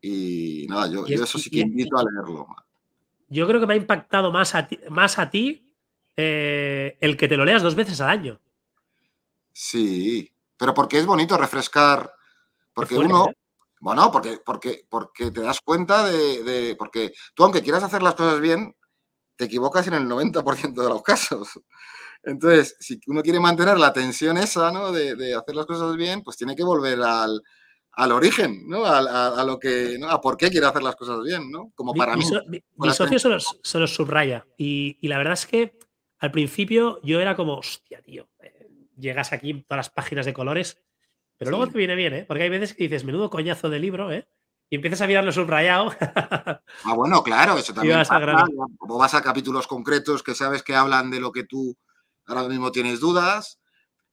Y 0.00 0.66
nada, 0.68 0.88
yo, 0.88 1.06
eso 1.06 1.38
sí 1.38 1.48
que 1.48 1.60
invito 1.60 1.96
a 1.96 2.02
leerlo. 2.02 2.46
Yo 3.28 3.46
creo 3.46 3.60
que 3.60 3.66
me 3.66 3.74
ha 3.74 3.76
impactado 3.76 4.32
más 4.32 4.54
a 4.54 4.66
ti, 4.66 4.80
más 4.90 5.18
a 5.18 5.30
ti 5.30 5.72
eh, 6.16 6.98
el 7.00 7.16
que 7.16 7.28
te 7.28 7.36
lo 7.36 7.44
leas 7.44 7.62
dos 7.62 7.74
veces 7.74 8.00
al 8.00 8.10
año. 8.10 8.40
Sí, 9.52 10.30
pero 10.56 10.74
porque 10.74 10.98
es 10.98 11.06
bonito 11.06 11.36
refrescar, 11.36 12.12
porque 12.72 12.96
uno, 12.96 13.28
¿eh? 13.28 13.36
Bueno, 13.82 14.12
porque, 14.12 14.38
porque, 14.46 14.86
porque 14.88 15.32
te 15.32 15.40
das 15.40 15.60
cuenta 15.60 16.06
de, 16.06 16.76
Porque 16.78 17.12
tú, 17.34 17.42
aunque 17.42 17.62
quieras 17.62 17.82
hacer 17.82 18.00
las 18.00 18.14
cosas 18.14 18.40
bien, 18.40 18.76
te 19.34 19.46
equivocas 19.46 19.88
en 19.88 19.94
el 19.94 20.04
90% 20.06 20.80
de 20.80 20.88
los 20.88 21.02
casos. 21.02 21.48
Entonces, 22.22 22.76
si 22.78 23.00
uno 23.08 23.22
quiere 23.22 23.40
mantener 23.40 23.80
la 23.80 23.92
tensión 23.92 24.38
esa, 24.38 24.70
¿no? 24.70 24.92
De, 24.92 25.34
hacer 25.34 25.56
las 25.56 25.66
cosas 25.66 25.96
bien, 25.96 26.22
pues 26.22 26.36
tiene 26.36 26.54
que 26.54 26.62
volver 26.62 27.00
al, 27.02 27.42
origen, 28.12 28.68
¿no? 28.68 28.84
A, 28.86 29.42
lo 29.42 29.58
que, 29.58 29.96
¿no? 29.98 30.08
A 30.08 30.20
por 30.20 30.36
qué 30.36 30.48
quiere 30.48 30.66
hacer 30.66 30.84
las 30.84 30.94
cosas 30.94 31.18
bien, 31.24 31.50
¿no? 31.50 31.72
Como 31.74 31.92
para 31.92 32.16
mí. 32.16 32.24
Mi, 32.46 32.92
socio 32.92 33.18
se 33.18 33.78
los, 33.80 33.92
subraya. 33.92 34.46
Y, 34.56 34.96
y, 35.00 35.08
la 35.08 35.18
verdad 35.18 35.32
es 35.32 35.44
que 35.44 35.76
al 36.20 36.30
principio 36.30 37.00
yo 37.02 37.20
era 37.20 37.34
como, 37.34 37.56
hostia, 37.56 38.00
tío, 38.00 38.28
llegas 39.02 39.32
aquí 39.32 39.52
todas 39.68 39.78
las 39.78 39.90
páginas 39.90 40.24
de 40.24 40.32
colores 40.32 40.82
pero 41.42 41.50
luego 41.50 41.72
te 41.72 41.78
viene 41.78 41.96
bien, 41.96 42.14
¿eh? 42.14 42.24
Porque 42.24 42.44
hay 42.44 42.48
veces 42.48 42.72
que 42.72 42.84
dices, 42.84 43.04
menudo 43.04 43.28
coñazo 43.28 43.68
de 43.68 43.80
libro, 43.80 44.12
¿eh? 44.12 44.28
y 44.70 44.76
empiezas 44.76 45.02
a 45.02 45.06
mirarlo 45.06 45.32
subrayado. 45.32 45.92
ah, 46.00 46.94
bueno, 46.94 47.22
claro, 47.22 47.58
eso 47.58 47.74
también. 47.74 47.98
Vas 47.98 48.10
a 48.10 48.46
como 48.78 48.96
vas 48.96 49.12
a 49.12 49.20
capítulos 49.20 49.66
concretos 49.66 50.22
que 50.22 50.34
sabes 50.34 50.62
que 50.62 50.74
hablan 50.74 51.10
de 51.10 51.20
lo 51.20 51.30
que 51.30 51.44
tú 51.44 51.76
ahora 52.26 52.44
mismo 52.44 52.70
tienes 52.72 53.00
dudas. 53.00 53.60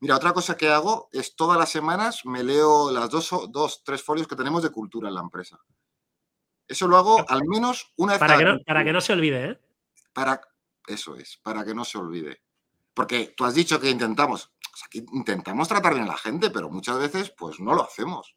Mira, 0.02 0.18
otra 0.18 0.34
cosa 0.34 0.58
que 0.58 0.68
hago 0.68 1.08
es 1.14 1.36
todas 1.36 1.58
las 1.58 1.70
semanas 1.70 2.26
me 2.26 2.44
leo 2.44 2.92
las 2.92 3.10
dos, 3.10 3.30
dos 3.52 3.84
tres 3.86 4.04
folios 4.04 4.28
que 4.28 4.36
tenemos 4.36 4.64
de 4.64 4.72
cultura 4.72 5.08
en 5.08 5.16
la 5.16 5.22
empresa. 5.22 5.60
Eso 6.68 6.88
lo 6.88 6.98
hago 6.98 7.24
al 7.30 7.46
menos 7.46 7.94
una 7.96 8.14
vez 8.14 8.20
para 8.20 8.38
que 8.38 8.44
no, 8.44 8.60
Para 8.66 8.84
que 8.84 8.92
no 8.92 9.02
se 9.02 9.14
olvide, 9.14 9.52
¿eh? 9.52 9.60
Para, 10.12 10.42
eso 10.88 11.16
es, 11.16 11.40
para 11.42 11.64
que 11.64 11.74
no 11.74 11.86
se 11.86 11.98
olvide. 11.98 12.42
Porque 12.94 13.34
tú 13.38 13.46
has 13.46 13.54
dicho 13.54 13.80
que 13.80 13.90
intentamos, 13.90 14.52
intentamos 14.92 15.68
tratar 15.68 15.94
bien 15.94 16.06
a 16.06 16.12
la 16.12 16.18
gente, 16.18 16.50
pero 16.50 16.70
muchas 16.70 16.98
veces 16.98 17.34
pues 17.38 17.60
no 17.60 17.74
lo 17.74 17.84
hacemos, 17.84 18.36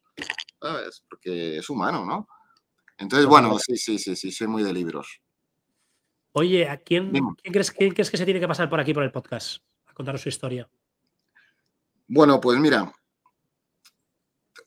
¿sabes? 0.61 1.03
Porque 1.09 1.57
es 1.57 1.69
humano, 1.69 2.05
¿no? 2.05 2.27
Entonces, 2.97 3.27
bueno, 3.27 3.57
sí, 3.59 3.75
sí, 3.77 3.97
sí, 3.97 4.15
sí, 4.15 4.31
soy 4.31 4.47
muy 4.47 4.63
de 4.63 4.73
libros. 4.73 5.21
Oye, 6.33 6.67
¿a 6.67 6.77
quién, 6.77 7.11
crees, 7.43 7.71
que 7.71 8.17
se 8.17 8.25
tiene 8.25 8.39
que 8.39 8.47
pasar 8.47 8.69
por 8.69 8.79
aquí 8.79 8.93
por 8.93 9.03
el 9.03 9.11
podcast 9.11 9.63
a 9.85 9.93
contar 9.93 10.17
su 10.17 10.29
historia? 10.29 10.69
Bueno, 12.07 12.41
pues 12.41 12.59
mira, 12.59 12.91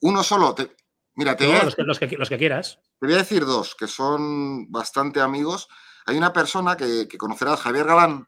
uno 0.01 0.23
solo, 0.23 0.55
te, 0.55 0.71
mira, 1.15 1.35
te 1.35 1.47
los, 1.47 1.75
que, 1.75 1.83
los, 1.83 2.29
que, 2.29 2.37
quieras. 2.37 2.79
Te 2.99 3.05
voy 3.05 3.15
a 3.15 3.19
decir 3.19 3.45
dos, 3.45 3.75
que 3.75 3.87
son 3.87 4.71
bastante 4.71 5.19
amigos. 5.19 5.67
Hay 6.05 6.17
una 6.17 6.31
persona 6.31 6.77
que, 6.77 7.07
que 7.07 7.17
conocerás, 7.17 7.59
Javier 7.59 7.85
Galán, 7.85 8.27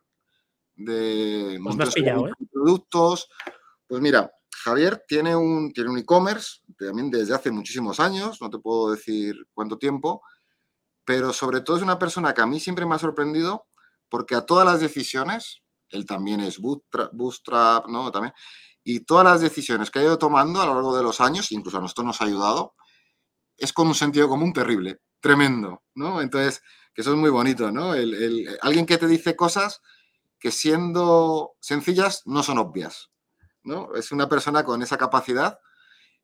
de 0.79 1.59
pues 1.61 1.97
¿eh? 1.97 2.31
Productos. 2.59 3.29
Pues 3.87 4.01
mira, 4.01 4.31
Javier 4.63 5.03
tiene 5.07 5.35
un 5.35 5.71
tiene 5.71 5.89
un 5.89 5.97
e-commerce 5.97 6.59
también 6.77 7.09
desde 7.09 7.33
hace 7.33 7.51
muchísimos 7.51 7.99
años, 7.99 8.41
no 8.41 8.49
te 8.49 8.59
puedo 8.59 8.91
decir 8.91 9.35
cuánto 9.53 9.77
tiempo, 9.77 10.21
pero 11.05 11.33
sobre 11.33 11.61
todo 11.61 11.77
es 11.77 11.83
una 11.83 11.97
persona 11.97 12.33
que 12.33 12.41
a 12.41 12.45
mí 12.45 12.59
siempre 12.59 12.85
me 12.85 12.95
ha 12.95 12.99
sorprendido 12.99 13.65
porque 14.09 14.35
a 14.35 14.41
todas 14.41 14.65
las 14.65 14.81
decisiones, 14.81 15.61
él 15.89 16.05
también 16.05 16.39
es 16.41 16.59
bootstrap, 16.59 17.87
¿no? 17.87 18.11
También, 18.11 18.33
y 18.83 19.01
todas 19.01 19.23
las 19.23 19.41
decisiones 19.41 19.91
que 19.91 19.99
ha 19.99 20.03
ido 20.03 20.17
tomando 20.17 20.61
a 20.61 20.65
lo 20.65 20.73
largo 20.73 20.95
de 20.97 21.03
los 21.03 21.21
años, 21.21 21.51
incluso 21.51 21.77
a 21.77 21.81
nosotros 21.81 22.07
nos 22.07 22.21
ha 22.21 22.25
ayudado, 22.25 22.75
es 23.57 23.71
con 23.71 23.87
un 23.87 23.95
sentido 23.95 24.27
común 24.27 24.51
terrible, 24.51 24.99
tremendo, 25.19 25.83
¿no? 25.95 26.21
Entonces, 26.21 26.61
que 26.93 27.01
eso 27.01 27.11
es 27.11 27.17
muy 27.17 27.29
bonito, 27.29 27.71
¿no? 27.71 27.91
alguien 28.61 28.85
que 28.85 28.97
te 28.97 29.07
dice 29.07 29.35
cosas 29.35 29.81
que 30.39 30.51
siendo 30.51 31.55
sencillas 31.59 32.23
no 32.25 32.43
son 32.43 32.57
obvias. 32.57 33.09
¿no? 33.63 33.93
Es 33.95 34.11
una 34.11 34.29
persona 34.29 34.63
con 34.63 34.81
esa 34.81 34.97
capacidad 34.97 35.59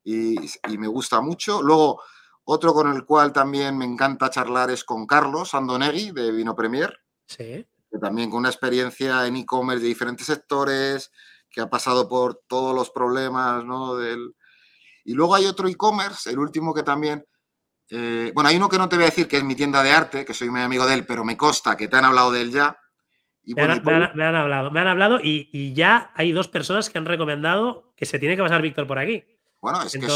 y, 0.04 0.36
me 0.78 0.88
gusta 0.88 1.20
mucho. 1.22 1.62
Luego, 1.62 2.02
otro 2.44 2.74
con 2.74 2.94
el 2.94 3.06
cual 3.06 3.34
también 3.34 3.78
me 3.78 3.86
encanta 3.86 4.30
charlar 4.30 4.70
es 4.70 4.84
con 4.84 5.06
Carlos 5.06 5.54
Andonegui 5.54 6.12
de 6.12 6.32
Vino 6.32 6.56
Premier. 6.56 6.98
Sí. 7.28 7.68
Que 7.92 8.00
también 8.00 8.30
con 8.30 8.40
una 8.40 8.50
experiencia 8.50 9.26
en 9.26 9.36
e-commerce 9.36 9.82
de 9.82 9.88
diferentes 9.88 10.28
sectores, 10.28 11.12
que 11.50 11.62
ha 11.62 11.70
pasado 11.70 12.08
por 12.08 12.44
todos 12.48 12.76
los 12.76 12.92
problemas 12.92 13.66
¿no? 13.66 13.96
del... 13.96 14.36
Y 15.04 15.14
luego 15.14 15.36
hay 15.36 15.46
otro 15.46 15.68
e-commerce, 15.68 16.30
el 16.30 16.40
último 16.40 16.74
que 16.74 16.84
también... 16.84 17.26
Eh, 17.90 18.32
bueno, 18.34 18.50
hay 18.50 18.58
uno 18.58 18.68
que 18.68 18.80
no 18.80 18.90
te 18.90 18.96
voy 18.96 19.04
a 19.04 19.10
decir 19.10 19.28
que 19.28 19.38
es 19.38 19.44
mi 19.44 19.56
tienda 19.56 19.84
de 19.84 19.92
arte, 19.92 20.26
que 20.26 20.34
soy 20.34 20.50
muy 20.50 20.62
amigo 20.62 20.88
de 20.88 20.96
él, 20.96 21.06
pero 21.06 21.24
me 21.24 21.38
consta 21.38 21.78
que 21.78 21.88
te 21.88 21.96
han 21.96 22.06
hablado 22.06 22.32
de 22.32 22.42
él 22.42 22.52
ya, 22.52 22.78
me, 23.54 23.62
han, 23.62 24.36
hablado, 24.36 24.72
me 24.72 24.80
han 24.80 24.88
hablado 24.88 25.20
y, 25.22 25.74
ya 25.74 26.12
hay 26.16 26.32
dos 26.32 26.48
personas 26.48 26.90
que 26.90 26.98
han 26.98 27.06
recomendado 27.06 27.94
que 27.96 28.06
se 28.06 28.20
tiene 28.20 28.36
que 28.36 28.42
pasar 28.42 28.62
Víctor 28.62 28.88
por 28.88 28.98
aquí. 28.98 29.24
Bueno, 29.62 29.82
es 29.82 29.94
que 29.94 30.06
es 30.06 30.12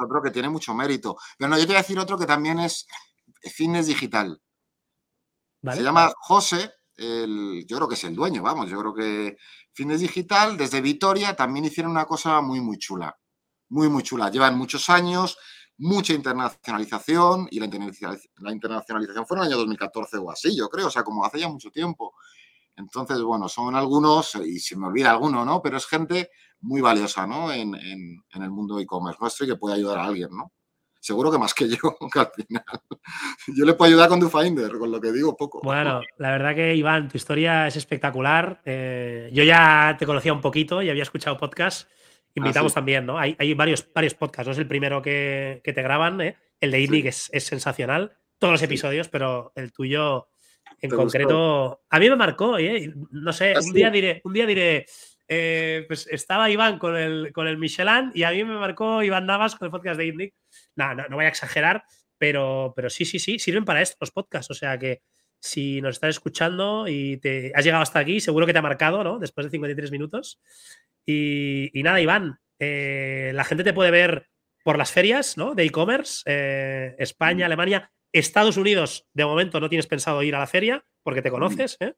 otro, 0.00 0.22
que 0.22 0.30
tiene 0.30 0.48
mucho 0.48 0.74
mérito. 0.74 1.16
Pero 1.38 1.50
no, 1.50 1.56
yo 1.56 1.62
te 1.62 1.68
voy 1.68 1.76
a 1.76 1.82
decir 1.82 1.98
otro 1.98 2.18
que 2.18 2.26
también 2.26 2.58
es 2.58 2.86
fitness 3.42 3.86
digital. 3.86 4.40
Se 5.62 5.82
llama 5.82 6.12
José, 6.16 6.70
yo 6.96 7.76
creo 7.76 7.88
que 7.88 7.94
es 7.94 8.04
el 8.04 8.14
dueño, 8.14 8.42
vamos, 8.42 8.70
yo 8.70 8.78
creo 8.80 8.94
que 8.94 9.36
fitness 9.72 10.00
digital, 10.00 10.56
desde 10.56 10.80
Vitoria 10.80 11.34
también 11.34 11.64
hicieron 11.64 11.92
una 11.92 12.04
cosa 12.04 12.40
muy, 12.40 12.60
muy 12.60 12.78
chula. 12.78 13.16
Muy, 13.70 13.88
muy 13.88 14.02
chula. 14.02 14.30
Llevan 14.30 14.56
muchos 14.56 14.88
años, 14.90 15.38
mucha 15.78 16.12
internacionalización 16.12 17.48
y 17.50 17.58
la, 17.58 17.66
internacionalización 18.52 19.26
fue 19.26 19.36
en 19.36 19.42
el 19.42 19.48
año 19.48 19.56
2014 19.58 20.18
o 20.18 20.30
así, 20.30 20.56
yo 20.56 20.68
creo, 20.68 20.86
o 20.86 20.90
sea, 20.90 21.02
como 21.02 21.24
hace 21.24 21.40
ya 21.40 21.48
mucho 21.48 21.70
tiempo. 21.70 22.14
Entonces, 22.76 23.20
bueno, 23.22 23.48
son 23.48 23.74
algunos, 23.76 24.34
y 24.36 24.58
se 24.58 24.76
me 24.76 24.88
olvida 24.88 25.10
alguno, 25.10 25.44
¿no? 25.44 25.62
Pero 25.62 25.76
es 25.76 25.86
gente 25.86 26.30
muy 26.60 26.80
valiosa, 26.80 27.26
¿no? 27.26 27.52
En, 27.52 27.74
el 27.74 28.50
mundo 28.50 28.80
e-commerce 28.80 29.18
nuestro 29.20 29.46
y 29.46 29.50
que 29.50 29.56
puede 29.56 29.76
ayudar 29.76 29.98
a 29.98 30.04
alguien, 30.04 30.30
¿no? 30.32 30.52
Seguro 30.98 31.30
que 31.30 31.38
más 31.38 31.52
que 31.52 31.68
yo, 31.68 31.76
que 32.12 32.18
al 32.18 32.30
final. 32.34 32.64
Yo 33.48 33.64
le 33.64 33.74
puedo 33.74 33.90
ayudar 33.90 34.08
con 34.08 34.18
DoFinder, 34.18 34.78
con 34.78 34.90
lo 34.90 35.00
que 35.00 35.12
digo 35.12 35.36
poco. 35.36 35.60
Bueno, 35.62 36.00
la 36.16 36.30
verdad 36.30 36.54
que, 36.54 36.74
Iván, 36.74 37.08
tu 37.08 37.16
historia 37.16 37.66
es 37.66 37.76
espectacular. 37.76 38.62
Eh, 38.64 39.30
yo 39.32 39.44
ya 39.44 39.96
te 39.98 40.06
conocía 40.06 40.32
un 40.32 40.40
poquito 40.40 40.82
y 40.82 40.88
había 40.88 41.02
escuchado 41.02 41.36
podcast 41.36 41.88
Invitamos 42.34 42.72
ah, 42.72 42.74
también, 42.76 43.06
¿no? 43.06 43.18
Hay, 43.18 43.36
hay, 43.38 43.54
varios, 43.54 43.86
varios 43.92 44.14
podcasts, 44.14 44.48
no 44.48 44.52
es 44.52 44.58
el 44.58 44.66
primero 44.66 45.00
que, 45.00 45.60
te 45.64 45.82
graban, 45.82 46.20
¿eh? 46.20 46.36
El 46.60 46.72
de 46.72 46.80
INIC 46.80 47.06
es, 47.06 47.30
sensacional, 47.44 48.16
todos 48.38 48.52
los 48.52 48.62
episodios, 48.62 49.08
pero 49.08 49.52
el 49.54 49.72
tuyo 49.72 50.28
en 50.80 50.90
concreto, 50.90 51.84
a 51.88 51.98
mí 51.98 52.10
me 52.10 52.16
marcó, 52.16 52.58
¿eh? 52.58 52.92
No 53.10 53.32
sé, 53.32 53.54
ah, 53.54 53.60
un 53.64 53.72
día 53.72 53.90
diré, 53.90 54.20
un 54.24 54.32
día 54.32 54.46
diré, 54.46 54.86
eh, 55.28 55.84
pues 55.86 56.08
estaba 56.10 56.50
Iván 56.50 56.78
con 56.78 56.96
el, 56.96 57.32
con 57.32 57.46
el 57.46 57.56
Michelin 57.56 58.10
y 58.14 58.24
a 58.24 58.30
mí 58.30 58.42
me 58.44 58.58
marcó 58.58 59.02
Iván 59.02 59.26
Navas 59.26 59.54
con 59.54 59.66
el 59.66 59.70
podcast 59.70 59.98
de 59.98 60.06
INIC. 60.06 60.34
No, 60.74 60.94
no, 60.94 61.04
voy 61.10 61.26
a 61.26 61.28
exagerar, 61.28 61.84
pero, 62.18 62.72
pero 62.74 62.90
sí, 62.90 63.04
sí, 63.04 63.20
sí, 63.20 63.38
sirven 63.38 63.64
para 63.64 63.80
esto 63.80 63.96
los 64.00 64.10
podcasts, 64.10 64.50
o 64.50 64.54
sea 64.54 64.76
que 64.78 65.02
si 65.44 65.82
nos 65.82 65.96
estás 65.96 66.10
escuchando 66.10 66.88
y 66.88 67.18
te 67.18 67.52
has 67.54 67.62
llegado 67.62 67.82
hasta 67.82 67.98
aquí, 67.98 68.18
seguro 68.18 68.46
que 68.46 68.54
te 68.54 68.58
ha 68.58 68.62
marcado, 68.62 69.04
¿no? 69.04 69.18
Después 69.18 69.44
de 69.44 69.50
53 69.50 69.90
minutos. 69.90 70.40
Y, 71.06 71.70
nada, 71.82 72.00
Iván, 72.00 72.38
eh, 72.58 73.32
la 73.34 73.44
gente 73.44 73.64
te 73.64 73.72
puede 73.72 73.90
ver 73.90 74.28
por 74.62 74.78
las 74.78 74.92
ferias 74.92 75.36
¿no? 75.36 75.54
de 75.54 75.64
e-commerce, 75.64 76.22
eh, 76.26 76.94
España, 76.98 77.46
Alemania, 77.46 77.92
Estados 78.12 78.56
Unidos, 78.56 79.06
de 79.12 79.26
momento 79.26 79.60
no 79.60 79.68
tienes 79.68 79.86
pensado 79.86 80.22
ir 80.22 80.34
a 80.34 80.38
la 80.38 80.46
feria 80.46 80.84
porque 81.02 81.20
te 81.20 81.30
conoces. 81.30 81.76
¿eh? 81.80 81.94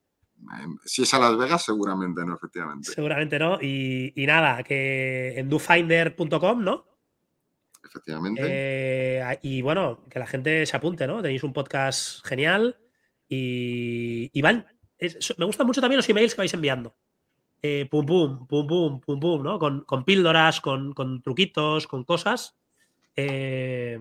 Em, 0.60 0.76
si 0.84 1.02
es 1.02 1.14
a 1.14 1.20
Las 1.20 1.36
Vegas, 1.36 1.64
seguramente 1.64 2.24
no, 2.24 2.34
efectivamente. 2.34 2.90
Seguramente 2.90 3.38
no. 3.38 3.58
Y, 3.60 4.12
nada, 4.26 4.62
que 4.62 5.38
en 5.38 5.48
dofinder.com, 5.48 6.64
¿no? 6.64 6.86
Efectivamente. 7.84 9.38
y 9.42 9.62
bueno, 9.62 10.04
que 10.10 10.18
la 10.18 10.26
gente 10.26 10.66
se 10.66 10.76
apunte, 10.76 11.06
¿no? 11.06 11.22
Tenéis 11.22 11.44
un 11.44 11.52
podcast 11.52 12.26
genial. 12.26 12.78
Y 13.28 14.30
Iván, 14.38 14.66
me 15.38 15.44
gustan 15.44 15.66
mucho 15.66 15.80
también 15.80 15.98
los 15.98 16.08
emails 16.08 16.34
que 16.34 16.40
vais 16.40 16.54
enviando. 16.54 16.96
Eh, 17.68 17.88
pum, 17.90 18.06
pum, 18.06 18.46
pum, 18.46 18.64
pum, 18.64 19.00
pum, 19.00 19.18
pum, 19.18 19.42
¿no? 19.42 19.58
Con, 19.58 20.04
píldoras, 20.04 20.60
con, 20.60 20.94
truquitos, 21.20 21.88
con 21.88 22.04
cosas. 22.04 22.54
Eh, 23.16 23.98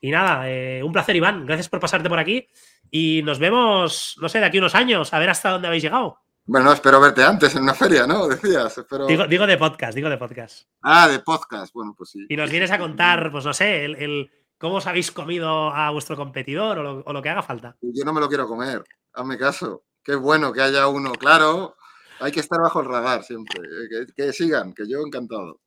y 0.00 0.10
nada, 0.10 0.50
eh, 0.50 0.82
un 0.82 0.92
placer, 0.92 1.14
Iván. 1.14 1.46
Gracias 1.46 1.68
por 1.68 1.78
pasarte 1.78 2.08
por 2.08 2.18
aquí. 2.18 2.48
Y 2.90 3.22
nos 3.22 3.38
vemos, 3.38 4.16
no 4.20 4.28
sé, 4.28 4.40
de 4.40 4.46
aquí 4.46 4.58
unos 4.58 4.74
años, 4.74 5.14
a 5.14 5.18
ver 5.20 5.30
hasta 5.30 5.50
dónde 5.50 5.68
habéis 5.68 5.84
llegado. 5.84 6.18
Bueno, 6.44 6.72
espero 6.72 7.00
verte 7.00 7.22
antes 7.22 7.54
en 7.54 7.62
una 7.62 7.74
feria, 7.74 8.04
¿no? 8.04 8.26
Decías. 8.26 8.84
Digo, 9.06 9.46
de 9.46 9.58
podcast, 9.58 9.94
digo 9.94 10.08
de 10.08 10.16
podcast. 10.16 10.66
Ah, 10.82 11.06
de 11.06 11.20
podcast, 11.20 11.72
bueno, 11.72 11.94
pues 11.96 12.10
sí. 12.10 12.26
Y 12.28 12.36
nos 12.36 12.50
vienes 12.50 12.72
a 12.72 12.78
contar, 12.78 13.30
pues 13.30 13.44
no 13.44 13.52
sé, 13.52 13.84
el, 13.84 14.30
cómo 14.56 14.76
os 14.76 14.86
habéis 14.88 15.12
comido 15.12 15.70
a 15.70 15.90
vuestro 15.90 16.16
competidor 16.16 16.78
o 16.78 16.82
lo, 16.82 17.02
o 17.04 17.12
lo, 17.12 17.22
que 17.22 17.28
haga 17.28 17.42
falta. 17.42 17.76
Yo 17.80 18.04
no 18.04 18.12
me 18.12 18.20
lo 18.20 18.28
quiero 18.28 18.48
comer, 18.48 18.82
hazme 19.12 19.38
caso. 19.38 19.84
Qué 20.02 20.16
bueno 20.16 20.52
que 20.52 20.62
haya 20.62 20.88
uno, 20.88 21.12
claro, 21.12 21.76
hay 22.20 22.32
que 22.32 22.40
estar 22.40 22.60
bajo 22.60 22.80
el 22.80 22.86
radar 22.86 23.22
siempre. 23.22 23.60
Eh, 23.60 24.06
que, 24.14 24.32
sigan, 24.32 24.72
que 24.72 24.88
yo 24.88 25.00
encantado. 25.00 25.60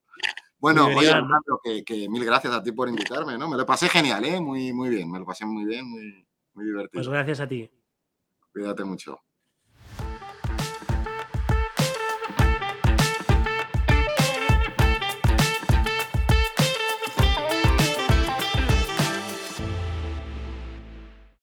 Bueno, 0.60 0.88
oye, 0.88 1.12
que, 1.64 1.84
que, 1.84 2.10
mil 2.10 2.24
gracias 2.24 2.54
a 2.54 2.62
ti 2.62 2.72
por 2.72 2.88
invitarme, 2.88 3.38
¿no? 3.38 3.50
Me 3.50 3.58
lo 3.58 3.66
pasé 3.66 3.90
genial, 3.90 4.24
¿eh? 4.26 4.40
Muy, 4.40 4.72
muy 4.74 4.90
bien, 4.90 5.10
me 5.10 5.20
lo 5.20 5.26
pasé 5.26 5.46
muy 5.46 5.66
bien, 5.66 5.90
muy, 5.90 6.28
muy 6.54 6.66
divertido. 6.66 7.00
Pues 7.00 7.08
gracias 7.08 7.40
a 7.40 7.48
ti. 7.48 7.70
Cuídate 8.54 8.84
mucho. 8.84 9.20